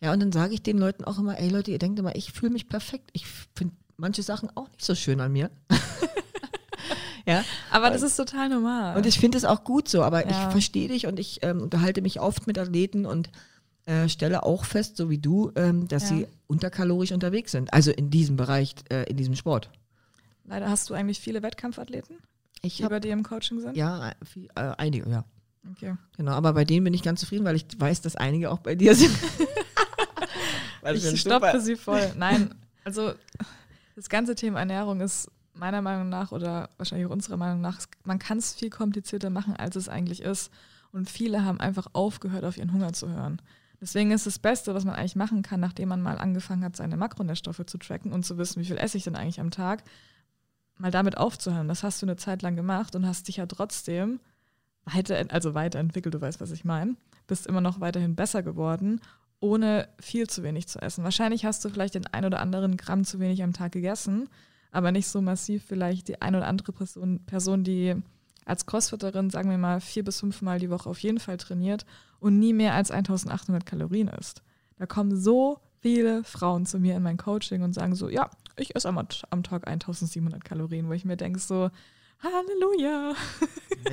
Ja, 0.00 0.14
und 0.14 0.20
dann 0.20 0.32
sage 0.32 0.54
ich 0.54 0.62
den 0.62 0.78
Leuten 0.78 1.04
auch 1.04 1.18
immer, 1.18 1.38
ey 1.38 1.50
Leute, 1.50 1.70
ihr 1.70 1.78
denkt 1.78 1.98
immer, 1.98 2.16
ich 2.16 2.32
fühle 2.32 2.50
mich 2.52 2.70
perfekt. 2.70 3.10
Ich 3.12 3.26
finde 3.54 3.74
manche 4.02 4.22
Sachen 4.22 4.50
auch 4.56 4.68
nicht 4.68 4.84
so 4.84 4.94
schön 4.94 5.20
an 5.20 5.32
mir. 5.32 5.50
ja, 7.26 7.44
Aber 7.70 7.90
das 7.90 8.02
ist 8.02 8.16
total 8.16 8.48
normal. 8.48 8.96
und 8.96 9.06
ich 9.06 9.18
finde 9.18 9.38
es 9.38 9.44
auch 9.44 9.64
gut 9.64 9.88
so, 9.88 10.02
aber 10.02 10.24
Ja. 10.24 10.30
ich 10.30 10.36
verstehe 10.52 10.88
dich 10.88 11.06
und 11.06 11.18
ich 11.18 11.38
ähm, 11.42 11.62
unterhalte 11.62 12.02
mich 12.02 12.20
oft 12.20 12.46
mit 12.46 12.58
Athleten 12.58 13.06
und 13.06 13.30
äh, 13.86 14.08
stelle 14.08 14.42
auch 14.44 14.64
fest, 14.64 14.96
so 14.96 15.08
wie 15.08 15.18
du, 15.18 15.52
ähm, 15.56 15.88
dass 15.88 16.02
Ja. 16.04 16.08
sie 16.16 16.26
unterkalorisch 16.48 17.12
unterwegs 17.12 17.52
sind. 17.52 17.72
Also 17.72 17.90
in 17.92 18.10
diesem 18.10 18.36
Bereich, 18.36 18.74
äh, 18.90 19.04
in 19.08 19.16
diesem 19.16 19.34
Sport. 19.36 19.70
Leider 20.44 20.68
hast 20.68 20.90
du 20.90 20.94
eigentlich 20.94 21.20
viele 21.20 21.42
Wettkampfathleten, 21.42 22.16
Ich 22.62 22.76
die 22.78 22.84
habe 22.84 22.96
bei 22.96 23.00
dir 23.00 23.12
im 23.12 23.22
Coaching 23.22 23.60
sind? 23.60 23.76
ja 23.76 24.12
viel, 24.24 24.48
äh, 24.56 24.72
einige, 24.78 25.08
ja. 25.08 25.24
Okay. 25.70 25.94
Genau, 26.16 26.32
aber 26.32 26.52
bei 26.54 26.64
denen 26.64 26.82
bin 26.84 26.92
ich 26.94 27.04
ganz 27.04 27.20
zufrieden, 27.20 27.44
weil 27.44 27.54
ich 27.54 27.66
weiß, 27.78 28.00
dass 28.00 28.16
einige 28.16 28.50
auch 28.50 28.58
bei 28.58 28.74
dir 28.74 28.94
sind. 28.96 29.16
Ich 30.94 31.20
stoppe 31.20 31.60
sie 31.60 31.76
voll. 31.76 32.12
Nein, 32.16 32.52
also 32.84 33.12
das 33.94 34.08
ganze 34.08 34.34
Thema 34.34 34.60
Ernährung 34.60 35.00
ist 35.00 35.30
meiner 35.54 35.82
Meinung 35.82 36.08
nach 36.08 36.32
oder 36.32 36.70
wahrscheinlich 36.78 37.06
auch 37.06 37.12
unserer 37.12 37.36
Meinung 37.36 37.60
nach, 37.60 37.78
man 38.04 38.18
kann 38.18 38.38
es 38.38 38.54
viel 38.54 38.70
komplizierter 38.70 39.30
machen, 39.30 39.54
als 39.56 39.76
es 39.76 39.88
eigentlich 39.88 40.22
ist. 40.22 40.50
Und 40.92 41.08
viele 41.08 41.44
haben 41.44 41.60
einfach 41.60 41.88
aufgehört, 41.92 42.44
auf 42.44 42.56
ihren 42.56 42.72
Hunger 42.72 42.92
zu 42.92 43.08
hören. 43.08 43.40
Deswegen 43.80 44.12
ist 44.12 44.26
das 44.26 44.38
Beste, 44.38 44.74
was 44.74 44.84
man 44.84 44.94
eigentlich 44.94 45.16
machen 45.16 45.42
kann, 45.42 45.60
nachdem 45.60 45.88
man 45.88 46.02
mal 46.02 46.18
angefangen 46.18 46.64
hat, 46.64 46.76
seine 46.76 46.96
Makronährstoffe 46.96 47.66
zu 47.66 47.78
tracken 47.78 48.12
und 48.12 48.24
zu 48.24 48.38
wissen, 48.38 48.60
wie 48.60 48.66
viel 48.66 48.76
esse 48.76 48.96
ich 48.96 49.04
denn 49.04 49.16
eigentlich 49.16 49.40
am 49.40 49.50
Tag, 49.50 49.82
mal 50.78 50.90
damit 50.90 51.16
aufzuhören. 51.16 51.68
Das 51.68 51.82
hast 51.82 52.00
du 52.00 52.06
eine 52.06 52.16
Zeit 52.16 52.42
lang 52.42 52.54
gemacht 52.54 52.94
und 52.94 53.06
hast 53.06 53.28
dich 53.28 53.38
ja 53.38 53.46
trotzdem 53.46 54.20
weiter, 54.84 55.24
also 55.30 55.54
weiterentwickelt, 55.54 56.14
du 56.14 56.20
weißt, 56.20 56.40
was 56.40 56.50
ich 56.50 56.64
meine. 56.64 56.96
Bist 57.26 57.46
immer 57.46 57.60
noch 57.60 57.80
weiterhin 57.80 58.14
besser 58.14 58.42
geworden, 58.42 59.00
ohne 59.42 59.88
viel 59.98 60.28
zu 60.28 60.42
wenig 60.42 60.68
zu 60.68 60.80
essen. 60.80 61.04
Wahrscheinlich 61.04 61.44
hast 61.44 61.64
du 61.64 61.68
vielleicht 61.68 61.94
den 61.94 62.06
ein 62.06 62.24
oder 62.24 62.40
anderen 62.40 62.76
Gramm 62.76 63.04
zu 63.04 63.18
wenig 63.18 63.42
am 63.42 63.52
Tag 63.52 63.72
gegessen, 63.72 64.28
aber 64.70 64.92
nicht 64.92 65.08
so 65.08 65.20
massiv 65.20 65.64
vielleicht 65.66 66.08
die 66.08 66.22
ein 66.22 66.36
oder 66.36 66.46
andere 66.46 66.72
Person, 66.72 67.20
Person 67.26 67.64
die 67.64 67.96
als 68.44 68.66
Crossfitterin, 68.66 69.30
sagen 69.30 69.50
wir 69.50 69.58
mal, 69.58 69.80
vier 69.80 70.04
bis 70.04 70.20
fünfmal 70.20 70.60
die 70.60 70.70
Woche 70.70 70.88
auf 70.88 71.00
jeden 71.00 71.18
Fall 71.18 71.36
trainiert 71.36 71.84
und 72.20 72.38
nie 72.38 72.52
mehr 72.52 72.74
als 72.74 72.90
1800 72.92 73.66
Kalorien 73.66 74.08
isst. 74.08 74.42
Da 74.78 74.86
kommen 74.86 75.16
so 75.16 75.60
viele 75.80 76.22
Frauen 76.22 76.64
zu 76.64 76.78
mir 76.78 76.96
in 76.96 77.02
mein 77.02 77.16
Coaching 77.16 77.62
und 77.62 77.72
sagen 77.72 77.96
so, 77.96 78.08
ja, 78.08 78.30
ich 78.56 78.76
esse 78.76 78.88
am, 78.88 78.98
am 79.30 79.42
Tag 79.42 79.66
1700 79.66 80.44
Kalorien, 80.44 80.88
wo 80.88 80.92
ich 80.92 81.04
mir 81.04 81.16
denke 81.16 81.40
so, 81.40 81.70
Halleluja. 82.22 83.14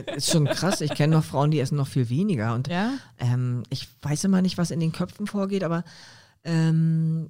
Das 0.06 0.18
ist 0.18 0.32
schon 0.32 0.46
krass. 0.46 0.82
Ich 0.82 0.94
kenne 0.94 1.16
noch 1.16 1.24
Frauen, 1.24 1.52
die 1.52 1.60
essen 1.60 1.76
noch 1.76 1.88
viel 1.88 2.10
weniger. 2.10 2.54
Und 2.54 2.68
Ja, 2.68 2.94
ähm, 3.18 3.64
ich 3.70 3.88
weiß 4.02 4.24
immer 4.26 4.42
nicht, 4.42 4.58
was 4.58 4.72
in 4.72 4.80
den 4.80 4.92
Köpfen 4.92 5.26
vorgeht, 5.28 5.64
aber 5.64 5.84
ähm, 6.44 7.30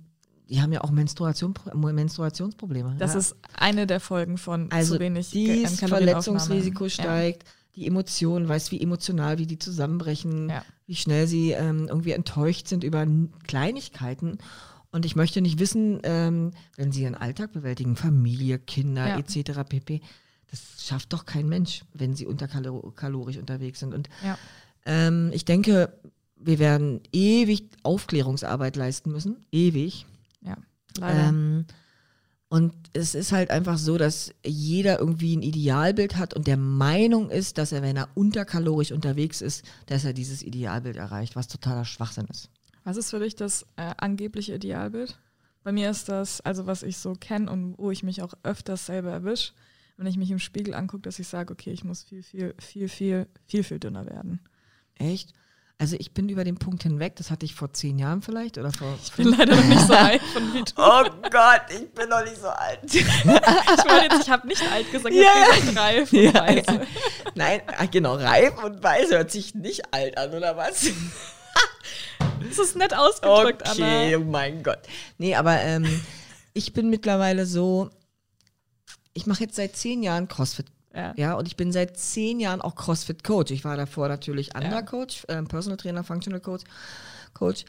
die 0.50 0.62
haben 0.62 0.74
ja 0.74 0.82
auch 0.82 0.92
Menstruation, 0.92 1.54
Menstruationsprobleme. 1.74 2.96
das 2.98 3.14
ja. 3.14 3.20
ist 3.20 3.36
eine 3.56 3.88
der 3.88 4.00
Folgen 4.00 4.38
von 4.38 4.72
also 4.72 4.96
zu 4.96 5.00
wenig 5.00 5.28
das 5.32 5.36
ähm. 5.82 5.88
Verletzungsrisiko 5.90 6.86
Ja. 6.86 6.90
steigt, 6.90 7.44
die 7.76 7.86
Emotionen, 7.88 8.50
weißt 8.50 8.72
wie 8.72 8.82
emotional, 8.82 9.38
wie 9.38 9.46
die 9.46 9.60
zusammenbrechen, 9.60 10.50
Ja. 10.50 10.64
wie 10.88 10.96
schnell 10.96 11.28
sie 11.28 11.52
ähm, 11.52 11.86
irgendwie 11.88 12.12
enttäuscht 12.12 12.68
sind 12.68 12.84
über 12.84 13.06
Kleinigkeiten. 13.48 14.40
Und 14.92 15.06
ich 15.06 15.16
möchte 15.16 15.40
nicht 15.42 15.60
wissen, 15.60 16.00
ähm, 16.04 16.52
wenn 16.76 16.92
sie 16.92 17.04
ihren 17.04 17.14
Alltag 17.16 17.52
bewältigen, 17.54 17.96
Familie, 17.96 18.58
Kinder 18.58 19.08
Ja. 19.08 19.18
etc. 19.20 19.64
pp. 19.70 20.02
Das 20.52 20.86
schafft 20.86 21.14
doch 21.14 21.26
kein 21.26 21.48
Mensch, 21.48 21.84
wenn 21.94 22.16
sie 22.16 22.26
unterkalorisch 22.26 23.38
unterwegs 23.38 23.80
sind. 23.80 23.94
Und 23.94 24.10
Ja. 24.24 24.38
ähm, 24.86 25.30
ich 25.34 25.46
denke, 25.46 25.94
wir 26.36 26.60
werden 26.60 27.02
ewig 27.12 27.70
Aufklärungsarbeit 27.84 28.76
leisten 28.76 29.12
müssen. 29.12 29.38
Ewig. 29.52 30.06
Ja, 30.42 30.58
leider. 30.98 31.30
Ähm, 31.30 31.66
und 32.52 32.74
es 32.94 33.14
ist 33.14 33.32
halt 33.32 33.52
einfach 33.52 33.78
so, 33.78 34.00
dass 34.00 34.34
jeder 34.44 34.98
irgendwie 34.98 35.36
ein 35.38 35.44
Idealbild 35.44 36.18
hat 36.18 36.34
und 36.34 36.48
der 36.48 36.58
Meinung 36.58 37.30
ist, 37.30 37.60
dass 37.60 37.72
er, 37.72 37.84
wenn 37.84 37.96
er 37.96 38.10
unterkalorisch 38.16 38.92
unterwegs 38.92 39.42
ist, 39.42 39.64
dass 39.86 40.04
er 40.04 40.14
dieses 40.14 40.42
Idealbild 40.42 40.98
erreicht, 40.98 41.36
was 41.36 41.48
totaler 41.48 41.86
Schwachsinn 41.86 42.26
ist. 42.32 42.50
Was 42.84 42.98
ist 42.98 43.12
für 43.12 43.20
dich 43.20 43.36
das 43.36 43.68
äh, 43.76 43.94
angebliche 43.98 44.56
Idealbild? 44.56 45.20
Bei 45.64 45.72
mir 45.72 45.92
ist 45.92 46.10
das, 46.10 46.42
also 46.42 46.66
was 46.66 46.82
ich 46.82 46.98
so 46.98 47.14
kenne 47.14 47.52
und 47.52 47.78
wo 47.78 47.92
ich 47.92 48.02
mich 48.02 48.24
auch 48.24 48.34
öfters 48.42 48.88
selber 48.88 49.12
erwische, 49.12 49.52
wenn 50.00 50.08
ich 50.08 50.18
mich 50.18 50.32
im 50.32 50.40
Spiegel 50.40 50.74
angucke, 50.74 51.04
dass 51.04 51.20
ich 51.20 51.28
sage, 51.28 51.52
okay, 51.54 51.72
ich 51.72 51.84
muss 51.84 52.04
viel, 52.04 52.24
viel, 52.24 52.56
viel, 52.60 52.88
viel, 52.90 53.28
viel, 53.46 53.64
viel 53.64 53.80
dünner 53.80 54.06
werden. 54.06 54.40
Echt? 54.96 55.34
Also 55.78 55.96
ich 55.98 56.14
bin 56.14 56.28
über 56.28 56.44
den 56.44 56.58
Punkt 56.58 56.84
hinweg, 56.84 57.16
das 57.16 57.32
hatte 57.32 57.46
ich 57.46 57.56
vor 57.56 57.72
zehn 57.74 58.00
Jahren 58.00 58.22
vielleicht 58.22 58.58
oder 58.58 58.72
vor. 58.72 58.98
Ich 59.02 59.14
bin 59.14 59.30
leider 59.30 59.56
noch 59.56 59.64
nicht 59.64 59.82
so 59.88 59.94
alt 59.94 60.22
von 60.34 60.54
wie 60.54 60.60
du. 60.64 60.72
oh 60.78 61.04
Gott, 61.30 61.62
ich 61.70 61.90
bin 61.92 62.10
noch 62.10 62.24
nicht 62.24 62.38
so 62.38 62.48
alt. 62.50 62.80
Ich 62.94 63.06
meine 63.86 64.04
jetzt, 64.12 64.24
ich 64.24 64.30
habe 64.30 64.46
nicht 64.48 64.62
alt 64.72 64.92
gesagt, 64.92 65.16
ich 65.16 65.22
Ja, 65.22 65.30
habe 65.34 65.62
gesagt 65.62 65.78
reif. 65.78 66.12
und 66.14 66.20
Ja, 66.22 66.34
weise. 66.34 66.64
ja. 66.68 66.82
Nein, 67.36 67.62
ah, 67.78 67.86
genau, 67.86 68.16
reif 68.16 68.62
und 68.64 68.84
weiß 68.84 69.12
hört 69.12 69.32
sich 69.32 69.56
nicht 69.56 69.94
alt 69.94 70.18
an, 70.18 70.34
oder 70.34 70.58
was? 70.58 70.88
Das 72.48 72.58
ist 72.60 72.76
nett 72.76 72.94
ausgedrückt, 72.94 73.64
Okay, 73.70 74.14
Anna. 74.16 74.18
oh 74.18 74.30
mein 74.30 74.64
Gott. 74.64 74.80
Nee, 75.18 75.36
aber 75.36 75.60
ähm, 75.62 76.02
ich 76.54 76.74
bin 76.74 76.90
mittlerweile 76.90 77.46
so, 77.46 77.90
ich 79.20 79.28
mache 79.28 79.44
jetzt 79.44 79.56
seit 79.58 79.76
zehn 79.76 80.02
Jahren 80.02 80.30
CrossFit 80.30 80.68
Ja. 80.96 81.14
ja. 81.18 81.34
und 81.34 81.46
ich 81.48 81.58
bin 81.58 81.74
seit 81.74 81.98
zehn 81.98 82.40
Jahren 82.40 82.62
auch 82.62 82.76
CrossFit-Coach. 82.76 83.52
Ich 83.52 83.66
war 83.66 83.76
davor 83.76 84.08
natürlich 84.08 84.56
anderer 84.56 84.82
Coach, 84.82 85.26
äh, 85.28 85.42
Personal 85.44 85.76
Trainer, 85.78 86.06
Functional 86.06 86.40
Coach. 86.40 86.64
Coach. 87.34 87.66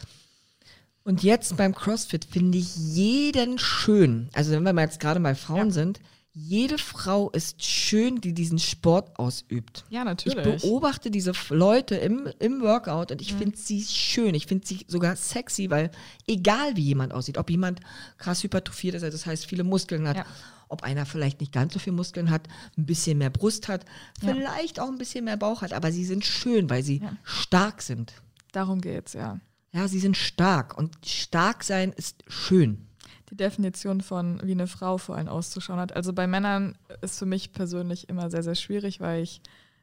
Und 1.03 1.25
jetzt 1.25 1.57
beim 1.57 1.75
CrossFit 1.75 2.25
finde 2.25 2.59
ich 2.59 2.77
jeden 2.77 3.59
schön. 3.59 4.29
Also 4.33 4.53
wenn 4.53 4.63
wir 4.63 4.73
mal 4.73 4.83
jetzt 4.83 5.01
gerade 5.01 5.19
bei 5.19 5.35
Frauen 5.35 5.69
ja. 5.69 5.71
sind, 5.73 6.01
jede 6.33 6.79
Frau 6.79 7.31
ist 7.31 7.65
schön, 7.65 8.21
die 8.21 8.33
diesen 8.33 8.59
Sport 8.61 9.19
ausübt. 9.19 9.85
Ja, 9.91 10.05
natürlich. 10.05 10.39
Ich 10.39 10.63
beobachte 10.63 11.11
diese 11.11 11.33
Leute 11.49 11.97
im, 11.97 12.29
im 12.39 12.61
Workout 12.61 13.11
und 13.11 13.21
ich 13.21 13.35
mhm. 13.35 13.39
finde 13.39 13.57
sie 13.57 13.83
schön. 13.83 14.35
Ich 14.35 14.47
finde 14.47 14.67
sie 14.67 14.85
sogar 14.87 15.17
sexy, 15.17 15.71
weil 15.71 15.91
egal 16.29 16.77
wie 16.77 16.83
jemand 16.83 17.13
aussieht, 17.13 17.37
ob 17.37 17.51
jemand 17.51 17.81
krass 18.19 18.45
hypertrophiert 18.45 18.95
ist, 18.95 19.03
also 19.03 19.17
das 19.17 19.27
heißt 19.27 19.47
viele 19.47 19.65
Muskeln 19.65 20.07
hat, 20.07 20.19
ja. 20.19 20.27
ob 20.69 20.85
einer 20.85 21.05
vielleicht 21.05 21.41
nicht 21.41 21.53
ganz 21.53 21.73
so 21.73 21.81
viel 21.81 21.93
Muskeln 21.93 22.31
hat, 22.31 22.47
ein 22.79 22.87
bisschen 22.87 23.19
mehr 23.19 23.31
Brust 23.31 23.67
hat, 23.67 23.85
ja. 24.23 24.33
vielleicht 24.33 24.79
auch 24.79 24.89
ein 24.89 24.99
bisschen 24.99 25.25
mehr 25.25 25.37
Bauch 25.37 25.63
hat, 25.63 25.73
aber 25.73 25.91
sie 25.91 26.05
sind 26.05 26.25
schön, 26.25 26.71
weil 26.71 26.85
sie 26.85 26.99
ja. 26.99 27.13
stark 27.25 27.83
sind. 27.83 28.15
Darum 28.53 28.81
geht's, 28.81 29.15
ja. 29.15 29.41
Ja, 29.73 29.89
sie 29.89 30.01
sind 30.01 30.17
stark 30.17 30.79
und 30.79 30.95
stark 31.05 31.65
sein 31.65 31.93
ist 31.93 32.23
schön 32.29 32.87
die 33.31 33.37
Definition 33.37 34.01
von, 34.01 34.41
wie 34.43 34.53
eine 34.53 34.67
Frau 34.67 34.99
vor 34.99 35.17
allem 35.17 35.29
auszuschauen 35.29 35.79
hat. 35.79 35.95
Also 35.95 36.13
bei 36.13 36.27
Männern 36.27 36.77
ist 37.01 37.19
für 37.19 37.27
mich 37.27 37.53
persönlich 37.53 38.09
immer 38.09 38.31
sehr, 38.31 38.43
sehr 38.43 38.55
schwierig, 38.55 39.01
weil 39.01 39.23
ich 39.23 39.41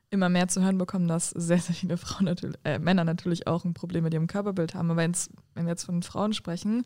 immer 0.09 0.29
mehr 0.29 0.47
zu 0.47 0.61
hören 0.61 0.77
bekomme, 0.77 1.07
dass 1.07 1.29
sehr, 1.31 1.59
sehr 1.59 1.75
viele 1.75 1.97
Frauen 1.97 2.25
natürlich, 2.25 2.57
äh, 2.63 2.79
Männer 2.79 3.03
natürlich 3.03 3.47
auch 3.47 3.65
ein 3.65 3.73
Problem 3.73 4.03
mit 4.03 4.13
ihrem 4.13 4.27
Körperbild 4.27 4.75
haben. 4.75 4.91
Aber 4.91 5.01
wenn 5.01 5.15
wir 5.55 5.67
jetzt 5.67 5.85
von 5.85 6.03
Frauen 6.03 6.33
sprechen, 6.33 6.85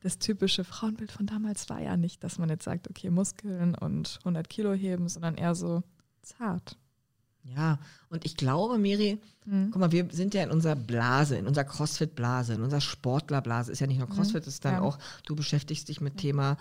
das 0.00 0.18
typische 0.18 0.64
Frauenbild 0.64 1.10
von 1.10 1.26
damals 1.26 1.68
war 1.70 1.80
ja 1.80 1.96
nicht, 1.96 2.22
dass 2.22 2.38
man 2.38 2.50
jetzt 2.50 2.64
sagt, 2.64 2.90
okay, 2.90 3.10
Muskeln 3.10 3.74
und 3.74 4.18
100 4.20 4.48
Kilo 4.48 4.72
heben, 4.72 5.08
sondern 5.08 5.36
eher 5.36 5.54
so 5.54 5.82
zart. 6.22 6.76
Ja, 7.44 7.78
und 8.08 8.24
ich 8.24 8.36
glaube, 8.36 8.78
Miri, 8.78 9.20
mhm. 9.44 9.70
guck 9.70 9.80
mal, 9.80 9.92
wir 9.92 10.08
sind 10.10 10.32
ja 10.32 10.42
in 10.42 10.50
unserer 10.50 10.76
Blase, 10.76 11.36
in 11.36 11.46
unserer 11.46 11.64
Crossfit-Blase, 11.64 12.54
in 12.54 12.62
unserer 12.62 12.80
Sportler-Blase. 12.80 13.70
Ist 13.70 13.80
ja 13.80 13.86
nicht 13.86 13.98
nur 13.98 14.08
mhm. 14.08 14.14
Crossfit, 14.14 14.44
mhm. 14.44 14.48
ist 14.48 14.64
dann 14.64 14.74
ja. 14.74 14.80
auch, 14.80 14.98
du 15.26 15.36
beschäftigst 15.36 15.88
dich 15.88 16.00
mit 16.00 16.16
Thema 16.16 16.56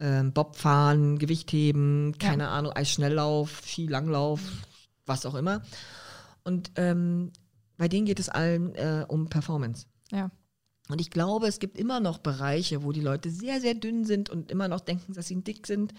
ähm, 0.00 0.32
Bobfahren, 0.32 1.18
Gewichtheben, 1.18 2.16
keine 2.18 2.44
ja. 2.44 2.50
Ahnung, 2.50 2.72
Eisschnelllauf, 2.72 3.62
Skilanglauf, 3.64 4.42
mhm. 4.42 4.58
was 5.06 5.24
auch 5.24 5.36
immer. 5.36 5.62
Und 6.42 6.72
ähm, 6.76 7.30
bei 7.76 7.88
denen 7.88 8.06
geht 8.06 8.18
es 8.18 8.28
allen 8.28 8.74
äh, 8.74 9.04
um 9.06 9.28
Performance. 9.28 9.86
Ja. 10.10 10.30
Und 10.88 11.00
ich 11.00 11.10
glaube, 11.10 11.46
es 11.46 11.60
gibt 11.60 11.78
immer 11.78 12.00
noch 12.00 12.18
Bereiche, 12.18 12.82
wo 12.82 12.92
die 12.92 13.00
Leute 13.00 13.30
sehr, 13.30 13.60
sehr 13.60 13.74
dünn 13.74 14.04
sind 14.04 14.28
und 14.30 14.50
immer 14.50 14.68
noch 14.68 14.80
denken, 14.80 15.14
dass 15.14 15.28
sie 15.28 15.40
dick 15.42 15.66
sind. 15.66 15.94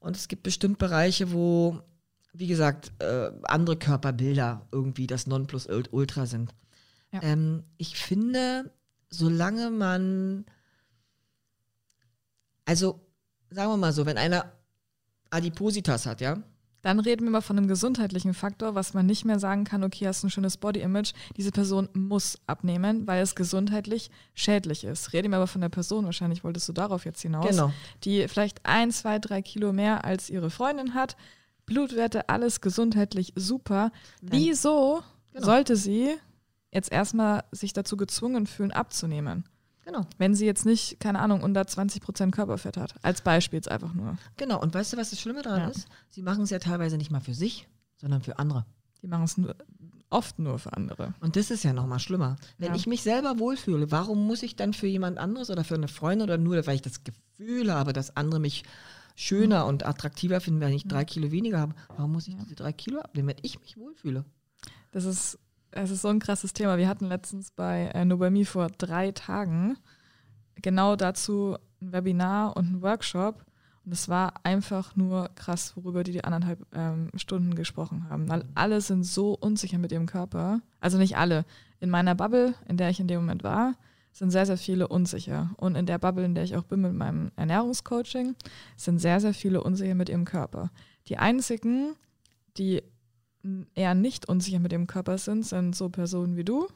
Und 0.00 0.16
es 0.16 0.28
gibt 0.28 0.42
bestimmt 0.42 0.78
Bereiche, 0.78 1.32
wo 1.32 1.80
wie 2.32 2.46
gesagt, 2.46 2.92
äh, 2.98 3.30
andere 3.44 3.76
Körperbilder 3.76 4.66
irgendwie 4.72 5.06
das 5.06 5.26
Nonplusultra 5.26 6.26
sind. 6.26 6.54
Ja. 7.12 7.22
Ähm, 7.22 7.64
ich 7.76 7.96
finde, 7.96 8.72
solange 9.10 9.70
man, 9.70 10.46
also 12.64 13.00
sagen 13.50 13.70
wir 13.70 13.76
mal 13.76 13.92
so, 13.92 14.06
wenn 14.06 14.16
einer 14.16 14.50
Adipositas 15.30 16.06
hat, 16.06 16.20
ja, 16.20 16.42
dann 16.82 16.98
reden 16.98 17.24
wir 17.24 17.30
mal 17.30 17.42
von 17.42 17.56
einem 17.56 17.68
gesundheitlichen 17.68 18.34
Faktor, 18.34 18.74
was 18.74 18.92
man 18.92 19.06
nicht 19.06 19.24
mehr 19.24 19.38
sagen 19.38 19.64
kann, 19.64 19.84
okay, 19.84 20.08
hast 20.08 20.24
ein 20.24 20.30
schönes 20.30 20.56
Body-Image, 20.56 21.12
diese 21.36 21.52
Person 21.52 21.88
muss 21.92 22.38
abnehmen, 22.46 23.06
weil 23.06 23.22
es 23.22 23.36
gesundheitlich 23.36 24.10
schädlich 24.34 24.82
ist. 24.82 25.12
Reden 25.12 25.30
wir 25.30 25.36
aber 25.36 25.46
von 25.46 25.60
der 25.60 25.68
Person, 25.68 26.04
wahrscheinlich 26.06 26.42
wolltest 26.42 26.68
du 26.68 26.72
darauf 26.72 27.04
jetzt 27.04 27.22
hinaus, 27.22 27.48
genau. 27.48 27.72
die 28.02 28.26
vielleicht 28.26 28.66
ein, 28.66 28.90
zwei, 28.90 29.20
drei 29.20 29.42
Kilo 29.42 29.72
mehr 29.72 30.04
als 30.04 30.28
ihre 30.28 30.50
Freundin 30.50 30.94
hat, 30.94 31.16
Blutwerte, 31.72 32.28
alles 32.28 32.60
gesundheitlich 32.60 33.32
super. 33.34 33.92
Wieso 34.20 35.02
genau. 35.32 35.46
sollte 35.46 35.76
sie 35.76 36.14
jetzt 36.70 36.92
erstmal 36.92 37.44
sich 37.50 37.72
dazu 37.72 37.96
gezwungen 37.96 38.46
fühlen, 38.46 38.72
abzunehmen? 38.72 39.44
Genau. 39.84 40.06
Wenn 40.18 40.34
sie 40.34 40.46
jetzt 40.46 40.66
nicht, 40.66 41.00
keine 41.00 41.18
Ahnung, 41.18 41.42
unter 41.42 41.66
20 41.66 42.02
Prozent 42.02 42.34
Körperfett 42.34 42.76
hat. 42.76 42.94
Als 43.02 43.22
Beispiel 43.22 43.56
jetzt 43.56 43.70
einfach 43.70 43.94
nur. 43.94 44.16
Genau. 44.36 44.60
Und 44.60 44.74
weißt 44.74 44.92
du, 44.92 44.96
was 44.96 45.10
das 45.10 45.20
Schlimme 45.20 45.42
daran 45.42 45.62
ja. 45.62 45.68
ist? 45.68 45.88
Sie 46.10 46.22
machen 46.22 46.44
es 46.44 46.50
ja 46.50 46.58
teilweise 46.58 46.98
nicht 46.98 47.10
mal 47.10 47.20
für 47.20 47.34
sich, 47.34 47.66
sondern 47.96 48.22
für 48.22 48.38
andere. 48.38 48.64
Die 49.02 49.08
machen 49.08 49.24
es 49.24 49.36
oft 50.10 50.38
nur 50.38 50.58
für 50.58 50.74
andere. 50.74 51.14
Und 51.20 51.36
das 51.36 51.50
ist 51.50 51.64
ja 51.64 51.72
nochmal 51.72 51.98
schlimmer. 51.98 52.36
Wenn 52.58 52.70
ja. 52.70 52.76
ich 52.76 52.86
mich 52.86 53.02
selber 53.02 53.38
wohlfühle, 53.38 53.90
warum 53.90 54.26
muss 54.26 54.42
ich 54.42 54.56
dann 54.56 54.74
für 54.74 54.86
jemand 54.86 55.18
anderes 55.18 55.50
oder 55.50 55.64
für 55.64 55.74
eine 55.74 55.88
Freundin 55.88 56.28
oder 56.28 56.38
nur, 56.38 56.66
weil 56.66 56.76
ich 56.76 56.82
das 56.82 57.02
Gefühl 57.02 57.72
habe, 57.72 57.92
dass 57.92 58.16
andere 58.16 58.38
mich 58.38 58.62
schöner 59.14 59.66
und 59.66 59.86
attraktiver 59.86 60.40
finden, 60.40 60.60
wenn 60.60 60.72
ich 60.72 60.86
drei 60.86 61.04
Kilo 61.04 61.30
weniger 61.30 61.60
habe. 61.60 61.74
Warum 61.96 62.12
muss 62.12 62.28
ich 62.28 62.36
diese 62.36 62.54
drei 62.54 62.72
Kilo 62.72 63.00
abnehmen, 63.00 63.28
wenn 63.28 63.36
ich 63.42 63.60
mich 63.60 63.76
wohlfühle? 63.76 64.24
Das 64.90 65.04
ist, 65.04 65.38
es 65.70 65.90
ist 65.90 66.02
so 66.02 66.08
ein 66.08 66.20
krasses 66.20 66.52
Thema. 66.52 66.78
Wir 66.78 66.88
hatten 66.88 67.06
letztens 67.06 67.50
bei 67.50 67.90
äh, 67.94 68.04
mir 68.04 68.46
vor 68.46 68.68
drei 68.78 69.12
Tagen 69.12 69.76
genau 70.56 70.96
dazu 70.96 71.56
ein 71.80 71.92
Webinar 71.92 72.56
und 72.56 72.72
ein 72.72 72.82
Workshop. 72.82 73.44
Und 73.84 73.92
es 73.92 74.08
war 74.08 74.34
einfach 74.44 74.94
nur 74.94 75.30
krass, 75.34 75.76
worüber 75.76 76.04
die 76.04 76.12
die 76.12 76.22
anderthalb 76.22 76.64
ähm, 76.72 77.10
Stunden 77.16 77.56
gesprochen 77.56 78.08
haben. 78.08 78.28
Weil 78.28 78.44
alle 78.54 78.80
sind 78.80 79.02
so 79.02 79.34
unsicher 79.34 79.78
mit 79.78 79.90
ihrem 79.90 80.06
Körper. 80.06 80.60
Also 80.80 80.98
nicht 80.98 81.16
alle. 81.16 81.44
In 81.80 81.90
meiner 81.90 82.14
Bubble, 82.14 82.54
in 82.68 82.76
der 82.76 82.90
ich 82.90 83.00
in 83.00 83.08
dem 83.08 83.20
Moment 83.20 83.42
war, 83.42 83.74
sind 84.12 84.30
sehr, 84.30 84.46
sehr 84.46 84.58
viele 84.58 84.88
unsicher. 84.88 85.50
Und 85.56 85.74
in 85.74 85.86
der 85.86 85.98
Bubble, 85.98 86.24
in 86.24 86.34
der 86.34 86.44
ich 86.44 86.56
auch 86.56 86.64
bin 86.64 86.80
mit 86.82 86.94
meinem 86.94 87.32
Ernährungscoaching, 87.36 88.36
sind 88.76 88.98
sehr, 88.98 89.20
sehr 89.20 89.34
viele 89.34 89.62
unsicher 89.62 89.94
mit 89.94 90.08
ihrem 90.08 90.24
Körper. 90.24 90.70
Die 91.08 91.18
einzigen, 91.18 91.94
die 92.56 92.82
eher 93.74 93.94
nicht 93.94 94.28
unsicher 94.28 94.60
mit 94.60 94.72
ihrem 94.72 94.86
Körper 94.86 95.18
sind, 95.18 95.44
sind 95.44 95.74
so 95.74 95.88
Personen 95.88 96.36
wie 96.36 96.44
du 96.44 96.68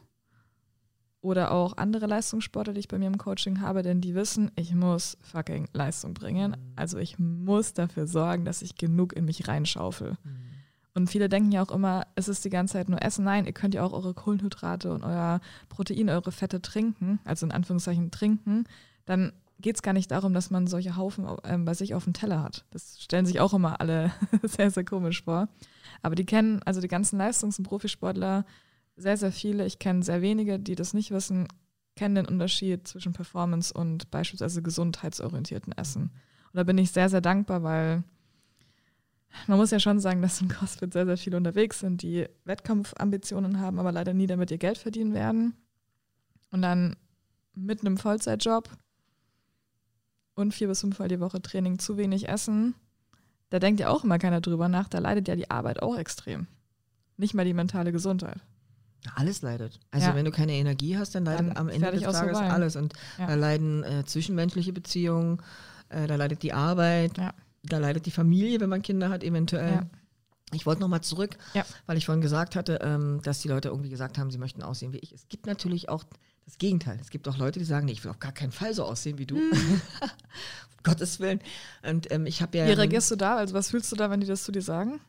oder 1.21 1.51
auch 1.51 1.77
andere 1.77 2.07
Leistungssportler, 2.07 2.73
die 2.73 2.81
ich 2.81 2.89
bei 2.89 2.99
mir 2.99 3.09
im 3.09 3.19
Coaching 3.19 3.61
habe, 3.61 3.83
denn 3.83 4.01
die 4.01 4.15
wissen, 4.15 4.51
ich 4.55 4.75
muss 4.75 5.19
fucking 5.23 5.69
Leistung 5.73 6.15
bringen. 6.15 6.53
Mhm. 6.53 6.73
Also 6.77 6.99
ich 6.99 7.19
muss 7.19 7.73
dafür 7.73 8.07
sorgen, 8.07 8.45
dass 8.45 8.63
ich 8.63 8.77
genug 8.77 9.13
in 9.15 9.25
mich 9.25 9.49
reinschaufel. 9.49 10.17
Mhm. 10.23 10.56
Und 10.97 11.11
viele 11.11 11.29
denken 11.29 11.53
ja 11.53 11.63
auch 11.63 11.71
immer, 11.71 12.07
es 12.15 12.27
ist 12.27 12.43
die 12.47 12.51
ganze 12.51 12.73
Zeit 12.73 12.89
nur 12.89 13.03
Essen. 13.03 13.23
Nein, 13.23 13.45
ihr 13.45 13.53
könnt 13.53 13.75
ja 13.75 13.85
auch 13.85 13.93
eure 13.93 14.15
Kohlenhydrate 14.15 14.95
und 14.95 15.05
euer 15.05 15.43
Protein, 15.69 16.09
eure 16.09 16.33
Fette 16.33 16.63
trinken, 16.63 17.21
also 17.25 17.45
in 17.45 17.53
Anführungszeichen 17.53 18.11
trinken. 18.11 18.65
Dann 19.05 19.35
geht 19.61 19.77
es 19.77 19.83
gar 19.83 19.93
nicht 19.93 20.11
darum, 20.11 20.33
dass 20.33 20.51
man 20.51 20.67
solche 20.67 20.97
Haufen 20.97 21.27
äh, 21.43 21.59
bei 21.59 21.75
sich 21.75 21.95
auf 21.95 22.05
dem 22.05 22.15
Teller 22.15 22.43
hat. 22.43 22.65
Das 22.71 22.99
stellen 22.99 23.27
sich 23.27 23.41
auch 23.41 23.53
immer 23.53 23.79
alle 23.79 24.11
sehr, 24.43 24.71
sehr 24.71 24.87
komisch 24.87 25.25
vor. 25.25 25.49
Aber 26.01 26.15
die 26.15 26.25
kennen, 26.25 26.63
also 26.65 26.81
die 26.81 26.89
ganzen 26.89 27.19
Leistungs- 27.19 27.59
und 27.59 27.67
Profisportler, 27.67 28.47
sehr, 28.97 29.19
sehr 29.19 29.33
viele, 29.33 29.67
ich 29.67 29.79
kenne 29.79 30.03
sehr 30.03 30.23
wenige, 30.23 30.59
die 30.59 30.77
das 30.77 30.95
nicht 30.95 31.11
wissen, 31.11 31.47
kennen 31.95 32.15
den 32.15 32.27
Unterschied 32.27 32.89
zwischen 32.89 33.13
Performance 33.13 33.71
und 33.71 34.11
beispielsweise 34.11 34.63
gesundheitsorientierten 34.63 35.75
Essen. 35.75 36.05
Und 36.05 36.55
da 36.55 36.65
bin 36.65 36.79
ich 36.79 36.91
sehr, 36.91 37.11
sehr 37.11 37.21
dankbar, 37.21 37.63
weil 37.63 38.03
man 39.47 39.59
muss 39.59 39.71
ja 39.71 39.81
schon 39.81 40.01
sagen, 40.01 40.23
dass 40.23 40.41
im 40.41 40.49
CrossFit 40.49 40.93
sehr, 40.93 41.07
sehr 41.07 41.17
viele 41.17 41.37
unterwegs 41.37 41.81
sind, 41.81 42.03
die 42.03 42.27
Wettkampfambitionen 42.45 43.61
haben, 43.61 43.79
aber 43.79 43.93
leider 43.93 44.15
nie 44.15 44.27
damit 44.27 44.51
ihr 44.51 44.59
Geld 44.59 44.79
verdienen 44.79 45.15
werden. 45.15 45.55
Und 46.51 46.63
dann 46.63 46.97
mit 47.55 47.81
einem 47.81 47.97
Vollzeitjob 47.97 48.71
und 50.35 50.53
vier 50.53 50.69
bis 50.69 50.81
fünfmal 50.81 51.09
die 51.09 51.21
Woche 51.21 51.41
Training 51.41 51.79
zu 51.79 51.97
wenig 51.97 52.29
essen, 52.29 52.75
da 53.51 53.59
denkt 53.59 53.81
ja 53.81 53.89
auch 53.89 54.05
immer 54.05 54.19
keiner 54.19 54.41
drüber 54.41 54.69
nach, 54.69 54.89
da 54.89 54.99
leidet 54.99 55.29
ja 55.29 55.37
die 55.37 55.51
Arbeit 55.51 55.83
auch 55.83 55.97
extrem. 55.97 56.47
Nicht 57.17 57.35
mal 57.35 57.45
die 57.45 57.55
mentale 57.55 57.93
Gesundheit. 57.93 58.39
Alles 59.15 59.43
leidet. 59.43 59.79
Also 59.93 60.09
ja. 60.09 60.15
wenn 60.17 60.25
du 60.25 60.33
keine 60.33 60.53
Energie 60.53 60.99
hast, 60.99 61.15
dann 61.15 61.25
leidet 61.25 61.51
dann 61.51 61.57
am 61.57 61.69
Ende 61.69 61.93
des 61.93 62.03
Tages 62.03 62.39
alles. 62.39 62.75
Und 62.77 62.95
ja. 63.19 63.27
da 63.27 63.35
leiden 63.35 63.85
äh, 63.85 64.05
zwischenmenschliche 64.05 64.73
Beziehungen, 64.73 65.41
äh, 65.89 66.07
da 66.07 66.17
leidet 66.17 66.43
die 66.43 66.53
Arbeit, 66.53 67.17
ja 67.17 67.33
da 67.67 67.79
leidet 67.79 68.07
die 68.07 68.11
Familie, 68.11 68.61
wenn 68.61 68.69
man 68.69 68.83
Kinder 68.83 69.09
hat, 69.09 69.23
eventuell. 69.23 69.75
Ja. 69.75 69.91
Ich 70.53 70.65
wollte 70.65 70.81
nochmal 70.81 71.01
zurück, 71.01 71.37
ja. 71.55 71.65
weil 71.87 71.97
ich 71.97 72.07
vorhin 72.07 72.23
gesagt 72.23 72.55
hatte, 72.55 72.79
ähm, 72.81 73.21
dass 73.23 73.41
die 73.41 73.49
Leute 73.49 73.69
irgendwie 73.69 73.91
gesagt 73.91 74.17
haben, 74.17 74.31
sie 74.31 74.39
möchten 74.39 74.63
aussehen 74.63 74.93
wie 74.93 74.99
ich. 74.99 75.13
Es 75.13 75.29
gibt 75.29 75.47
natürlich 75.47 75.89
auch 75.89 76.05
das 76.45 76.59
Gegenteil. 76.59 76.99
Es 77.01 77.11
gibt 77.11 77.27
auch 77.27 77.37
Leute, 77.37 77.59
die 77.59 77.65
sagen, 77.65 77.87
nee, 77.87 77.93
ich 77.93 78.05
will 78.05 78.13
auf 78.13 78.21
gar 78.21 78.33
keinen 78.33 78.53
Fall 78.53 78.73
so 78.73 78.85
aussehen 78.85 79.19
wie 79.19 79.27
du. 79.27 79.37
Mhm. 79.37 79.81
Gottes 80.85 81.19
Willen. 81.19 81.41
Und 81.83 82.13
ähm, 82.13 82.27
ich 82.27 82.43
habe 82.43 82.57
ja. 82.57 82.67
Wie 82.69 82.73
reagierst 82.73 83.11
du 83.11 83.17
da? 83.17 83.37
Also 83.37 83.55
was 83.55 83.71
fühlst 83.71 83.91
du 83.91 83.97
da, 83.97 84.09
wenn 84.09 84.21
die 84.21 84.27
das 84.27 84.45
zu 84.45 84.53
dir 84.53 84.63
sagen? 84.63 85.01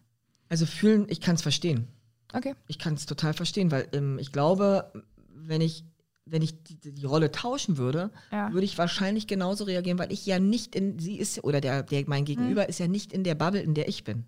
Also 0.50 0.66
fühlen, 0.66 1.06
ich 1.08 1.22
kann 1.22 1.36
es 1.36 1.44
verstehen. 1.44 1.88
Okay. 2.34 2.56
Ich 2.68 2.80
kann 2.80 2.96
es 2.96 3.06
total 3.06 3.34
verstehen, 3.34 3.70
weil 3.70 3.88
ähm, 3.94 4.18
ich 4.18 4.32
glaube, 4.32 4.92
wenn 5.30 5.62
ich 5.62 5.86
wenn 6.30 6.42
ich 6.42 6.64
die, 6.64 6.94
die 6.94 7.06
Rolle 7.06 7.32
tauschen 7.32 7.78
würde, 7.78 8.12
ja. 8.32 8.52
würde 8.52 8.66
ich 8.66 8.78
wahrscheinlich 8.78 9.28
genauso 9.28 9.64
reagieren, 9.64 10.00
weil 10.00 10.12
ich 10.12 10.26
ja 10.26 10.40
nicht 10.40 10.76
in, 10.76 11.00
sie 11.00 11.18
ist, 11.18 11.44
oder 11.44 11.62
der, 11.62 11.84
der 11.84 12.04
mein 12.08 12.26
Gegenüber 12.26 12.64
hm. 12.64 12.70
ist 12.70 12.80
ja 12.80 12.88
nicht 12.88 13.14
in 13.14 13.24
der 13.24 13.36
Bubble, 13.36 13.62
in 13.62 13.74
der 13.74 13.88
ich 13.88 14.04
bin. 14.04 14.26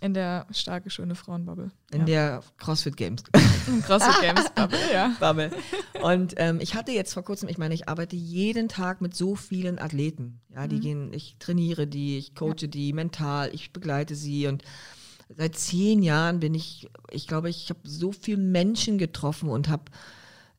In 0.00 0.12
der 0.12 0.46
starke, 0.50 0.90
schöne 0.90 1.14
Frauenbubble. 1.14 1.70
In 1.92 2.00
ja. 2.00 2.04
der 2.04 2.42
CrossFit 2.58 2.96
Games. 2.96 3.22
CrossFit 3.86 4.20
Games 4.20 4.50
Bubble, 4.50 4.78
ja. 4.92 5.14
Bubble. 5.20 5.50
Und 6.02 6.34
ähm, 6.36 6.58
ich 6.60 6.74
hatte 6.74 6.90
jetzt 6.90 7.14
vor 7.14 7.22
kurzem, 7.22 7.48
ich 7.48 7.58
meine, 7.58 7.74
ich 7.74 7.88
arbeite 7.88 8.16
jeden 8.16 8.68
Tag 8.68 9.00
mit 9.00 9.14
so 9.14 9.36
vielen 9.36 9.78
Athleten. 9.78 10.40
Ja, 10.52 10.66
die 10.66 10.76
Mhm. 10.76 10.80
gehen, 10.80 11.12
ich 11.12 11.36
trainiere 11.38 11.86
die, 11.86 12.18
ich 12.18 12.34
coache 12.34 12.68
die 12.68 12.92
mental, 12.92 13.50
ich 13.52 13.72
begleite 13.72 14.16
sie 14.16 14.48
und 14.48 14.64
seit 15.28 15.56
zehn 15.56 16.02
Jahren 16.02 16.40
bin 16.40 16.54
ich, 16.54 16.88
ich 17.10 17.26
glaube, 17.26 17.48
ich 17.48 17.70
habe 17.70 17.80
so 17.84 18.12
viele 18.12 18.38
Menschen 18.38 18.98
getroffen 18.98 19.48
und 19.48 19.68
habe 19.68 19.84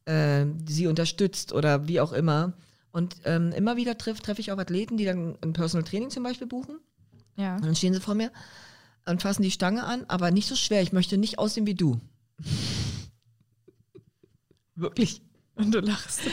äh, 0.05 0.45
sie 0.67 0.87
unterstützt 0.87 1.53
oder 1.53 1.87
wie 1.87 1.99
auch 1.99 2.13
immer. 2.13 2.53
Und 2.91 3.17
ähm, 3.25 3.51
immer 3.51 3.75
wieder 3.75 3.97
treffe 3.97 4.21
treff 4.21 4.39
ich 4.39 4.51
auch 4.51 4.57
Athleten, 4.57 4.97
die 4.97 5.05
dann 5.05 5.37
ein 5.43 5.53
Personal 5.53 5.83
Training 5.83 6.09
zum 6.09 6.23
Beispiel 6.23 6.47
buchen. 6.47 6.79
Ja. 7.35 7.55
Und 7.57 7.65
dann 7.65 7.75
stehen 7.75 7.93
sie 7.93 7.99
vor 7.99 8.15
mir 8.15 8.31
und 9.05 9.21
fassen 9.21 9.43
die 9.43 9.51
Stange 9.51 9.83
an, 9.83 10.05
aber 10.07 10.31
nicht 10.31 10.47
so 10.47 10.55
schwer. 10.55 10.81
Ich 10.81 10.93
möchte 10.93 11.17
nicht 11.17 11.37
aussehen 11.37 11.67
wie 11.67 11.75
du. 11.75 11.99
Wirklich. 14.75 15.21
Und 15.55 15.71
du 15.73 15.79
lachst. 15.79 16.21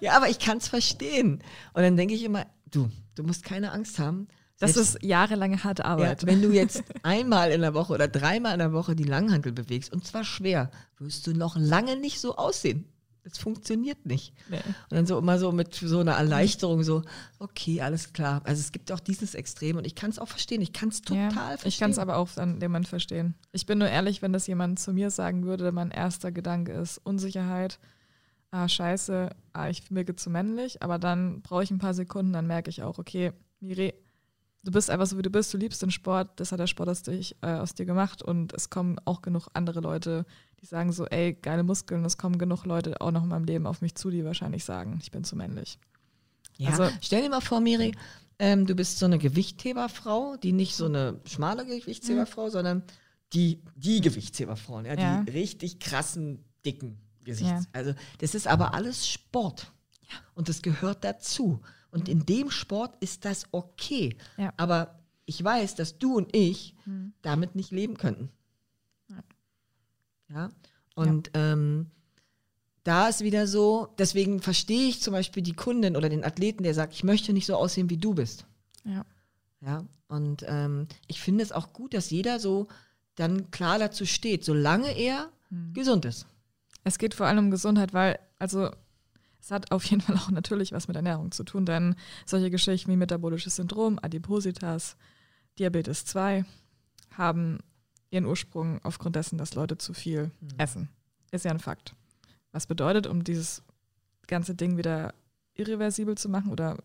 Ja, 0.00 0.16
aber 0.16 0.28
ich 0.28 0.38
kann 0.38 0.58
es 0.58 0.68
verstehen. 0.68 1.42
Und 1.72 1.82
dann 1.82 1.96
denke 1.96 2.14
ich 2.14 2.22
immer, 2.22 2.44
du, 2.70 2.90
du 3.14 3.22
musst 3.22 3.44
keine 3.44 3.72
Angst 3.72 3.98
haben. 3.98 4.28
Das 4.58 4.74
Selbst- 4.74 4.96
ist 4.96 5.04
jahrelange 5.04 5.64
harte 5.64 5.82
ja, 5.82 5.88
Arbeit. 5.88 6.26
wenn 6.26 6.42
du 6.42 6.50
jetzt 6.50 6.82
einmal 7.02 7.50
in 7.50 7.62
der 7.62 7.72
Woche 7.72 7.92
oder 7.94 8.08
dreimal 8.08 8.52
in 8.52 8.58
der 8.58 8.72
Woche 8.72 8.94
die 8.94 9.04
Langhantel 9.04 9.52
bewegst, 9.52 9.92
und 9.92 10.04
zwar 10.06 10.24
schwer, 10.24 10.70
wirst 10.98 11.26
du 11.26 11.32
noch 11.32 11.56
lange 11.56 11.96
nicht 11.96 12.20
so 12.20 12.36
aussehen. 12.36 12.84
Das 13.28 13.38
funktioniert 13.38 14.06
nicht. 14.06 14.32
Nee. 14.48 14.60
Und 14.88 14.96
dann 14.96 15.06
so 15.06 15.18
immer 15.18 15.40
so 15.40 15.50
mit 15.50 15.74
so 15.74 15.98
einer 15.98 16.12
Erleichterung 16.12 16.84
so, 16.84 17.02
okay, 17.40 17.80
alles 17.80 18.12
klar. 18.12 18.40
Also 18.44 18.60
es 18.60 18.70
gibt 18.70 18.92
auch 18.92 19.00
dieses 19.00 19.34
Extrem 19.34 19.76
und 19.76 19.84
ich 19.84 19.96
kann 19.96 20.10
es 20.10 20.20
auch 20.20 20.28
verstehen. 20.28 20.62
Ich 20.62 20.72
kann 20.72 20.90
es 20.90 21.02
total 21.02 21.24
ja, 21.24 21.30
verstehen. 21.30 21.68
Ich 21.68 21.78
kann 21.80 21.90
es 21.90 21.98
aber 21.98 22.18
auch 22.18 22.36
an 22.36 22.60
dem 22.60 22.70
Moment 22.70 22.86
verstehen. 22.86 23.34
Ich 23.50 23.66
bin 23.66 23.78
nur 23.78 23.88
ehrlich, 23.88 24.22
wenn 24.22 24.32
das 24.32 24.46
jemand 24.46 24.78
zu 24.78 24.92
mir 24.92 25.10
sagen 25.10 25.44
würde, 25.44 25.72
mein 25.72 25.90
erster 25.90 26.30
Gedanke 26.30 26.70
ist 26.72 26.98
Unsicherheit. 26.98 27.80
Ah, 28.52 28.68
scheiße, 28.68 29.30
ah, 29.54 29.68
ich 29.68 29.90
wirke 29.92 30.14
zu 30.14 30.30
männlich, 30.30 30.80
aber 30.84 31.00
dann 31.00 31.42
brauche 31.42 31.64
ich 31.64 31.72
ein 31.72 31.78
paar 31.78 31.94
Sekunden, 31.94 32.32
dann 32.32 32.46
merke 32.46 32.70
ich 32.70 32.84
auch, 32.84 33.00
okay, 33.00 33.32
Miri, 33.58 33.92
du 34.66 34.72
bist 34.72 34.90
einfach 34.90 35.06
so, 35.06 35.16
wie 35.16 35.22
du 35.22 35.30
bist, 35.30 35.54
du 35.54 35.58
liebst 35.58 35.80
den 35.80 35.90
Sport, 35.90 36.28
das 36.40 36.52
hat 36.52 36.58
der 36.60 36.66
Sport 36.66 36.88
aus, 36.88 37.02
dich, 37.02 37.36
äh, 37.40 37.46
aus 37.54 37.74
dir 37.74 37.86
gemacht 37.86 38.22
und 38.22 38.52
es 38.52 38.68
kommen 38.68 38.98
auch 39.04 39.22
genug 39.22 39.48
andere 39.54 39.80
Leute, 39.80 40.26
die 40.60 40.66
sagen 40.66 40.92
so, 40.92 41.06
ey, 41.06 41.34
geile 41.34 41.62
Muskeln, 41.62 42.04
es 42.04 42.18
kommen 42.18 42.36
genug 42.38 42.64
Leute 42.66 43.00
auch 43.00 43.10
noch 43.12 43.22
in 43.22 43.28
meinem 43.28 43.44
Leben 43.44 43.66
auf 43.66 43.80
mich 43.80 43.94
zu, 43.94 44.10
die 44.10 44.24
wahrscheinlich 44.24 44.64
sagen, 44.64 44.98
ich 45.00 45.10
bin 45.10 45.24
zu 45.24 45.36
männlich. 45.36 45.78
Ja, 46.58 46.70
Also- 46.70 46.88
stell 47.00 47.22
dir 47.22 47.30
mal 47.30 47.40
vor, 47.40 47.60
Miri, 47.60 47.94
ähm, 48.38 48.66
du 48.66 48.74
bist 48.74 48.98
so 48.98 49.06
eine 49.06 49.18
Gewichtheberfrau, 49.18 50.36
die 50.36 50.52
nicht 50.52 50.74
so 50.76 50.86
eine 50.86 51.20
schmale 51.24 51.64
Gewichtheberfrau, 51.64 52.50
sondern 52.50 52.82
die, 53.32 53.62
die 53.76 54.00
Gewichtheberfrauen, 54.00 54.84
ja, 54.86 54.94
Ja. 54.94 55.22
die 55.22 55.30
richtig 55.30 55.78
krassen, 55.80 56.44
dicken 56.64 56.98
Gesichts. 57.24 57.64
Ja. 57.64 57.70
Also 57.72 57.94
das 58.18 58.34
ist 58.34 58.46
aber 58.46 58.74
alles 58.74 59.08
Sport. 59.08 59.72
Und 60.34 60.48
das 60.48 60.62
gehört 60.62 61.02
dazu. 61.02 61.60
Und 61.96 62.08
in 62.08 62.26
dem 62.26 62.50
Sport 62.50 62.96
ist 63.00 63.24
das 63.24 63.46
okay. 63.52 64.16
Ja. 64.36 64.52
Aber 64.56 64.98
ich 65.24 65.42
weiß, 65.42 65.74
dass 65.74 65.98
du 65.98 66.16
und 66.16 66.34
ich 66.36 66.74
Hm. 66.84 67.12
damit 67.22 67.54
nicht 67.56 67.70
leben 67.72 67.96
könnten. 67.96 68.30
Ja. 69.08 69.22
Ja. 70.28 70.50
Und 70.94 71.30
Ähm, 71.34 71.90
da 72.84 73.08
ist 73.08 73.20
wieder 73.22 73.48
so, 73.48 73.92
deswegen 73.98 74.40
verstehe 74.40 74.88
ich 74.88 75.00
zum 75.02 75.12
Beispiel 75.12 75.42
die 75.42 75.54
Kundin 75.54 75.96
oder 75.96 76.08
den 76.08 76.24
Athleten, 76.24 76.62
der 76.62 76.72
sagt, 76.74 76.92
ich 76.94 77.02
möchte 77.02 77.32
nicht 77.32 77.46
so 77.46 77.56
aussehen, 77.56 77.90
wie 77.90 77.96
du 77.96 78.14
bist. 78.14 78.46
Ja. 78.84 79.04
Ja. 79.60 79.84
Und 80.08 80.44
ähm, 80.46 80.86
ich 81.08 81.20
finde 81.20 81.42
es 81.42 81.50
auch 81.50 81.72
gut, 81.72 81.94
dass 81.94 82.10
jeder 82.10 82.38
so 82.38 82.68
dann 83.16 83.50
klar 83.50 83.78
dazu 83.80 84.06
steht, 84.06 84.44
solange 84.44 84.96
er 84.96 85.30
Hm. 85.48 85.72
gesund 85.74 86.04
ist. 86.04 86.26
Es 86.84 86.98
geht 86.98 87.14
vor 87.14 87.26
allem 87.26 87.38
um 87.46 87.50
Gesundheit, 87.50 87.92
weil, 87.92 88.18
also, 88.38 88.70
es 89.46 89.52
hat 89.52 89.70
auf 89.70 89.84
jeden 89.84 90.00
Fall 90.00 90.16
auch 90.16 90.32
natürlich 90.32 90.72
was 90.72 90.88
mit 90.88 90.96
Ernährung 90.96 91.30
zu 91.30 91.44
tun, 91.44 91.66
denn 91.66 91.94
solche 92.24 92.50
Geschichten 92.50 92.90
wie 92.90 92.96
metabolisches 92.96 93.54
Syndrom, 93.54 94.00
Adipositas, 94.02 94.96
Diabetes 95.56 96.04
2 96.04 96.44
haben 97.16 97.60
ihren 98.10 98.26
Ursprung 98.26 98.80
aufgrund 98.82 99.14
dessen, 99.14 99.38
dass 99.38 99.54
Leute 99.54 99.78
zu 99.78 99.94
viel 99.94 100.32
essen. 100.58 100.88
Ist 101.30 101.44
ja 101.44 101.52
ein 101.52 101.60
Fakt. 101.60 101.94
Was 102.50 102.66
bedeutet, 102.66 103.06
um 103.06 103.22
dieses 103.22 103.62
ganze 104.26 104.56
Ding 104.56 104.78
wieder 104.78 105.14
irreversibel 105.54 106.16
zu 106.16 106.28
machen 106.28 106.50
oder 106.50 106.78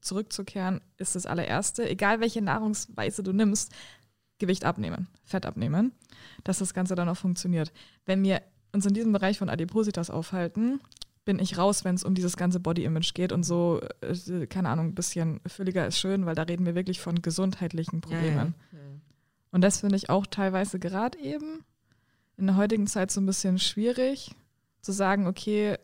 zurückzukehren, 0.00 0.80
ist 0.96 1.14
das 1.14 1.24
allererste, 1.24 1.88
egal 1.88 2.18
welche 2.18 2.42
Nahrungsweise 2.42 3.22
du 3.22 3.32
nimmst, 3.32 3.72
Gewicht 4.38 4.64
abnehmen, 4.64 5.06
Fett 5.24 5.46
abnehmen, 5.46 5.92
dass 6.42 6.58
das 6.58 6.74
Ganze 6.74 6.96
dann 6.96 7.08
auch 7.08 7.16
funktioniert. 7.16 7.72
Wenn 8.06 8.24
wir 8.24 8.42
uns 8.72 8.86
in 8.86 8.94
diesem 8.94 9.12
Bereich 9.12 9.38
von 9.38 9.48
Adipositas 9.48 10.10
aufhalten, 10.10 10.80
bin 11.28 11.40
ich 11.40 11.58
raus, 11.58 11.84
wenn 11.84 11.94
es 11.94 12.04
um 12.04 12.14
dieses 12.14 12.38
ganze 12.38 12.58
Body-Image 12.58 13.12
geht 13.12 13.32
und 13.32 13.42
so, 13.42 13.82
äh, 14.00 14.46
keine 14.46 14.70
Ahnung, 14.70 14.86
ein 14.86 14.94
bisschen 14.94 15.40
fülliger 15.46 15.86
ist 15.86 15.98
schön, 15.98 16.24
weil 16.24 16.34
da 16.34 16.44
reden 16.44 16.64
wir 16.64 16.74
wirklich 16.74 17.00
von 17.00 17.20
gesundheitlichen 17.20 18.00
Problemen. 18.00 18.54
Und 19.50 19.60
das 19.60 19.80
finde 19.80 19.96
ich 19.96 20.08
auch 20.08 20.26
teilweise 20.26 20.78
gerade 20.78 21.18
eben 21.18 21.66
in 22.38 22.46
der 22.46 22.56
heutigen 22.56 22.86
Zeit 22.86 23.10
so 23.10 23.20
ein 23.20 23.26
bisschen 23.26 23.58
schwierig, 23.58 24.34
zu 24.80 24.90
sagen, 24.90 25.26
okay, 25.26 25.76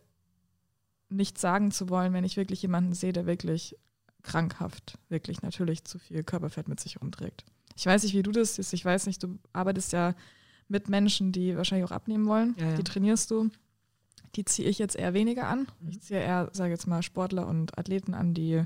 nicht 1.10 1.36
sagen 1.36 1.72
zu 1.72 1.90
wollen, 1.90 2.14
wenn 2.14 2.24
ich 2.24 2.38
wirklich 2.38 2.62
jemanden 2.62 2.94
sehe, 2.94 3.12
der 3.12 3.26
wirklich 3.26 3.76
krankhaft, 4.22 4.96
wirklich 5.10 5.42
natürlich 5.42 5.84
zu 5.84 5.98
viel 5.98 6.24
Körperfett 6.24 6.68
mit 6.68 6.80
sich 6.80 7.02
rumträgt. 7.02 7.44
Ich 7.76 7.84
weiß 7.84 8.02
nicht, 8.02 8.14
wie 8.14 8.22
du 8.22 8.30
das 8.30 8.54
siehst. 8.54 8.72
Ich 8.72 8.86
weiß 8.86 9.04
nicht, 9.04 9.22
du 9.22 9.38
arbeitest 9.52 9.92
ja 9.92 10.14
mit 10.68 10.88
Menschen, 10.88 11.32
die 11.32 11.54
wahrscheinlich 11.54 11.86
auch 11.86 11.94
abnehmen 11.94 12.24
wollen. 12.24 12.54
Ja, 12.58 12.70
ja. 12.70 12.76
Die 12.76 12.84
trainierst 12.84 13.30
du. 13.30 13.50
Die 14.36 14.44
ziehe 14.44 14.68
ich 14.68 14.78
jetzt 14.78 14.96
eher 14.96 15.14
weniger 15.14 15.46
an. 15.48 15.66
Mhm. 15.80 15.88
Ich 15.88 16.00
ziehe 16.00 16.20
eher, 16.20 16.50
sage 16.52 16.70
jetzt 16.72 16.86
mal, 16.86 17.02
Sportler 17.02 17.46
und 17.46 17.78
Athleten 17.78 18.14
an, 18.14 18.34
die 18.34 18.62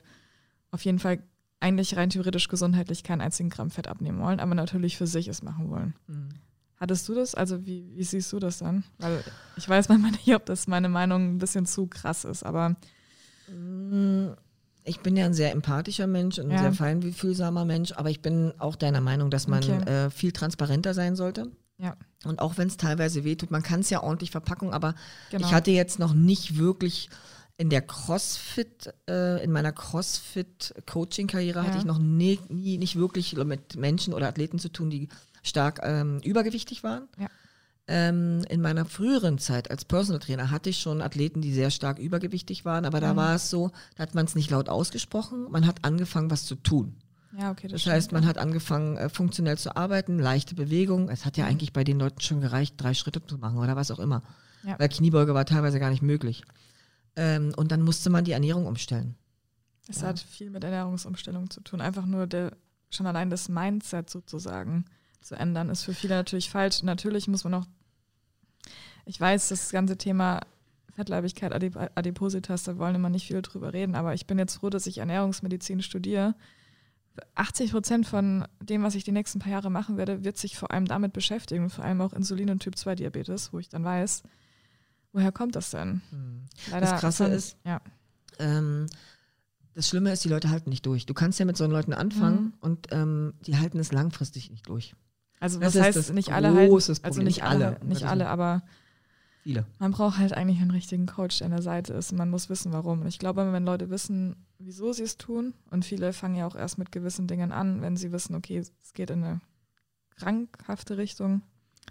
auf 0.71 0.85
jeden 0.85 0.99
Fall 0.99 1.23
eigentlich 1.61 1.97
rein 1.97 2.11
theoretisch 2.11 2.49
gesundheitlich 2.49 3.03
keinen 3.03 3.21
einzigen 3.21 3.51
Gramm 3.51 3.71
Fett 3.71 3.89
abnehmen 3.89 4.21
wollen, 4.21 4.39
aber 4.41 4.55
natürlich 4.55 4.97
für 4.97 5.07
sich 5.07 5.27
es 5.29 5.43
machen 5.43 5.71
wollen. 5.71 5.95
Mhm. 6.07 6.29
Hattest 6.77 7.09
du 7.09 7.15
das? 7.15 7.35
Also 7.35 7.67
wie, 7.67 7.91
wie 7.97 8.05
siehst 8.05 8.33
du 8.33 8.39
das 8.39 8.59
dann? 8.59 8.85
Weil 8.99 9.25
ich 9.57 9.69
weiß 9.69 9.89
manchmal 9.89 10.13
nicht, 10.13 10.33
ob 10.35 10.47
das 10.47 10.69
meine 10.69 10.89
Meinung 10.89 11.35
ein 11.35 11.39
bisschen 11.39 11.67
zu 11.67 11.87
krass 11.87 12.25
ist, 12.25 12.45
aber 12.45 12.77
Mm, 13.51 14.33
Ich 14.85 15.01
bin 15.01 15.17
ja 15.17 15.27
ein 15.27 15.35
sehr 15.35 15.53
empathischer 15.53 16.07
Mensch 16.07 16.39
und 16.39 16.47
ein 16.47 16.53
Ja. 16.53 16.59
sehr 16.59 16.73
feinfühlsamer 16.73 17.65
Mensch, 17.65 17.93
aber 17.93 18.09
ich 18.11 18.21
bin 18.23 18.53
auch 18.59 18.75
deiner 18.77 19.01
Meinung, 19.03 19.31
dass 19.31 19.47
man 19.49 19.63
Okay. 19.63 19.91
äh, 20.07 20.11
viel 20.11 20.33
transparenter 20.33 20.95
sein 20.95 21.15
sollte. 21.17 21.51
Ja, 21.79 21.97
Und 22.25 22.41
auch 22.41 22.57
wenn 22.59 22.69
es 22.69 22.77
teilweise 22.77 23.25
wehtut, 23.25 23.51
man 23.51 23.63
kann 23.63 23.81
es 23.81 23.91
ja 23.91 24.03
ordentlich 24.03 24.31
verpacken, 24.33 24.73
aber 24.73 24.95
genau. 25.31 25.47
ich 25.47 25.53
hatte 25.55 25.71
jetzt 25.71 25.99
noch 25.99 26.13
nicht 26.15 26.57
wirklich 26.59 27.09
in 27.57 27.71
der 27.71 27.83
CrossFit, 27.83 28.93
äh, 29.09 29.43
in 29.43 29.51
meiner 29.53 29.73
CrossFit-Coaching-Karriere 29.73 31.63
hatte 31.63 31.73
Ja. 31.75 31.79
ich 31.79 31.85
noch 31.85 31.99
nie, 31.99 32.39
nie 32.49 32.79
nicht 32.79 32.97
wirklich 32.97 33.35
mit 33.37 33.77
Menschen 33.77 34.15
oder 34.15 34.29
Athleten 34.29 34.59
zu 34.59 34.69
tun, 34.71 34.91
die 34.91 35.09
stark 35.43 35.81
ähm, 35.83 36.21
übergewichtig 36.25 36.83
waren. 36.83 37.09
Ja. 37.19 37.29
Ähm, 37.91 38.45
in 38.51 38.61
meiner 38.61 38.85
früheren 38.85 39.39
Zeit 39.39 39.71
als 39.71 39.85
Personal 39.87 40.21
Trainer 40.21 40.51
hatte 40.51 40.69
ich 40.71 40.79
schon 40.79 41.01
Athleten, 41.01 41.41
die 41.41 41.55
sehr 41.55 41.71
stark 41.71 41.99
übergewichtig 41.99 42.65
waren, 42.67 42.85
aber 42.85 43.01
da 43.01 43.13
Mhm. 43.15 43.17
war 43.17 43.35
es 43.37 43.49
so, 43.51 43.71
da 43.97 44.03
hat 44.03 44.15
man 44.15 44.27
es 44.27 44.35
nicht 44.35 44.51
laut 44.51 44.69
ausgesprochen, 44.69 45.47
man 45.51 45.67
hat 45.67 45.85
angefangen, 45.85 46.31
was 46.31 46.45
zu 46.45 46.55
tun. 46.57 46.97
Ja, 47.37 47.51
okay, 47.51 47.69
Das 47.69 47.81
stimmt, 47.83 47.95
heißt, 47.97 48.13
man 48.13 48.23
ja. 48.23 48.29
hat 48.29 48.39
angefangen, 48.39 48.97
äh, 48.97 49.09
funktionell 49.09 49.59
zu 49.59 49.77
arbeiten, 49.77 50.19
leichte 50.19 50.55
Bewegung. 50.55 51.09
Es 51.09 51.25
hat 51.25 51.37
ja 51.37 51.47
eigentlich 51.47 51.73
bei 51.73 51.85
den 51.85 51.99
Leuten 51.99 52.21
schon 52.21 52.41
gereicht, 52.41 52.75
drei 52.79 52.95
Schritte 52.95 53.25
zu 53.25 53.39
machen 53.39 53.59
oder 53.59 53.77
was 53.77 53.91
auch 53.91 53.99
immer. 53.99 54.23
Ja. 54.65 54.79
Weil 54.79 54.89
Kniebeuge 54.89 55.35
war 55.35 55.45
teilweise 55.45 55.79
gar 55.79 55.91
nicht 55.91 56.03
möglich. 56.03 56.43
Ähm, 57.17 57.53
und 57.57 57.71
dann 57.73 57.83
musste 57.83 58.11
man 58.11 58.25
die 58.25 58.33
Ernährung 58.33 58.67
umstellen. 58.67 59.15
Es 59.89 60.01
Ja. 60.01 60.09
hat 60.09 60.21
viel 60.21 60.51
mit 60.51 60.65
Ernährungsumstellung 60.65 61.51
zu 61.51 61.61
tun. 61.61 61.81
Einfach 61.81 62.07
nur 62.07 62.27
der, 62.27 62.57
schon 62.91 63.07
allein 63.07 63.31
das 63.31 63.49
Mindset 63.49 64.09
sozusagen 64.11 64.85
zu 65.21 65.35
ändern, 65.35 65.69
ist 65.69 65.83
für 65.85 65.95
viele 65.95 66.15
natürlich 66.15 66.51
falsch. 66.51 66.83
Natürlich 66.83 67.29
muss 67.29 67.45
man 67.45 67.55
auch, 67.55 67.67
ich 69.05 69.21
weiß, 69.21 69.49
das 69.49 69.71
ganze 69.71 69.97
Thema 69.97 70.41
Fettleibigkeit, 70.95 71.53
Adip 71.53 71.77
Adipositas, 71.95 72.65
da 72.65 72.79
wollen 72.79 72.95
immer 72.95 73.11
nicht 73.11 73.27
viel 73.27 73.41
drüber 73.43 73.73
reden, 73.73 73.95
aber 73.95 74.15
ich 74.15 74.27
bin 74.27 74.39
jetzt 74.39 74.57
froh, 74.57 74.71
dass 74.71 74.87
ich 74.87 74.99
Ernährungsmedizin 74.99 75.83
studiere. 75.83 76.35
80 77.35 77.71
Prozent 77.73 78.07
von 78.07 78.47
dem, 78.63 78.83
was 78.83 78.95
ich 78.95 79.05
die 79.05 79.13
nächsten 79.13 79.39
paar 79.39 79.53
Jahre 79.53 79.71
machen 79.71 79.97
werde, 79.97 80.25
wird 80.25 80.37
sich 80.39 80.57
vor 80.57 80.71
allem 80.71 80.85
damit 80.87 81.13
beschäftigen, 81.13 81.71
vor 81.71 81.85
allem 81.85 82.01
auch 82.01 82.13
Insulin- 82.13 82.51
und 82.51 82.61
Typ-2-Diabetes, 82.61 83.53
wo 83.53 83.59
ich 83.59 83.69
dann 83.69 83.85
weiß, 83.85 84.23
woher 85.13 85.33
kommt 85.33 85.57
das 85.57 85.71
denn? 85.71 86.01
Leider 86.71 86.91
Das 86.91 87.01
Krasse 87.01 87.27
ist- 87.27 87.57
ja, 87.65 87.81
Ähm, 88.41 88.87
das 89.75 89.89
Schlimme 89.89 90.13
ist, 90.13 90.25
die 90.25 90.29
Leute 90.29 90.51
halten 90.51 90.71
nicht 90.71 90.87
durch. 90.87 91.07
Du 91.07 91.15
kannst 91.15 91.39
ja 91.39 91.45
mit 91.45 91.57
so 91.57 91.67
Leuten 91.67 91.93
anfangen 91.93 92.41
Mhm. 92.45 92.53
und 92.61 92.87
ähm, 92.93 93.35
die 93.47 93.57
halten 93.57 93.79
es 93.81 93.91
langfristig 93.93 94.51
nicht 94.51 94.69
durch. 94.69 94.95
Also 95.41 95.59
Das 95.61 95.69
was 95.69 95.75
ist 95.77 95.83
heißt 95.83 95.97
das 95.99 96.11
nicht 96.13 96.33
alle 96.33 96.49
halten, 96.55 96.73
also 97.03 97.23
nicht 97.23 97.25
Nicht 97.25 97.43
alle, 97.45 97.79
nicht 97.85 98.05
alle, 98.05 98.29
aber 98.29 98.63
Viele. 99.49 99.65
man 99.79 99.93
braucht 99.93 100.19
halt 100.19 100.35
eigentlich 100.35 100.61
einen 100.61 100.73
richtigen 100.73 101.07
Coach, 101.07 101.39
der 101.39 101.47
an 101.47 101.53
der 101.53 101.63
Seite 101.63 101.95
ist. 101.95 102.13
Und 102.13 102.19
man 102.19 102.29
muss 102.29 102.51
wissen, 102.51 102.71
warum. 102.75 103.01
Und 103.01 103.07
ich 103.07 103.19
glaube, 103.19 103.51
wenn 103.51 103.65
Leute 103.65 103.89
wissen, 103.89 104.37
wieso 104.59 104.93
sie 104.93 105.05
es 105.05 105.17
tun, 105.17 105.55
und 105.71 105.87
viele 105.87 106.13
fangen 106.13 106.35
ja 106.37 106.47
auch 106.47 106.55
erst 106.55 106.77
mit 106.77 106.93
gewissen 106.93 107.27
Dingen 107.27 107.51
an, 107.51 107.81
wenn 107.81 107.97
sie 107.97 108.13
wissen, 108.13 108.35
okay, 108.35 108.59
es 108.59 108.93
geht 108.93 109.09
in 109.09 109.25
eine 109.25 109.41
krankhafte 110.17 110.99
Richtung, 110.99 111.41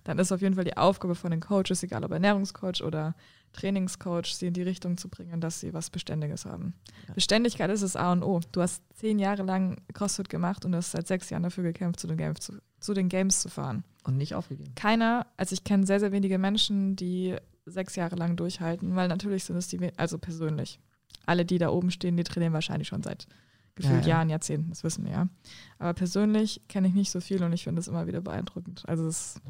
dann 0.03 0.19
ist 0.19 0.31
auf 0.31 0.41
jeden 0.41 0.53
Fall 0.53 0.65
die 0.65 0.77
Aufgabe 0.77 1.15
von 1.15 1.31
den 1.31 1.39
Coaches, 1.39 1.81
egal 1.81 2.05
ob 2.05 2.11
Ernährungscoach 2.11 2.83
oder 2.83 3.15
Trainingscoach, 3.53 4.35
sie 4.35 4.47
in 4.47 4.53
die 4.53 4.61
Richtung 4.61 4.97
zu 4.97 5.09
bringen, 5.09 5.41
dass 5.41 5.59
sie 5.59 5.73
was 5.73 5.89
Beständiges 5.89 6.45
haben. 6.45 6.75
Ja. 7.07 7.15
Beständigkeit 7.15 7.71
ist 7.71 7.81
das 7.81 7.95
A 7.95 8.11
und 8.11 8.21
O. 8.21 8.39
Du 8.51 8.61
hast 8.61 8.83
zehn 8.93 9.17
Jahre 9.17 9.41
lang 9.41 9.81
CrossFit 9.95 10.29
gemacht 10.29 10.63
und 10.63 10.75
hast 10.75 10.91
seit 10.91 11.07
sechs 11.07 11.31
Jahren 11.31 11.41
dafür 11.41 11.63
gekämpft, 11.63 12.01
zu 12.01 12.05
den 12.05 12.17
Games 12.17 12.39
zu, 12.39 12.53
zu, 12.79 12.93
den 12.93 13.09
Games 13.09 13.39
zu 13.39 13.49
fahren. 13.49 13.83
Und 14.07 14.17
nicht 14.17 14.33
aufgegeben. 14.33 14.73
Keiner, 14.75 15.27
also 15.37 15.53
ich 15.53 15.63
kenne 15.63 15.85
sehr, 15.85 15.99
sehr 15.99 16.11
wenige 16.11 16.37
Menschen, 16.37 16.95
die 16.95 17.35
sechs 17.65 17.95
Jahre 17.95 18.15
lang 18.15 18.37
durchhalten, 18.37 18.95
weil 18.95 19.07
natürlich 19.07 19.43
sind 19.43 19.57
es 19.57 19.67
die, 19.67 19.91
also 19.97 20.17
persönlich. 20.17 20.79
Alle, 21.25 21.45
die 21.45 21.57
da 21.57 21.69
oben 21.69 21.91
stehen, 21.91 22.15
die 22.15 22.23
trainieren 22.23 22.53
wahrscheinlich 22.53 22.87
schon 22.87 23.03
seit 23.03 23.27
gefühlt 23.75 24.05
ja, 24.05 24.07
ja. 24.07 24.07
Jahren, 24.07 24.29
Jahrzehnten, 24.29 24.69
das 24.69 24.83
wissen 24.83 25.03
wir 25.03 25.11
ja. 25.11 25.29
Aber 25.77 25.93
persönlich 25.93 26.61
kenne 26.69 26.87
ich 26.87 26.93
nicht 26.93 27.11
so 27.11 27.19
viel 27.19 27.43
und 27.43 27.53
ich 27.53 27.65
finde 27.65 27.81
es 27.81 27.87
immer 27.87 28.07
wieder 28.07 28.21
beeindruckend. 28.21 28.83
Also 28.87 29.05
es 29.05 29.35
ist 29.35 29.41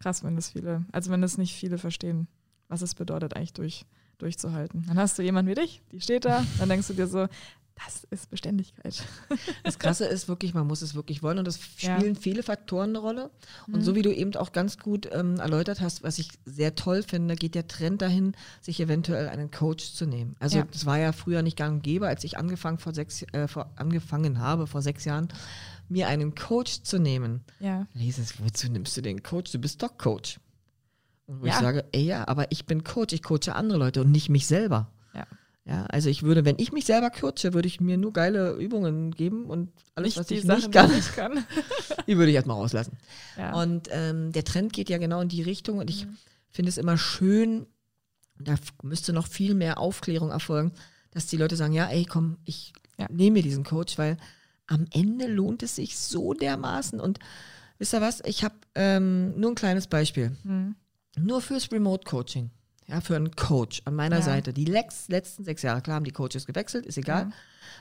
krass, 0.00 0.24
wenn 0.24 0.34
das 0.34 0.50
viele, 0.50 0.84
also 0.90 1.10
wenn 1.10 1.22
das 1.22 1.38
nicht 1.38 1.54
viele 1.54 1.78
verstehen 1.78 2.26
was 2.72 2.82
es 2.82 2.94
bedeutet, 2.94 3.36
eigentlich 3.36 3.52
durch, 3.52 3.84
durchzuhalten. 4.18 4.84
Dann 4.88 4.98
hast 4.98 5.18
du 5.18 5.22
jemanden 5.22 5.50
wie 5.50 5.54
dich, 5.54 5.82
die 5.92 6.00
steht 6.00 6.24
da, 6.24 6.44
dann 6.58 6.70
denkst 6.70 6.88
du 6.88 6.94
dir 6.94 7.06
so, 7.06 7.28
das 7.74 8.04
ist 8.10 8.30
Beständigkeit. 8.30 9.02
Das 9.64 9.78
Krasse 9.78 10.04
ist 10.06 10.28
wirklich, 10.28 10.54
man 10.54 10.66
muss 10.66 10.82
es 10.82 10.94
wirklich 10.94 11.22
wollen 11.22 11.38
und 11.38 11.48
es 11.48 11.58
spielen 11.76 12.14
ja. 12.14 12.20
viele 12.20 12.42
Faktoren 12.42 12.90
eine 12.90 12.98
Rolle. 12.98 13.30
Und 13.66 13.76
mhm. 13.76 13.82
so 13.82 13.94
wie 13.94 14.02
du 14.02 14.12
eben 14.12 14.34
auch 14.36 14.52
ganz 14.52 14.78
gut 14.78 15.08
ähm, 15.12 15.38
erläutert 15.38 15.80
hast, 15.80 16.02
was 16.02 16.18
ich 16.18 16.30
sehr 16.44 16.74
toll 16.74 17.02
finde, 17.02 17.36
geht 17.36 17.54
der 17.54 17.68
Trend 17.68 18.02
dahin, 18.02 18.34
sich 18.60 18.80
eventuell 18.80 19.28
einen 19.28 19.50
Coach 19.50 19.92
zu 19.92 20.06
nehmen. 20.06 20.36
Also 20.40 20.58
ja. 20.58 20.66
das 20.70 20.86
war 20.86 20.98
ja 20.98 21.12
früher 21.12 21.42
nicht 21.42 21.56
gang 21.56 21.76
und 21.76 21.82
gäbe, 21.82 22.08
als 22.08 22.24
ich 22.24 22.36
angefangen, 22.38 22.78
vor 22.78 22.94
sechs, 22.94 23.22
äh, 23.32 23.48
vor, 23.48 23.70
angefangen 23.76 24.38
habe, 24.38 24.66
vor 24.66 24.82
sechs 24.82 25.04
Jahren, 25.04 25.28
mir 25.88 26.08
einen 26.08 26.34
Coach 26.34 26.82
zu 26.82 26.98
nehmen. 26.98 27.42
Ja. 27.60 27.86
Da 27.94 28.00
hieß 28.00 28.18
es, 28.18 28.42
wozu 28.42 28.70
nimmst 28.70 28.96
du 28.96 29.00
den 29.00 29.22
Coach? 29.22 29.52
Du 29.52 29.58
bist 29.58 29.82
doch 29.82 29.96
Coach. 29.96 30.40
Und 31.26 31.42
wo 31.42 31.46
ja. 31.46 31.54
ich 31.54 31.60
sage, 31.60 31.84
ey 31.92 32.04
ja, 32.04 32.26
aber 32.26 32.50
ich 32.50 32.66
bin 32.66 32.84
Coach, 32.84 33.14
ich 33.14 33.22
coache 33.22 33.54
andere 33.54 33.78
Leute 33.78 34.00
und 34.00 34.10
nicht 34.10 34.28
mich 34.28 34.46
selber. 34.46 34.90
Ja. 35.64 35.86
Also 35.86 36.08
ich 36.08 36.22
würde, 36.24 36.44
wenn 36.44 36.58
ich 36.58 36.72
mich 36.72 36.86
selber 36.86 37.10
coache, 37.10 37.52
würde 37.52 37.68
ich 37.68 37.80
mir 37.80 37.96
nur 37.96 38.12
geile 38.12 38.54
Übungen 38.54 39.12
geben 39.12 39.46
und 39.46 39.70
alles, 39.94 40.16
nicht 40.16 40.18
was 40.18 40.30
ich 40.30 40.42
Sachen, 40.42 40.56
nicht 40.56 40.72
kann, 40.72 40.90
die, 40.90 41.00
kann. 41.14 41.46
die 42.06 42.16
würde 42.16 42.30
ich 42.30 42.34
erstmal 42.34 42.56
rauslassen. 42.56 42.98
Ja. 43.36 43.54
Und 43.54 43.88
ähm, 43.92 44.32
der 44.32 44.44
Trend 44.44 44.72
geht 44.72 44.90
ja 44.90 44.98
genau 44.98 45.20
in 45.20 45.28
die 45.28 45.42
Richtung 45.42 45.78
und 45.78 45.88
ich 45.88 46.06
mhm. 46.06 46.16
finde 46.50 46.68
es 46.68 46.78
immer 46.78 46.98
schön, 46.98 47.66
da 48.38 48.56
müsste 48.82 49.12
noch 49.12 49.28
viel 49.28 49.54
mehr 49.54 49.78
Aufklärung 49.78 50.30
erfolgen, 50.30 50.72
dass 51.12 51.26
die 51.26 51.36
Leute 51.36 51.56
sagen, 51.56 51.74
ja, 51.74 51.86
ey, 51.86 52.06
komm, 52.06 52.38
ich 52.44 52.72
ja. 52.98 53.06
nehme 53.10 53.34
mir 53.34 53.42
diesen 53.42 53.62
Coach, 53.62 53.98
weil 53.98 54.16
am 54.66 54.86
Ende 54.92 55.26
lohnt 55.28 55.62
es 55.62 55.76
sich 55.76 55.96
so 55.96 56.34
dermaßen 56.34 56.98
und 56.98 57.20
wisst 57.78 57.94
ihr 57.94 58.00
was, 58.00 58.20
ich 58.24 58.42
habe 58.42 58.54
ähm, 58.74 59.38
nur 59.38 59.52
ein 59.52 59.56
kleines 59.56 59.86
Beispiel. 59.86 60.36
Mhm. 60.42 60.74
Nur 61.18 61.40
fürs 61.40 61.70
Remote 61.70 62.04
Coaching. 62.08 62.50
Ja, 62.86 63.00
für 63.00 63.16
einen 63.16 63.34
Coach 63.36 63.82
an 63.84 63.94
meiner 63.94 64.16
ja. 64.16 64.22
Seite. 64.22 64.52
Die 64.52 64.64
letzten 64.64 65.44
sechs 65.44 65.62
Jahre, 65.62 65.80
klar 65.82 65.96
haben 65.96 66.04
die 66.04 66.12
Coaches 66.12 66.46
gewechselt, 66.46 66.86
ist 66.86 66.98
egal. 66.98 67.24
Ja. 67.24 67.32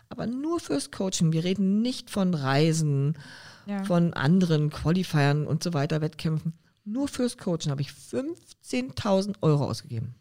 Aber 0.10 0.28
nur 0.28 0.60
fürs 0.60 0.92
Coaching. 0.92 1.32
Wir 1.32 1.44
reden 1.44 1.82
nicht 1.82 2.10
von 2.10 2.34
Reisen, 2.34 3.18
ja. 3.66 3.84
von 3.84 4.14
anderen 4.14 4.70
Qualifiern 4.70 5.48
und 5.48 5.64
so 5.64 5.74
weiter, 5.74 6.02
Wettkämpfen. 6.02 6.54
Nur 6.84 7.08
fürs 7.08 7.38
Coaching 7.38 7.72
habe 7.72 7.82
ich 7.82 7.90
15.000 7.90 9.36
Euro 9.42 9.66
ausgegeben. 9.66 10.16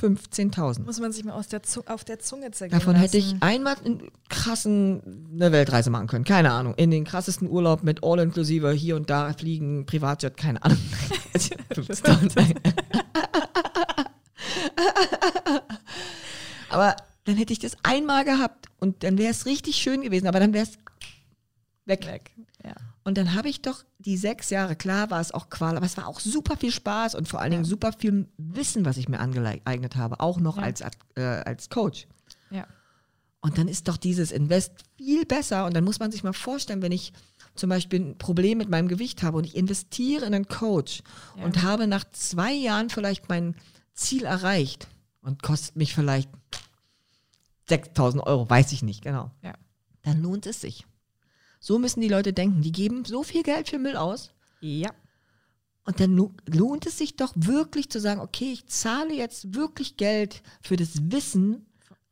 15.000. 0.00 0.84
Muss 0.84 1.00
man 1.00 1.12
sich 1.12 1.22
mal 1.24 1.34
aus 1.34 1.48
der 1.48 1.60
auf 1.86 2.04
der 2.04 2.18
Zunge 2.18 2.50
zergehen 2.50 2.78
Davon 2.78 2.94
lassen. 2.94 3.02
hätte 3.02 3.18
ich 3.18 3.34
einmal 3.40 3.76
einen 3.84 4.10
krassen 4.30 5.28
eine 5.34 5.52
Weltreise 5.52 5.90
machen 5.90 6.06
können. 6.06 6.24
Keine 6.24 6.50
Ahnung. 6.50 6.74
In 6.76 6.90
den 6.90 7.04
krassesten 7.04 7.48
Urlaub 7.48 7.82
mit 7.82 8.02
all 8.02 8.18
inklusive 8.18 8.72
hier 8.72 8.96
und 8.96 9.10
da 9.10 9.32
fliegen, 9.34 9.84
Privatjet, 9.84 10.36
keine 10.38 10.62
Ahnung. 10.62 10.78
aber 16.72 16.96
dann 17.24 17.36
hätte 17.36 17.52
ich 17.52 17.58
das 17.58 17.76
einmal 17.82 18.24
gehabt 18.24 18.66
und 18.78 19.04
dann 19.04 19.18
wäre 19.18 19.30
es 19.30 19.46
richtig 19.46 19.76
schön 19.76 20.02
gewesen, 20.02 20.26
aber 20.26 20.40
dann 20.40 20.52
wäre 20.52 20.66
es 20.66 20.78
weg. 21.84 22.06
weg. 22.06 22.32
Ja. 22.64 22.74
Und 23.04 23.18
dann 23.18 23.34
habe 23.34 23.48
ich 23.48 23.62
doch 23.62 23.84
die 23.98 24.16
sechs 24.16 24.50
Jahre, 24.50 24.76
klar 24.76 25.10
war 25.10 25.20
es 25.20 25.32
auch 25.32 25.50
Qual, 25.50 25.76
aber 25.76 25.86
es 25.86 25.96
war 25.96 26.06
auch 26.06 26.20
super 26.20 26.56
viel 26.56 26.70
Spaß 26.70 27.14
und 27.14 27.28
vor 27.28 27.40
allen 27.40 27.50
Dingen 27.50 27.64
super 27.64 27.92
viel 27.92 28.28
Wissen, 28.36 28.84
was 28.84 28.96
ich 28.96 29.08
mir 29.08 29.20
angeeignet 29.20 29.96
habe, 29.96 30.20
auch 30.20 30.38
noch 30.38 30.56
ja. 30.56 30.62
als, 30.62 30.82
äh, 31.16 31.22
als 31.22 31.68
Coach. 31.68 32.06
Ja. 32.50 32.66
Und 33.40 33.58
dann 33.58 33.66
ist 33.66 33.88
doch 33.88 33.96
dieses 33.96 34.30
Invest 34.30 34.72
viel 34.96 35.26
besser. 35.26 35.66
Und 35.66 35.74
dann 35.74 35.82
muss 35.82 35.98
man 35.98 36.12
sich 36.12 36.22
mal 36.22 36.32
vorstellen, 36.32 36.80
wenn 36.80 36.92
ich 36.92 37.12
zum 37.56 37.70
Beispiel 37.70 38.00
ein 38.00 38.18
Problem 38.18 38.58
mit 38.58 38.70
meinem 38.70 38.86
Gewicht 38.86 39.24
habe 39.24 39.36
und 39.36 39.44
ich 39.44 39.56
investiere 39.56 40.24
in 40.24 40.34
einen 40.34 40.46
Coach 40.46 41.02
und 41.36 41.62
habe 41.62 41.86
nach 41.86 42.04
zwei 42.12 42.52
Jahren 42.52 42.88
vielleicht 42.88 43.28
mein 43.28 43.56
Ziel 43.94 44.24
erreicht 44.24 44.86
und 45.22 45.42
kostet 45.42 45.76
mich 45.76 45.92
vielleicht 45.92 46.30
6000 47.68 48.26
Euro, 48.26 48.48
weiß 48.48 48.72
ich 48.72 48.82
nicht, 48.82 49.02
genau. 49.02 49.30
Ja. 49.42 49.54
Dann 50.02 50.20
lohnt 50.22 50.46
es 50.46 50.60
sich. 50.60 50.86
So 51.60 51.78
müssen 51.78 52.00
die 52.00 52.08
Leute 52.08 52.32
denken. 52.32 52.62
Die 52.62 52.72
geben 52.72 53.04
so 53.04 53.22
viel 53.22 53.42
Geld 53.42 53.68
für 53.68 53.78
Müll 53.78 53.96
aus. 53.96 54.32
Ja. 54.60 54.90
Und 55.84 56.00
dann 56.00 56.16
lohnt 56.46 56.86
es 56.86 56.98
sich 56.98 57.16
doch 57.16 57.32
wirklich 57.34 57.90
zu 57.90 58.00
sagen, 58.00 58.20
okay, 58.20 58.52
ich 58.52 58.66
zahle 58.66 59.14
jetzt 59.14 59.54
wirklich 59.54 59.96
Geld 59.96 60.42
für 60.60 60.76
das 60.76 61.10
Wissen 61.10 61.66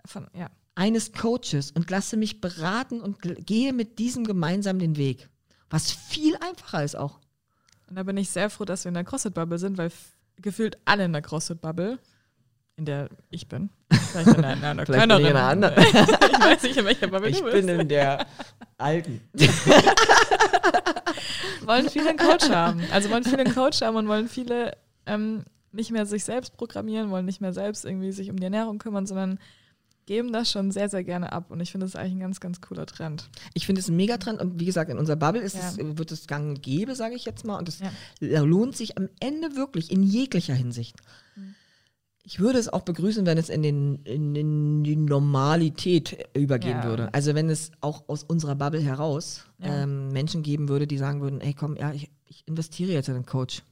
von, 0.04 0.26
ja. 0.34 0.50
eines 0.74 1.12
Coaches 1.12 1.70
und 1.70 1.90
lasse 1.90 2.16
mich 2.16 2.40
beraten 2.40 3.00
und 3.00 3.18
gehe 3.46 3.72
mit 3.72 3.98
diesem 3.98 4.24
gemeinsam 4.24 4.78
den 4.78 4.96
Weg. 4.96 5.28
Was 5.68 5.92
viel 5.92 6.36
einfacher 6.36 6.82
ist 6.84 6.96
auch. 6.96 7.20
Und 7.88 7.96
da 7.96 8.02
bin 8.02 8.16
ich 8.16 8.30
sehr 8.30 8.50
froh, 8.50 8.64
dass 8.64 8.84
wir 8.84 8.88
in 8.88 8.94
der 8.94 9.04
CrossFit-Bubble 9.04 9.58
sind, 9.58 9.78
weil 9.78 9.92
gefühlt 10.36 10.78
alle 10.84 11.04
in 11.04 11.12
der 11.12 11.22
CrossFit-Bubble 11.22 11.98
in 12.80 12.86
der 12.86 13.10
ich 13.28 13.46
bin. 13.46 13.68
Vielleicht 13.90 14.28
in 14.28 14.44
einer, 14.44 14.52
in 14.56 14.64
einer 14.64 14.84
kleineren. 14.84 15.20
In 15.20 15.28
einer 15.28 15.48
anderen. 15.48 15.74
ich 15.84 15.94
weiß 15.94 16.62
nicht, 16.62 16.76
in 16.78 16.84
welcher 16.86 17.08
Bubble 17.08 17.28
ich 17.28 17.38
du 17.38 17.44
bist. 17.44 17.56
Ich 17.56 17.66
bin 17.66 17.80
in 17.80 17.88
der 17.88 18.26
alten. 18.78 19.20
wollen 21.66 21.88
viele 21.90 22.08
einen 22.08 22.18
Coach 22.18 22.48
haben. 22.48 22.82
Also 22.90 23.10
wollen 23.10 23.24
viele 23.24 23.44
einen 23.44 23.54
Coach 23.54 23.82
haben 23.82 23.96
und 23.96 24.08
wollen 24.08 24.28
viele 24.28 24.76
ähm, 25.04 25.44
nicht 25.72 25.90
mehr 25.90 26.06
sich 26.06 26.24
selbst 26.24 26.56
programmieren, 26.56 27.10
wollen 27.10 27.26
nicht 27.26 27.42
mehr 27.42 27.52
selbst 27.52 27.84
irgendwie 27.84 28.12
sich 28.12 28.30
um 28.30 28.36
die 28.36 28.44
Ernährung 28.44 28.78
kümmern, 28.78 29.06
sondern 29.06 29.38
geben 30.06 30.32
das 30.32 30.50
schon 30.50 30.70
sehr, 30.70 30.88
sehr 30.88 31.04
gerne 31.04 31.32
ab. 31.32 31.50
Und 31.50 31.60
ich 31.60 31.70
finde 31.70 31.84
das 31.84 31.96
eigentlich 31.96 32.14
ein 32.14 32.20
ganz, 32.20 32.40
ganz 32.40 32.62
cooler 32.62 32.86
Trend. 32.86 33.28
Ich 33.52 33.66
finde 33.66 33.80
es 33.80 33.88
ein 33.88 33.96
Megatrend 33.96 34.40
und 34.40 34.58
wie 34.58 34.64
gesagt, 34.64 34.90
in 34.90 34.96
unserer 34.98 35.16
Bubble 35.16 35.42
ist 35.42 35.54
ja. 35.54 35.68
es, 35.68 35.76
wird 35.78 36.10
es 36.12 36.26
gang 36.26 36.48
und 36.48 36.62
gäbe, 36.62 36.94
sage 36.94 37.14
ich 37.14 37.26
jetzt 37.26 37.44
mal. 37.44 37.58
Und 37.58 37.68
es 37.68 37.80
ja. 38.20 38.40
lohnt 38.40 38.74
sich 38.74 38.96
am 38.96 39.10
Ende 39.20 39.54
wirklich 39.54 39.92
in 39.92 40.02
jeglicher 40.02 40.54
Hinsicht. 40.54 40.96
Mhm. 41.36 41.54
Ich 42.22 42.38
würde 42.38 42.58
es 42.58 42.68
auch 42.68 42.82
begrüßen, 42.82 43.24
wenn 43.26 43.38
es 43.38 43.48
in, 43.48 43.62
den, 43.62 44.02
in, 44.04 44.34
in 44.34 44.84
die 44.84 44.96
Normalität 44.96 46.28
übergehen 46.34 46.78
ja. 46.78 46.84
würde. 46.84 47.14
Also 47.14 47.34
wenn 47.34 47.48
es 47.48 47.72
auch 47.80 48.04
aus 48.08 48.24
unserer 48.24 48.54
Bubble 48.54 48.80
heraus 48.80 49.46
ja. 49.58 49.82
ähm, 49.82 50.08
Menschen 50.08 50.42
geben 50.42 50.68
würde, 50.68 50.86
die 50.86 50.98
sagen 50.98 51.22
würden, 51.22 51.40
ey 51.40 51.54
komm, 51.54 51.76
ja, 51.76 51.92
ich, 51.92 52.10
ich 52.26 52.46
investiere 52.46 52.92
jetzt 52.92 53.08
in 53.08 53.14
einen 53.14 53.26
Coach. 53.26 53.62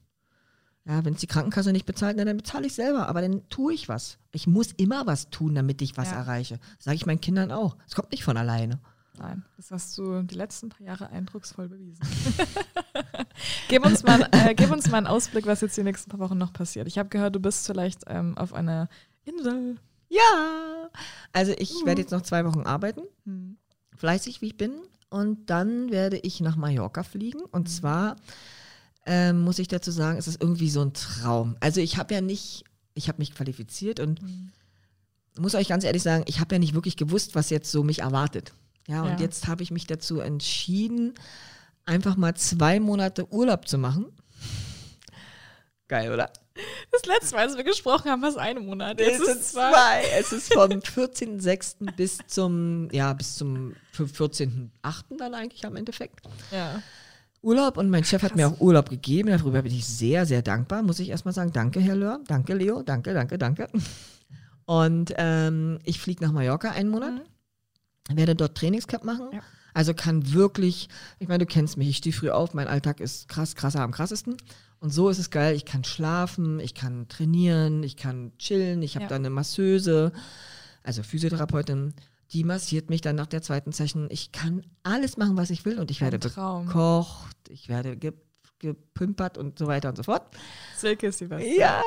Ja, 0.87 1.05
wenn 1.05 1.13
es 1.13 1.21
die 1.21 1.27
Krankenkasse 1.27 1.73
nicht 1.73 1.85
bezahlt, 1.85 2.19
dann 2.19 2.37
bezahle 2.37 2.67
ich 2.67 2.73
selber, 2.73 3.09
aber 3.09 3.21
dann 3.21 3.47
tue 3.51 3.75
ich 3.75 3.91
was. 3.91 4.19
Ich 4.33 4.47
muss 4.47 4.73
immer 4.73 5.07
was 5.07 5.29
tun, 5.29 5.55
damit 5.55 5.83
ich 5.83 5.99
was 5.99 6.11
ja. 6.11 6.17
erreiche. 6.17 6.59
Sage 6.79 6.97
ich 6.97 7.05
meinen 7.05 7.21
Kindern 7.21 7.53
auch. 7.53 7.77
Es 7.87 7.95
kommt 7.95 8.11
nicht 8.11 8.25
von 8.25 8.39
alleine. 8.39 8.81
Nein, 9.19 9.45
das 9.57 9.71
hast 9.71 9.99
du 9.99 10.23
die 10.23 10.37
letzten 10.37 10.71
paar 10.71 10.87
Jahre 10.87 11.11
eindrucksvoll 11.11 11.69
bewiesen. 11.69 12.01
gib, 13.69 13.85
uns 13.85 14.03
mal, 14.03 14.29
äh, 14.33 14.55
gib 14.55 14.71
uns 14.71 14.89
mal 14.91 14.99
einen 14.99 15.07
Ausblick, 15.07 15.47
was 15.47 15.61
jetzt 15.61 15.77
die 15.77 15.83
nächsten 15.83 16.11
paar 16.11 16.21
Wochen 16.21 16.39
noch 16.39 16.53
passiert. 16.53 16.87
Ich 16.87 16.99
habe 16.99 17.09
gehört, 17.09 17.35
du 17.35 17.41
bist 17.41 17.67
vielleicht 17.67 18.03
ähm, 18.07 18.37
auf 18.37 18.53
einer 18.53 18.89
Insel. 19.25 19.77
Ja, 20.09 20.91
also 21.33 21.53
ich 21.59 21.73
uh. 21.83 21.87
werde 21.87 22.01
jetzt 22.01 22.11
noch 22.11 22.23
zwei 22.23 22.45
Wochen 22.45 22.63
arbeiten, 22.63 23.03
hm. 23.25 23.57
fleißig 23.97 24.41
wie 24.41 24.47
ich 24.47 24.57
bin. 24.57 24.73
Und 25.11 25.49
dann 25.49 25.91
werde 25.91 26.19
ich 26.19 26.41
nach 26.41 26.57
Mallorca 26.57 27.03
fliegen. 27.03 27.41
Und 27.41 27.69
hm. 27.69 27.75
zwar 27.75 28.17
ähm, 29.07 29.41
muss 29.41 29.59
ich 29.59 29.69
dazu 29.69 29.91
sagen, 29.91 30.19
es 30.19 30.29
ist 30.29 30.41
irgendwie 30.41 30.71
so 30.71 30.83
ein 30.83 30.93
Traum. 30.93 31.57
Also 31.61 31.81
ich 31.81 31.97
habe 31.97 32.15
ja 32.15 32.21
nicht, 32.21 32.65
ich 32.95 33.09
habe 33.09 33.19
mich 33.19 33.35
qualifiziert 33.35 34.01
und 34.01 34.21
hm. 34.21 34.51
muss 35.39 35.55
euch 35.55 35.69
ganz 35.69 35.85
ehrlich 35.85 36.03
sagen, 36.03 36.25
ich 36.27 36.41
habe 36.41 36.55
ja 36.55 36.59
nicht 36.59 36.75
wirklich 36.75 36.97
gewusst, 36.97 37.35
was 37.35 37.51
jetzt 37.51 37.71
so 37.71 37.83
mich 37.83 38.01
erwartet. 38.01 38.53
Ja, 38.87 39.03
und 39.03 39.13
ja. 39.13 39.21
jetzt 39.21 39.47
habe 39.47 39.63
ich 39.63 39.71
mich 39.71 39.87
dazu 39.87 40.21
entschieden, 40.21 41.13
einfach 41.89 42.17
mal 42.17 42.35
zwei 42.35 42.81
Monate 42.81 43.31
Urlaub 43.33 43.67
zu 43.67 43.79
machen. 43.79 44.07
Geil, 45.89 46.13
oder? 46.13 46.31
Das 46.91 47.07
letzte 47.07 47.35
Mal, 47.35 47.47
als 47.47 47.57
wir 47.57 47.65
gesprochen 47.65 48.11
haben, 48.11 48.21
war 48.21 48.29
es 48.29 48.37
ein 48.37 48.65
Monat. 48.65 49.01
Jetzt 49.01 49.21
es 49.21 49.29
ist 49.29 49.53
zwei. 49.53 49.71
zwei. 49.71 50.03
Es 50.19 50.33
ist 50.33 50.53
vom 50.53 50.71
14.06. 50.71 51.95
bis 51.97 52.19
zum, 52.27 52.89
ja, 52.91 53.13
bis 53.13 53.37
zum 53.37 53.75
14.08. 53.97 54.71
dann 55.17 55.35
eigentlich 55.35 55.65
am 55.65 55.77
Endeffekt. 55.77 56.21
Ja. 56.51 56.83
Urlaub 57.41 57.77
und 57.77 57.89
mein 57.89 58.05
Chef 58.05 58.23
hat 58.23 58.35
mir 58.35 58.49
auch 58.49 58.61
Urlaub 58.61 58.91
gegeben. 58.91 59.29
Darüber 59.31 59.63
bin 59.63 59.73
ich 59.73 59.87
sehr, 59.87 60.27
sehr 60.27 60.43
dankbar, 60.43 60.83
muss 60.83 60.99
ich 60.99 61.09
erstmal 61.09 61.33
sagen. 61.35 61.53
Danke, 61.53 61.81
Herr 61.81 61.95
Löhr. 61.95 62.21
Danke, 62.27 62.55
Leo. 62.55 62.83
Danke, 62.83 63.15
danke, 63.15 63.39
danke. 63.39 63.69
Und 64.67 65.15
ähm, 65.17 65.79
ich 65.85 66.01
fliege 66.01 66.25
nach 66.25 66.33
Mallorca 66.33 66.73
einen 66.73 66.91
Monat. 66.91 67.15
Mhm 67.15 67.39
werde 68.17 68.35
dort 68.35 68.57
Trainingscamp 68.57 69.05
machen. 69.05 69.29
Ja. 69.33 69.41
Also 69.79 69.95
kann 69.95 70.33
wirklich, 70.33 70.89
ich 71.21 71.29
meine, 71.29 71.39
du 71.39 71.47
kennst 71.47 71.77
mich, 71.77 71.89
ich 71.89 71.99
stehe 71.99 72.13
früh 72.13 72.31
auf, 72.31 72.53
mein 72.53 72.67
Alltag 72.67 72.99
ist 72.99 73.29
krass, 73.29 73.55
krasser 73.55 73.81
am 73.81 73.93
krassesten. 73.93 74.37
Und 74.81 74.91
so 74.93 75.09
ist 75.09 75.21
es 75.21 75.31
geil, 75.31 75.55
ich 75.55 75.65
kann 75.65 75.85
schlafen, 75.85 76.59
ich 76.59 76.75
kann 76.75 77.07
trainieren, 77.07 77.85
ich 77.85 77.97
kann 77.97 78.33
chillen, 78.39 78.83
ich 78.83 78.97
habe 78.97 79.05
Ja. 79.05 79.09
da 79.11 79.15
eine 79.15 79.31
Masseuse, 79.31 80.11
also 80.83 81.05
Physiotherapeutin, 81.05 81.95
die 82.33 82.43
massiert 82.43 82.91
mich 82.91 83.03
dann 83.03 83.15
nach 83.15 83.29
der 83.29 83.41
zweiten 83.41 83.71
Session. 83.71 84.09
Ich 84.11 84.33
kann 84.33 84.65
alles 84.83 85.17
machen, 85.17 85.37
was 85.37 85.49
ich 85.51 85.65
will 85.65 85.79
und 85.79 85.93
ich 85.93 86.01
werde 86.01 86.19
gekocht, 86.19 87.37
ich 87.49 87.69
werde 87.69 87.97
ge 87.97 88.15
gepimpert 88.59 89.39
und 89.39 89.59
so 89.59 89.67
weiter 89.67 89.91
und 89.91 89.97
so 89.97 90.03
fort. 90.03 90.23
Silke 90.77 91.09
ist 91.09 91.21
die 91.21 91.27
Beste. 91.27 91.49
Ja! 91.59 91.83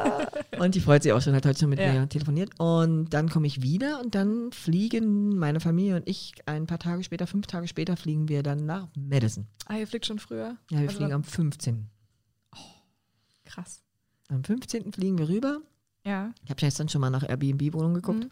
und 0.58 0.74
die 0.74 0.80
freut 0.80 1.02
sich 1.02 1.12
auch 1.12 1.20
schon, 1.22 1.34
hat 1.34 1.46
heute 1.46 1.60
schon 1.60 1.70
mit 1.70 1.78
Ja. 1.78 1.92
mir 1.92 2.08
telefoniert. 2.08 2.50
Und 2.58 3.10
dann 3.10 3.28
komme 3.28 3.46
ich 3.46 3.62
wieder 3.62 4.00
und 4.00 4.14
dann 4.14 4.52
fliegen 4.52 5.36
meine 5.38 5.60
Familie 5.60 5.96
und 5.96 6.08
ich 6.08 6.34
ein 6.46 6.66
paar 6.66 6.78
Tage 6.78 7.02
später, 7.04 7.26
fünf 7.26 7.46
Tage 7.46 7.68
später, 7.68 7.96
fliegen 7.96 8.28
wir 8.28 8.42
dann 8.42 8.66
nach 8.66 8.88
Madison. 8.96 9.46
Ah, 9.66 9.76
ihr 9.76 9.86
fliegt 9.86 10.06
schon 10.06 10.18
früher? 10.18 10.56
Ja, 10.70 10.78
wir 10.78 10.88
Also 10.88 10.96
fliegen 10.98 11.12
am 11.12 11.24
15. 11.24 11.88
Krass. 13.44 13.82
Am 14.28 14.44
15. 14.44 14.92
fliegen 14.92 15.18
wir 15.18 15.28
rüber. 15.28 15.60
Ja. 16.04 16.32
Ich 16.44 16.50
habe 16.50 16.60
gestern 16.60 16.88
schon 16.88 17.00
mal 17.00 17.10
nach 17.10 17.28
Airbnb-Wohnungen 17.28 17.94
geguckt. 17.94 18.24
Mhm. 18.24 18.30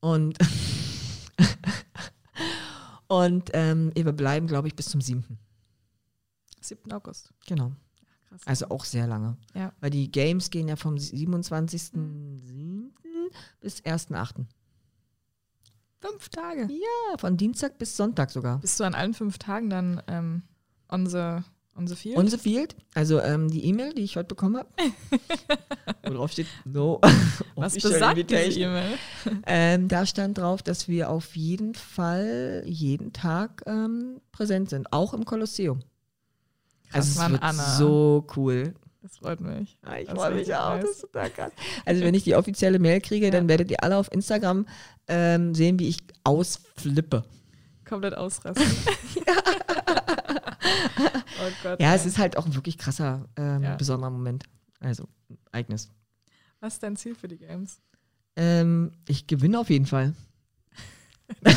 Und, 0.00 0.38
und 3.08 3.50
ähm, 3.54 3.90
wir 3.94 4.12
bleiben, 4.12 4.46
glaube 4.46 4.68
ich, 4.68 4.76
bis 4.76 4.90
zum 4.90 5.00
7. 5.00 5.24
7. 6.64 6.92
August. 6.92 7.32
Genau. 7.46 7.72
Krass. 8.28 8.46
Also 8.46 8.68
auch 8.70 8.84
sehr 8.84 9.06
lange. 9.06 9.36
Ja. 9.54 9.72
Weil 9.80 9.90
die 9.90 10.10
Games 10.10 10.50
gehen 10.50 10.68
ja 10.68 10.76
vom 10.76 10.94
27.07. 10.96 12.90
bis 13.60 13.82
1.08. 13.82 14.46
Fünf 16.00 16.28
Tage. 16.28 16.68
Ja, 16.70 17.18
von 17.18 17.36
Dienstag 17.38 17.78
bis 17.78 17.96
Sonntag 17.96 18.30
sogar. 18.30 18.58
Bist 18.58 18.78
du 18.78 18.84
an 18.84 18.94
allen 18.94 19.14
fünf 19.14 19.38
Tagen 19.38 19.70
dann 19.70 20.02
ähm, 20.06 20.42
on, 20.90 21.06
the, 21.06 21.38
on 21.76 21.86
the 21.86 21.94
field? 21.94 22.18
On 22.18 22.28
the 22.28 22.36
field, 22.36 22.76
also 22.94 23.20
ähm, 23.20 23.50
die 23.50 23.64
E-Mail, 23.64 23.94
die 23.94 24.02
ich 24.02 24.16
heute 24.16 24.28
bekommen 24.28 24.58
habe, 24.58 24.68
wo 26.04 26.10
drauf 26.12 26.32
steht, 26.32 26.46
no. 26.66 27.00
Was 27.54 27.74
besagt 27.74 28.30
diese. 28.30 28.60
E-Mail? 28.60 28.98
Ähm, 29.46 29.88
da 29.88 30.04
stand 30.04 30.36
drauf, 30.36 30.62
dass 30.62 30.88
wir 30.88 31.08
auf 31.08 31.36
jeden 31.36 31.74
Fall 31.74 32.64
jeden 32.66 33.14
Tag 33.14 33.62
ähm, 33.64 34.20
präsent 34.30 34.68
sind, 34.68 34.92
auch 34.92 35.14
im 35.14 35.24
Kolosseum. 35.24 35.80
Krass, 36.90 37.18
also 37.18 37.22
es 37.24 37.30
wird 37.32 37.42
Anna. 37.42 37.76
so 37.76 38.26
cool. 38.36 38.74
Das 39.02 39.18
freut 39.18 39.40
mich. 39.40 39.76
Ja, 39.84 39.96
ich 39.98 40.06
Das 40.08 40.16
freue 40.16 40.34
mich 40.34 40.54
auch. 40.54 40.74
nice. 40.76 40.82
Das 40.82 40.90
ist 40.92 41.00
total 41.02 41.30
krass. 41.30 41.52
Also 41.84 42.02
wenn 42.02 42.14
ich 42.14 42.24
die 42.24 42.34
offizielle 42.36 42.78
Mail 42.78 43.00
kriege, 43.00 43.26
Ja. 43.26 43.30
dann 43.32 43.48
werdet 43.48 43.70
ihr 43.70 43.82
alle 43.82 43.96
auf 43.98 44.10
Instagram 44.12 44.66
ähm, 45.08 45.54
sehen, 45.54 45.78
wie 45.78 45.88
ich 45.88 45.98
ausflippe. 46.24 47.24
Komplett 47.84 48.14
ausrasten. 48.14 48.64
oh 49.26 49.32
Gott. 51.62 51.80
Ja, 51.80 51.90
ey. 51.90 51.96
es 51.96 52.06
ist 52.06 52.16
halt 52.18 52.36
auch 52.38 52.46
ein 52.46 52.54
wirklich 52.54 52.78
krasser, 52.78 53.26
ähm, 53.36 53.62
Ja. 53.62 53.76
besonderer 53.76 54.10
Moment. 54.10 54.44
Also, 54.80 55.06
Ereignis. 55.52 55.90
Was 56.60 56.74
ist 56.74 56.82
dein 56.82 56.96
Ziel 56.96 57.14
für 57.14 57.28
die 57.28 57.36
Games? 57.38 57.78
Ähm, 58.36 58.92
ich 59.06 59.26
gewinne 59.26 59.58
auf 59.60 59.68
jeden 59.70 59.86
Fall. 59.86 60.14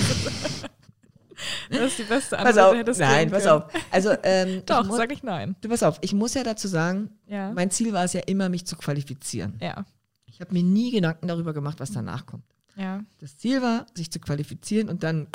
Das 1.69 1.79
ist 1.81 1.99
die 1.99 2.03
beste 2.03 2.35
Pass 2.35 2.45
Antwort, 2.47 2.65
auf. 2.65 2.71
die 2.73 2.79
hättest 2.79 2.99
Nein, 2.99 3.29
pass 3.31 3.45
auf. 3.47 3.63
Also, 3.91 4.11
ähm, 4.23 4.63
Doch, 4.65 4.81
ich 4.81 4.87
muss, 4.87 4.97
sag 4.97 5.11
ich 5.11 5.23
nein. 5.23 5.55
du 5.61 5.69
pass 5.69 5.83
auf. 5.83 5.97
Ich 6.01 6.13
muss 6.13 6.33
ja 6.33 6.43
dazu 6.43 6.67
sagen, 6.67 7.11
Ja. 7.27 7.51
mein 7.51 7.69
Ziel 7.71 7.93
war 7.93 8.03
es 8.05 8.13
ja 8.13 8.21
immer, 8.21 8.49
mich 8.49 8.65
zu 8.65 8.75
qualifizieren. 8.75 9.57
Ja. 9.61 9.85
Ich 10.25 10.41
habe 10.41 10.53
mir 10.53 10.63
nie 10.63 10.91
Gedanken 10.91 11.27
darüber 11.27 11.53
gemacht, 11.53 11.79
was 11.79 11.91
danach 11.91 12.25
kommt. 12.25 12.43
Ja. 12.75 13.01
Das 13.19 13.37
Ziel 13.37 13.61
war, 13.61 13.85
sich 13.95 14.11
zu 14.11 14.19
qualifizieren 14.19 14.89
und 14.89 15.03
dann 15.03 15.27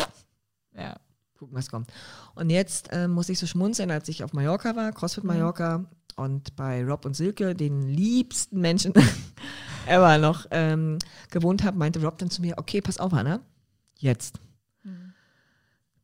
Ja. 0.77 0.97
gucken, 1.39 1.57
was 1.57 1.71
kommt. 1.71 1.93
Und 2.35 2.51
jetzt 2.51 2.89
ähm, 2.93 3.13
muss 3.13 3.29
ich 3.29 3.39
so 3.39 3.47
schmunzeln, 3.47 3.91
als 3.91 4.09
ich 4.09 4.23
auf 4.25 4.33
Mallorca 4.33 4.75
war, 4.77 4.93
CrossFit 4.93 5.25
Mhm. 5.25 5.29
Mallorca 5.29 5.85
und 6.17 6.55
bei 6.57 6.85
Rob 6.85 7.05
und 7.05 7.15
Silke, 7.15 7.55
den 7.55 7.83
liebsten 7.89 8.61
Menschen 8.61 8.93
ever 9.87 10.19
noch 10.19 10.47
ähm, 10.51 10.99
gewohnt 11.31 11.65
habe, 11.65 11.79
meinte 11.79 12.01
Rob 12.03 12.19
dann 12.19 12.31
zu 12.31 12.43
mir, 12.43 12.59
okay, 12.59 12.81
pass 12.81 12.99
auf, 12.99 13.13
Anna, 13.13 13.41
jetzt. 13.99 14.39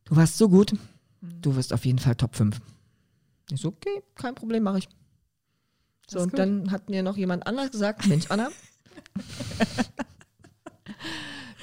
Mhm. 0.09 0.11
Du 0.15 0.15
warst 0.15 0.37
so 0.37 0.49
gut, 0.49 0.73
Mhm. 1.21 1.41
du 1.41 1.55
wirst 1.55 1.73
auf 1.73 1.85
jeden 1.85 1.99
Fall 1.99 2.15
Top 2.15 2.35
5. 2.35 2.59
Ich 3.51 3.61
so, 3.61 3.69
okay, 3.69 4.03
kein 4.15 4.35
Problem, 4.35 4.63
mache 4.63 4.79
ich. 4.79 4.89
So, 6.07 6.19
und 6.19 6.31
gut. 6.31 6.39
dann 6.39 6.71
hat 6.71 6.89
mir 6.89 7.03
noch 7.03 7.17
jemand 7.17 7.45
anders 7.47 7.71
gesagt, 7.71 8.05
Mensch, 8.07 8.25
Anna, 8.29 8.49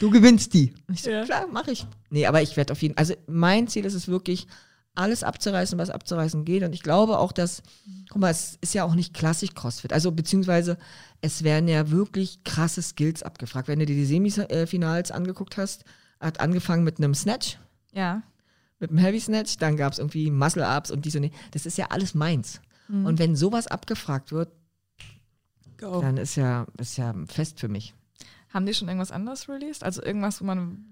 du 0.01 0.11
gewinnst 0.11 0.55
die. 0.55 0.75
Ich 0.93 1.03
so, 1.03 1.11
Ja. 1.11 1.25
klar, 1.25 1.47
mache 1.47 1.73
ich. 1.73 1.87
Nee, 2.11 2.27
aber 2.27 2.43
ich 2.43 2.57
werde 2.57 2.73
auf 2.73 2.83
jeden 2.83 2.97
also 2.97 3.15
mein 3.27 3.69
Ziel 3.69 3.85
ist 3.85 3.95
es 3.95 4.09
wirklich, 4.09 4.47
alles 4.95 5.23
abzureißen, 5.23 5.79
was 5.79 5.91
abzureißen 5.91 6.47
geht. 6.47 6.63
Und 6.63 6.73
ich 6.75 6.83
glaube 6.83 7.19
auch, 7.19 7.33
dass, 7.33 7.63
guck 8.09 8.23
mal, 8.23 8.31
es 8.31 8.57
ist 8.63 8.73
ja 8.73 8.83
auch 8.85 8.95
nicht 8.95 9.13
klassisch 9.13 9.51
CrossFit. 9.55 9.93
Also 9.93 10.11
beziehungsweise 10.11 10.79
es 11.21 11.43
werden 11.45 11.69
ja 11.69 11.91
wirklich 11.91 12.43
krasse 12.45 12.81
Skills 12.81 13.23
abgefragt. 13.23 13.69
Wenn 13.69 13.79
du 13.79 13.85
dir 13.85 13.95
die 13.95 14.07
Semifinals 14.07 15.11
angeguckt 15.11 15.59
hast, 15.59 15.85
hat 16.19 16.41
angefangen 16.41 16.83
mit 16.83 16.97
einem 16.99 17.15
Snatch, 17.15 17.59
Ja. 17.93 18.23
Mit 18.79 18.91
einem 18.91 18.99
Heavy 18.99 19.21
Snatch, 19.21 19.57
dann 19.59 19.77
gab 19.77 19.93
es 19.93 19.99
irgendwie 19.99 20.31
Muscle-Ups 20.31 20.91
und 20.91 21.05
dies 21.05 21.17
und 21.17 21.23
die. 21.23 21.31
Das 21.53 21.67
ist 21.67 21.79
ja 21.79 21.87
alles 21.91 22.15
meins. 22.15 22.61
Mhm. 22.89 23.07
Und 23.07 23.19
wenn 23.19 23.35
sowas 23.37 23.67
abgefragt 23.67 24.33
wird, 24.33 24.51
Go. 25.79 26.01
dann 26.01 26.17
ist 26.17 26.37
ja, 26.37 26.67
ist 26.79 26.97
ja 26.97 27.15
fest 27.27 27.61
für 27.61 27.69
mich. 27.69 27.95
Haben 28.53 28.67
die 28.67 28.75
schon 28.75 28.89
irgendwas 28.89 29.13
anderes 29.13 29.49
released? 29.49 29.83
Also 29.85 30.03
irgendwas, 30.03 30.41
wo 30.41 30.45
man 30.45 30.85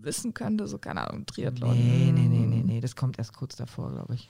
wissen 0.00 0.34
könnte, 0.34 0.68
so 0.68 0.78
keine 0.78 1.08
Ahnung, 1.08 1.26
Triathlon. 1.26 1.74
Nee, 1.76 2.12
nee, 2.14 2.28
nee, 2.28 2.46
nee, 2.46 2.62
nee, 2.64 2.80
das 2.80 2.94
kommt 2.96 3.18
erst 3.18 3.32
kurz 3.34 3.56
davor, 3.56 3.90
glaube 3.92 4.14
ich. 4.14 4.28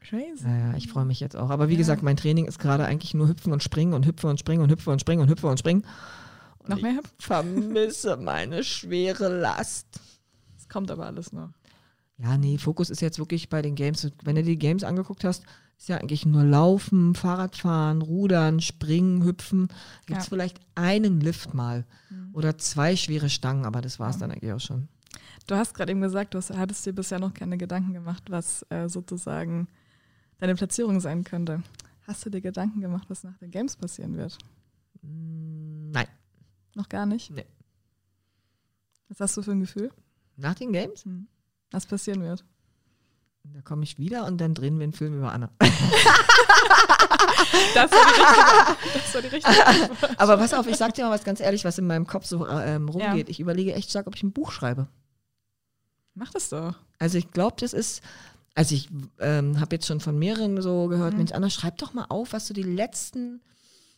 Crazy. 0.00 0.46
Naja, 0.46 0.76
ich 0.76 0.88
freue 0.88 1.04
mich 1.04 1.20
jetzt 1.20 1.36
auch. 1.36 1.50
Aber 1.50 1.68
wie 1.68 1.72
Ja. 1.74 1.78
gesagt, 1.78 2.02
mein 2.02 2.16
Training 2.16 2.46
ist 2.46 2.58
gerade 2.58 2.84
eigentlich 2.84 3.14
nur 3.14 3.28
hüpfen 3.28 3.52
und 3.52 3.62
springen 3.62 3.92
und 3.94 4.06
hüpfen 4.06 4.30
und 4.30 4.38
springen 4.40 4.62
und 4.62 4.70
hüpfen 4.70 4.92
und 4.92 5.00
springen 5.00 5.22
und 5.22 5.28
hüpfen 5.28 5.50
und 5.50 5.58
springen. 5.58 5.84
Und 6.58 6.68
Noch 6.70 6.80
mehr 6.80 6.96
hüpfen? 6.96 7.10
vermisse 7.18 8.16
meine 8.16 8.64
schwere 8.64 9.28
Last. 9.40 10.00
Es 10.56 10.68
kommt 10.68 10.90
aber 10.90 11.06
alles 11.06 11.32
noch. 11.32 11.50
Ja, 12.18 12.36
nee, 12.36 12.58
Fokus 12.58 12.90
ist 12.90 13.00
jetzt 13.00 13.18
wirklich 13.18 13.48
bei 13.48 13.62
den 13.62 13.74
Games. 13.76 14.10
Wenn 14.24 14.34
du 14.36 14.42
die 14.42 14.58
Games 14.58 14.82
angeguckt 14.82 15.22
hast, 15.24 15.44
ist 15.76 15.88
ja 15.88 15.98
eigentlich 15.98 16.26
nur 16.26 16.42
Laufen, 16.42 17.14
Fahrradfahren, 17.14 18.02
Rudern, 18.02 18.60
Springen, 18.60 19.22
Hüpfen. 19.24 19.68
Gibt 20.06 20.18
es 20.20 20.26
Ja. 20.26 20.30
vielleicht 20.30 20.60
einen 20.74 21.20
Lift 21.20 21.54
mal 21.54 21.84
Mhm. 22.10 22.30
oder 22.34 22.58
zwei 22.58 22.96
schwere 22.96 23.28
Stangen, 23.30 23.64
aber 23.64 23.80
das 23.80 24.00
war 24.00 24.10
es 24.10 24.16
Ja. 24.16 24.20
dann 24.22 24.32
eigentlich 24.32 24.52
auch 24.52 24.60
schon. 24.60 24.88
Du 25.46 25.54
hast 25.54 25.74
gerade 25.74 25.92
eben 25.92 26.00
gesagt, 26.00 26.34
du 26.34 26.38
hast, 26.38 26.50
hattest 26.50 26.84
dir 26.84 26.92
bisher 26.92 27.20
noch 27.20 27.32
keine 27.32 27.56
Gedanken 27.56 27.92
gemacht, 27.92 28.24
was 28.28 28.66
äh, 28.70 28.88
sozusagen 28.88 29.68
deine 30.38 30.56
Platzierung 30.56 30.98
sein 31.00 31.22
könnte. 31.22 31.62
Hast 32.02 32.26
du 32.26 32.30
dir 32.30 32.40
Gedanken 32.40 32.80
gemacht, 32.80 33.08
was 33.08 33.22
nach 33.22 33.38
den 33.38 33.50
Games 33.52 33.76
passieren 33.76 34.16
wird? 34.16 34.36
Mm, 35.02 35.90
Nein. 35.92 36.08
Noch 36.74 36.88
gar 36.88 37.06
nicht? 37.06 37.30
Nee. 37.30 37.46
Was 39.08 39.20
hast 39.20 39.36
du 39.36 39.42
für 39.42 39.52
ein 39.52 39.60
Gefühl? 39.60 39.90
Nach 40.36 40.54
den 40.54 40.72
Games, 40.72 41.04
Hm. 41.04 41.28
Was 41.70 41.86
passieren 41.86 42.22
wird? 42.22 42.44
da 43.54 43.62
komme 43.62 43.82
ich 43.82 43.96
wieder 43.98 44.26
und 44.26 44.38
dann 44.38 44.52
drehen 44.52 44.78
wir 44.78 44.84
einen 44.84 44.92
Film 44.92 45.16
über 45.16 45.32
Anna. 45.32 45.50
Das 47.74 47.90
war 47.90 47.98
die 48.04 48.20
richtige, 48.20 48.98
das 48.98 49.14
war 49.14 49.22
die 49.22 49.28
richtige 49.28 49.66
Antwort. 49.66 50.20
Aber 50.20 50.36
pass 50.36 50.52
auf, 50.54 50.66
ich 50.66 50.76
sag 50.76 50.94
dir 50.94 51.04
mal 51.04 51.10
was 51.10 51.24
ganz 51.24 51.40
ehrlich, 51.40 51.64
was 51.64 51.78
in 51.78 51.86
meinem 51.86 52.06
Kopf 52.06 52.26
so 52.26 52.46
ähm, 52.46 52.88
rumgeht. 52.88 53.28
Ich 53.28 53.40
überlege 53.40 53.74
echt 53.74 53.90
stark, 53.90 54.06
ob 54.06 54.14
ich 54.16 54.22
ein 54.22 54.32
Buch 54.32 54.52
schreibe. 54.52 54.88
Mach 56.14 56.30
das 56.30 56.48
doch. 56.48 56.74
Also 56.98 57.16
ich 57.18 57.30
glaube, 57.30 57.56
das 57.60 57.72
ist, 57.72 58.02
also 58.54 58.74
ich 58.74 58.88
ähm, 59.20 59.60
habe 59.60 59.76
jetzt 59.76 59.86
schon 59.86 60.00
von 60.00 60.18
mehreren 60.18 60.60
so 60.60 60.88
gehört, 60.88 61.12
Mhm. 61.12 61.18
Mensch, 61.18 61.32
Anna, 61.32 61.48
schreib 61.50 61.78
doch 61.78 61.94
mal 61.94 62.06
auf, 62.08 62.32
was 62.32 62.46
so 62.48 62.54
die 62.54 62.62
letzten 62.62 63.40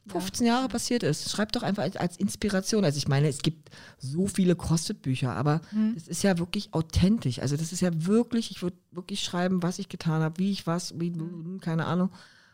15 0.06 0.46
Jahre 0.46 0.68
passiert 0.68 1.02
ist. 1.02 1.30
Schreib 1.30 1.52
doch 1.52 1.62
einfach 1.62 1.82
als, 1.82 1.96
als 1.96 2.16
Inspiration. 2.16 2.84
Also 2.84 2.98
ich 2.98 3.06
meine, 3.08 3.28
es 3.28 3.38
gibt 3.42 3.70
so 3.98 4.26
viele 4.26 4.56
CrossFit-Bücher, 4.56 5.32
aber 5.36 5.60
Mhm. 5.72 5.94
das 5.94 6.08
ist 6.08 6.22
ja 6.24 6.38
wirklich 6.38 6.72
authentisch. 6.74 7.38
Also 7.40 7.56
das 7.56 7.72
ist 7.72 7.80
ja 7.80 7.90
wirklich, 8.06 8.50
ich 8.50 8.62
würde 8.62 8.76
wirklich 8.90 9.20
schreiben, 9.22 9.62
was 9.62 9.78
ich 9.78 9.88
getan 9.88 10.22
habe, 10.22 10.38
wie 10.38 10.50
ich 10.50 10.66
was, 10.66 10.98
wie, 10.98 11.12
keine 11.60 11.86
Ahnung. 11.86 12.10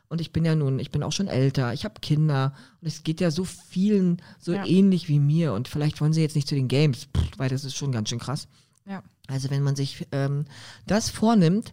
Und 0.08 0.20
ich 0.20 0.32
bin 0.32 0.44
ja 0.44 0.54
nun, 0.54 0.78
ich 0.78 0.90
bin 0.90 1.02
auch 1.02 1.10
schon 1.12 1.26
älter, 1.28 1.72
ich 1.72 1.84
habe 1.84 2.00
Kinder 2.00 2.52
und 2.80 2.86
es 2.86 3.02
geht 3.02 3.20
ja 3.20 3.30
so 3.32 3.44
vielen 3.44 4.22
so 4.38 4.52
Ja. 4.52 4.64
ähnlich 4.64 5.08
wie 5.08 5.18
mir 5.18 5.52
und 5.52 5.66
vielleicht 5.66 6.00
wollen 6.00 6.12
sie 6.12 6.20
jetzt 6.20 6.36
nicht 6.36 6.46
zu 6.48 6.54
den 6.54 6.68
Games, 6.68 7.08
weil 7.38 7.48
das 7.48 7.64
ist 7.64 7.76
schon 7.76 7.90
ganz 7.90 8.10
schön 8.10 8.20
krass. 8.20 8.46
Ja. 8.88 9.02
Also 9.26 9.50
wenn 9.50 9.64
man 9.64 9.74
sich 9.74 10.06
ähm, 10.12 10.44
das 10.86 11.10
vornimmt, 11.10 11.72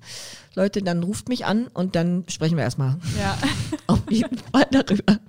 Leute, 0.55 0.81
dann 0.81 1.03
ruft 1.03 1.29
mich 1.29 1.45
an 1.45 1.67
und 1.67 1.95
dann 1.95 2.23
sprechen 2.27 2.57
wir 2.57 2.63
erstmal 2.63 2.97
Ja. 3.19 3.37
auf 3.87 4.01
jeden 4.09 4.39
Fall 4.39 4.65
darüber. 4.71 5.19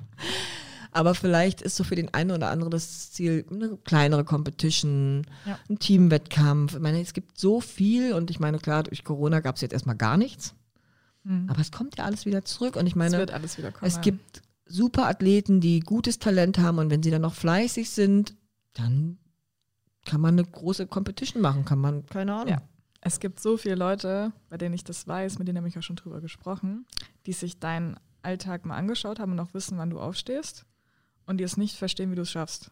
Aber 0.92 1.14
vielleicht 1.16 1.60
ist 1.60 1.74
so 1.76 1.82
für 1.82 1.96
den 1.96 2.14
einen 2.14 2.30
oder 2.30 2.50
anderen 2.50 2.70
das 2.70 3.10
Ziel 3.10 3.44
eine 3.50 3.76
kleinere 3.78 4.24
Competition, 4.24 5.26
Ja. 5.44 5.58
ein 5.68 5.78
Teamwettkampf. 5.80 6.74
Ich 6.74 6.80
meine, 6.80 7.00
es 7.00 7.12
gibt 7.14 7.38
so 7.38 7.60
viel 7.60 8.12
und 8.12 8.30
ich 8.30 8.38
meine, 8.38 8.58
klar, 8.58 8.84
durch 8.84 9.02
Corona 9.02 9.40
gab 9.40 9.56
es 9.56 9.62
jetzt 9.62 9.72
erstmal 9.72 9.96
gar 9.96 10.16
nichts. 10.16 10.54
Mhm. 11.24 11.48
Aber 11.50 11.60
es 11.60 11.72
kommt 11.72 11.98
ja 11.98 12.04
alles 12.04 12.26
wieder 12.26 12.44
zurück 12.44 12.76
und 12.76 12.86
ich 12.86 12.92
Es 12.92 12.96
meine, 12.96 13.18
wird 13.18 13.32
alles 13.32 13.58
wieder 13.58 13.72
kommen. 13.72 13.88
es 13.90 14.00
gibt 14.02 14.42
super 14.66 15.06
Athleten, 15.08 15.60
die 15.60 15.80
gutes 15.80 16.18
Talent 16.20 16.58
haben 16.58 16.78
und 16.78 16.90
wenn 16.90 17.02
sie 17.02 17.10
dann 17.10 17.22
noch 17.22 17.34
fleißig 17.34 17.90
sind, 17.90 18.36
dann 18.74 19.18
kann 20.04 20.20
man 20.20 20.38
eine 20.38 20.46
große 20.46 20.86
Competition 20.86 21.42
machen, 21.42 21.64
kann 21.64 21.78
man, 21.80 22.06
keine 22.06 22.34
Ahnung. 22.34 22.48
Ja. 22.48 22.62
Es 23.00 23.20
gibt 23.20 23.40
so 23.40 23.56
viele 23.56 23.74
Leute, 23.74 24.32
bei 24.48 24.56
denen 24.58 24.74
ich 24.74 24.84
das 24.84 25.06
weiß, 25.08 25.38
mit 25.38 25.48
denen 25.48 25.58
habe 25.58 25.68
ich 25.68 25.76
auch 25.78 25.82
schon 25.82 25.96
drüber 25.96 26.20
gesprochen, 26.20 26.86
die 27.26 27.32
sich 27.32 27.58
deinen 27.58 27.96
Alltag 28.24 28.64
mal 28.66 28.76
angeschaut 28.76 29.18
haben 29.20 29.32
und 29.32 29.40
auch 29.40 29.54
wissen, 29.54 29.78
wann 29.78 29.90
du 29.90 30.00
aufstehst 30.00 30.64
und 31.26 31.38
die 31.38 31.44
es 31.44 31.56
nicht 31.56 31.76
verstehen, 31.76 32.10
wie 32.10 32.16
du 32.16 32.22
es 32.22 32.30
schaffst. 32.30 32.70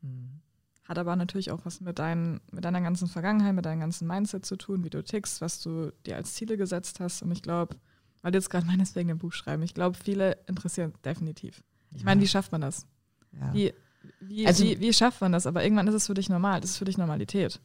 Mhm. 0.00 0.40
Hat 0.84 0.98
aber 0.98 1.14
natürlich 1.16 1.50
auch 1.52 1.60
was 1.64 1.80
mit, 1.80 1.98
dein, 1.98 2.40
mit 2.50 2.64
deiner 2.64 2.80
ganzen 2.80 3.06
Vergangenheit, 3.06 3.54
mit 3.54 3.64
deinem 3.64 3.80
ganzen 3.80 4.06
Mindset 4.08 4.44
zu 4.44 4.56
tun, 4.56 4.82
wie 4.84 4.90
du 4.90 5.02
tickst, 5.02 5.40
was 5.40 5.60
du 5.60 5.92
dir 6.06 6.16
als 6.16 6.34
Ziele 6.34 6.56
gesetzt 6.56 6.98
hast. 7.00 7.22
Und 7.22 7.30
ich 7.30 7.40
glaube, 7.42 7.76
weil 8.20 8.32
du 8.32 8.38
jetzt 8.38 8.50
gerade 8.50 8.66
meineswegen 8.66 9.10
ein 9.10 9.18
Buch 9.18 9.32
schreiben, 9.32 9.62
ich 9.62 9.74
glaube, 9.74 9.96
viele 9.96 10.38
interessieren 10.48 10.92
definitiv. 11.04 11.62
Ich 11.92 12.00
Ja. 12.00 12.04
meine, 12.06 12.20
wie 12.20 12.26
schafft 12.28 12.50
man 12.52 12.62
das? 12.62 12.86
Ja. 13.32 13.54
Wie, 13.54 13.72
wie, 14.20 14.46
Also- 14.46 14.64
wie, 14.64 14.80
wie 14.80 14.92
schafft 14.92 15.20
man 15.20 15.32
das? 15.32 15.46
Aber 15.46 15.62
irgendwann 15.62 15.86
ist 15.88 15.94
es 15.94 16.06
für 16.08 16.14
dich 16.14 16.28
normal. 16.28 16.60
Das 16.60 16.70
ist 16.70 16.78
für 16.78 16.84
dich 16.84 16.98
Normalität. 16.98 17.60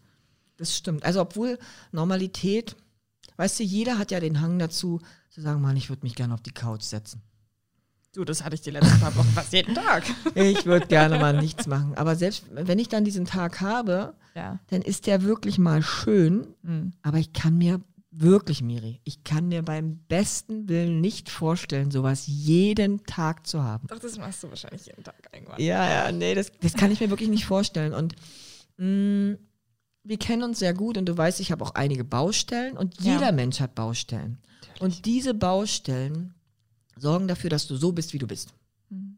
Das 0.57 0.75
stimmt. 0.77 1.03
Also 1.03 1.21
obwohl 1.21 1.57
Normalität, 1.91 2.75
weißt 3.37 3.59
du, 3.59 3.63
jeder 3.63 3.97
hat 3.97 4.11
ja 4.11 4.19
den 4.19 4.41
Hang 4.41 4.59
dazu, 4.59 4.99
zu 5.29 5.41
sagen, 5.41 5.61
Mann, 5.61 5.77
ich 5.77 5.89
würde 5.89 6.03
mich 6.03 6.15
gerne 6.15 6.33
auf 6.33 6.41
die 6.41 6.51
Couch 6.53 6.81
setzen. 6.83 7.21
Du, 8.13 8.23
das 8.25 8.43
hatte 8.43 8.55
ich 8.55 8.61
die 8.61 8.71
letzten 8.71 8.99
paar 8.99 9.15
Wochen 9.15 9.27
fast 9.29 9.53
jeden 9.53 9.75
Tag. 9.75 10.03
Ich 10.35 10.65
würde 10.65 10.87
gerne 10.87 11.19
mal 11.19 11.39
nichts 11.39 11.67
machen. 11.67 11.93
Aber 11.95 12.15
selbst 12.15 12.45
wenn 12.51 12.79
ich 12.79 12.87
dann 12.89 13.03
diesen 13.05 13.25
Tag 13.25 13.61
habe, 13.61 14.15
Ja. 14.33 14.59
dann 14.67 14.81
ist 14.81 15.05
der 15.07 15.21
wirklich 15.23 15.59
mal 15.59 15.83
schön. 15.83 16.47
Hm. 16.63 16.93
Aber 17.03 17.17
ich 17.19 17.33
kann 17.33 17.57
mir 17.57 17.79
wirklich, 18.09 18.63
Miri, 18.63 18.99
ich 19.03 19.23
kann 19.23 19.49
mir 19.49 19.61
beim 19.61 19.97
besten 20.07 20.67
Willen 20.67 20.99
nicht 21.01 21.29
vorstellen, 21.29 21.91
sowas 21.91 22.23
jeden 22.25 23.03
Tag 23.03 23.45
zu 23.45 23.61
haben. 23.61 23.87
Doch, 23.87 23.99
das 23.99 24.17
machst 24.17 24.41
du 24.41 24.49
wahrscheinlich 24.49 24.87
jeden 24.87 25.03
Tag 25.03 25.15
irgendwann. 25.31 25.61
Ja, 25.61 25.87
ja, 25.87 26.11
nee, 26.11 26.33
das, 26.33 26.51
das 26.61 26.73
kann 26.73 26.89
ich 26.91 26.99
mir 26.99 27.11
wirklich 27.11 27.29
nicht 27.29 27.45
vorstellen. 27.45 27.93
Und 27.93 28.15
mh, 28.77 29.37
wir 30.07 30.17
kennen 30.17 30.43
uns 30.43 30.59
sehr 30.59 30.73
gut 30.73 30.97
und 30.97 31.05
du 31.05 31.17
weißt, 31.17 31.39
ich 31.39 31.51
habe 31.51 31.63
auch 31.63 31.71
einige 31.75 32.03
Baustellen 32.03 32.77
und 32.77 33.01
Ja. 33.01 33.13
jeder 33.13 33.31
Mensch 33.31 33.59
hat 33.59 33.75
Baustellen. 33.75 34.37
Und 34.79 35.05
diese 35.05 35.33
Baustellen 35.33 36.33
sorgen 36.97 37.27
dafür, 37.27 37.49
dass 37.49 37.67
du 37.67 37.75
so 37.75 37.91
bist, 37.91 38.13
wie 38.13 38.19
du 38.19 38.27
bist. 38.27 38.53
Mhm. 38.89 39.17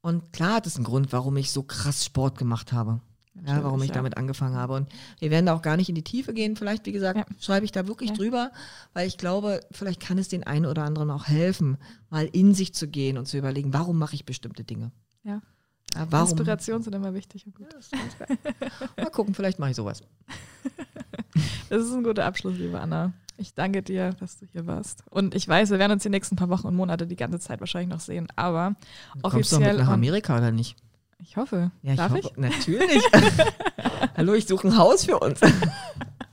Und 0.00 0.32
klar 0.32 0.54
hat 0.54 0.66
es 0.66 0.76
einen 0.76 0.84
Grund, 0.84 1.12
warum 1.12 1.36
ich 1.36 1.50
so 1.50 1.62
krass 1.62 2.04
Sport 2.04 2.38
gemacht 2.38 2.72
habe. 2.72 3.00
Ja, 3.34 3.42
Natürlich, 3.42 3.64
warum 3.64 3.82
ich 3.82 3.88
ja. 3.90 3.94
damit 3.94 4.16
angefangen 4.16 4.56
habe. 4.56 4.74
Und 4.74 4.88
wir 5.20 5.30
werden 5.30 5.46
da 5.46 5.54
auch 5.54 5.62
gar 5.62 5.76
nicht 5.76 5.88
in 5.88 5.94
die 5.94 6.02
Tiefe 6.02 6.34
gehen. 6.34 6.56
Vielleicht, 6.56 6.86
wie 6.86 6.92
gesagt, 6.92 7.18
Ja. 7.18 7.26
schreibe 7.40 7.64
ich 7.64 7.70
da 7.72 7.86
wirklich 7.86 8.12
drüber, 8.12 8.50
weil 8.94 9.06
ich 9.06 9.16
glaube, 9.16 9.60
vielleicht 9.70 10.00
kann 10.00 10.18
es 10.18 10.26
den 10.28 10.42
einen 10.44 10.66
oder 10.66 10.82
anderen 10.84 11.10
auch 11.10 11.26
helfen, 11.28 11.76
mal 12.10 12.26
in 12.32 12.52
sich 12.54 12.74
zu 12.74 12.88
gehen 12.88 13.16
und 13.16 13.26
zu 13.26 13.38
überlegen, 13.38 13.72
warum 13.72 13.96
mache 13.98 14.14
ich 14.16 14.24
bestimmte 14.24 14.64
Dinge. 14.64 14.90
Ja. 15.22 15.40
Ja, 15.94 16.06
warum? 16.10 16.28
Inspirationen 16.28 16.82
sind 16.82 16.94
immer 16.94 17.14
wichtig 17.14 17.46
und 17.46 17.54
gut. 17.54 17.66
Mal 18.96 19.10
gucken, 19.10 19.34
vielleicht 19.34 19.58
mache 19.58 19.70
ich 19.70 19.76
sowas. 19.76 20.02
Das 21.70 21.82
ist 21.84 21.92
ein 21.92 22.02
guter 22.02 22.24
Abschluss, 22.24 22.56
liebe 22.56 22.80
Anna. 22.80 23.12
Ich 23.36 23.52
danke 23.54 23.82
dir, 23.82 24.14
dass 24.14 24.38
du 24.38 24.46
hier 24.50 24.66
warst. 24.66 25.04
Und 25.10 25.34
ich 25.34 25.46
weiß, 25.46 25.70
wir 25.70 25.78
werden 25.78 25.92
uns 25.92 26.02
die 26.02 26.08
nächsten 26.08 26.34
paar 26.34 26.48
Wochen 26.48 26.66
und 26.66 26.74
Monate 26.74 27.06
die 27.06 27.14
ganze 27.14 27.38
Zeit 27.38 27.60
wahrscheinlich 27.60 27.90
noch 27.90 28.00
sehen. 28.00 28.26
Aber 28.34 28.74
Kommst 29.22 29.52
du 29.52 29.58
mit 29.58 29.66
offiziell. 29.66 29.76
nach 29.76 29.88
und- 29.88 29.94
Amerika 29.94 30.36
oder 30.38 30.50
nicht? 30.50 30.76
ich 31.20 31.36
hoffe. 31.36 31.70
Ja, 31.82 31.92
ich 31.92 31.96
Darf 31.98 32.10
hoffe, 32.12 32.20
ich? 32.20 32.36
Natürlich. 32.36 33.02
Hallo, 34.16 34.32
ich 34.34 34.46
suche 34.48 34.68
ein 34.68 34.78
Haus 34.78 35.04
für 35.04 35.18
uns. 35.18 35.40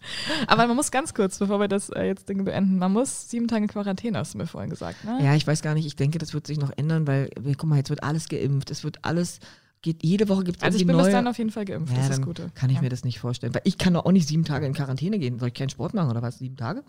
Aber 0.47 0.67
man 0.67 0.75
muss 0.75 0.91
ganz 0.91 1.13
kurz, 1.13 1.39
bevor 1.39 1.59
wir 1.59 1.67
das 1.67 1.89
äh, 1.89 2.03
jetzt 2.03 2.29
Ding 2.29 2.43
beenden, 2.43 2.77
man 2.77 2.91
muss 2.91 3.29
sieben 3.29 3.47
Tage 3.47 3.67
Quarantäne, 3.67 4.17
hast 4.19 4.33
du 4.33 4.37
mir 4.37 4.47
vorhin 4.47 4.69
gesagt, 4.69 5.03
ne? 5.03 5.19
Ja, 5.21 5.35
ich 5.35 5.45
weiß 5.45 5.61
gar 5.61 5.73
nicht. 5.73 5.85
Ich 5.85 5.95
denke, 5.95 6.17
das 6.17 6.33
wird 6.33 6.47
sich 6.47 6.59
noch 6.59 6.71
ändern, 6.75 7.07
weil, 7.07 7.29
guck 7.57 7.65
mal, 7.65 7.77
jetzt 7.77 7.89
wird 7.89 8.03
alles 8.03 8.27
geimpft. 8.27 8.71
Es 8.71 8.83
wird 8.83 9.03
alles, 9.03 9.39
geht, 9.81 10.03
jede 10.03 10.29
Woche 10.29 10.43
gibt 10.43 10.57
es 10.57 10.63
Also 10.63 10.77
ich 10.77 10.85
bin 10.85 10.97
bis 10.97 11.09
dann 11.09 11.27
auf 11.27 11.37
jeden 11.37 11.51
Fall 11.51 11.65
geimpft, 11.65 11.91
Ja, 11.91 11.97
das 11.97 12.09
ist 12.09 12.17
das 12.19 12.25
Gute. 12.25 12.51
kann 12.55 12.69
ich 12.69 12.77
ja. 12.77 12.81
mir 12.81 12.89
das 12.89 13.03
nicht 13.03 13.19
vorstellen. 13.19 13.53
Weil 13.53 13.61
ich 13.65 13.77
kann 13.77 13.93
doch 13.93 14.05
auch 14.05 14.11
nicht 14.11 14.27
sieben 14.27 14.45
Tage 14.45 14.65
in 14.65 14.73
Quarantäne 14.73 15.19
gehen. 15.19 15.39
Soll 15.39 15.49
ich 15.49 15.53
keinen 15.53 15.69
Sport 15.69 15.93
machen 15.93 16.09
oder 16.11 16.21
was? 16.21 16.39
Sieben 16.39 16.57
Tage? 16.57 16.83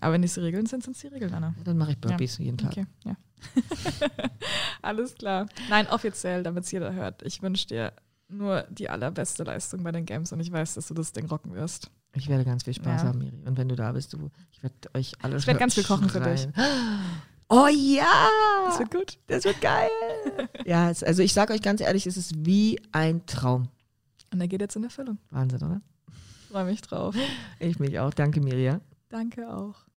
Aber 0.00 0.12
wenn 0.14 0.22
das 0.22 0.34
die 0.34 0.40
Regeln 0.40 0.66
sind, 0.66 0.82
sind 0.82 0.96
es 0.96 1.02
die 1.02 1.08
Regeln, 1.08 1.32
Anna. 1.34 1.54
Ja, 1.56 1.64
dann 1.64 1.78
mache 1.78 1.92
ich 1.92 1.98
Burpees 1.98 2.38
jeden 2.38 2.58
Tag. 2.58 2.72
Okay, 2.72 2.86
ja. 3.04 3.16
Alles 4.82 5.14
klar. 5.14 5.46
Nein, 5.70 5.86
offiziell, 5.88 6.42
damit 6.42 6.64
es 6.64 6.72
jeder 6.72 6.92
hört. 6.92 7.22
Ich 7.22 7.42
wünsche 7.42 7.68
dir 7.68 7.92
nur 8.28 8.64
die 8.70 8.88
allerbeste 8.88 9.44
Leistung 9.44 9.82
bei 9.82 9.92
den 9.92 10.04
Games 10.04 10.32
und 10.32 10.40
ich 10.40 10.52
weiß, 10.52 10.74
dass 10.74 10.88
du 10.88 10.94
das 10.94 11.12
Ding 11.12 11.26
rocken 11.26 11.54
wirst. 11.54 11.90
Ich 12.14 12.28
werde 12.28 12.44
ganz 12.44 12.64
viel 12.64 12.74
Spaß 12.74 13.02
Ja. 13.02 13.08
haben, 13.08 13.18
Miri. 13.18 13.42
Und 13.44 13.56
wenn 13.58 13.68
du 13.68 13.76
da 13.76 13.92
bist, 13.92 14.12
du, 14.12 14.30
ich 14.50 14.62
werde 14.62 14.74
euch 14.94 15.12
alle 15.22 15.36
Ich 15.36 15.46
werd 15.46 15.58
ganz 15.58 15.74
viel 15.74 15.84
kochen 15.84 16.08
für 16.08 16.20
dich. 16.20 16.48
Oh 17.50 17.66
ja! 17.66 18.28
Das 18.66 18.78
wird 18.78 18.90
gut. 18.90 19.18
Das 19.26 19.44
wird 19.44 19.60
geil. 19.60 19.88
ja, 20.66 20.90
es, 20.90 21.02
also 21.02 21.22
ich 21.22 21.32
sage 21.32 21.52
euch 21.54 21.62
ganz 21.62 21.80
ehrlich, 21.80 22.06
es 22.06 22.16
ist 22.16 22.32
wie 22.44 22.78
ein 22.92 23.24
Traum. 23.26 23.68
Und 24.32 24.40
er 24.40 24.48
geht 24.48 24.60
jetzt 24.60 24.76
in 24.76 24.84
Erfüllung. 24.84 25.18
Wahnsinn, 25.30 25.62
oder? 25.62 25.80
Freue 26.50 26.64
mich 26.64 26.80
drauf. 26.82 27.14
Ich 27.58 27.78
mich 27.78 27.98
auch. 27.98 28.12
Danke, 28.12 28.40
Miri. 28.40 28.64
ja? 28.64 28.80
Danke 29.08 29.48
auch. 29.54 29.76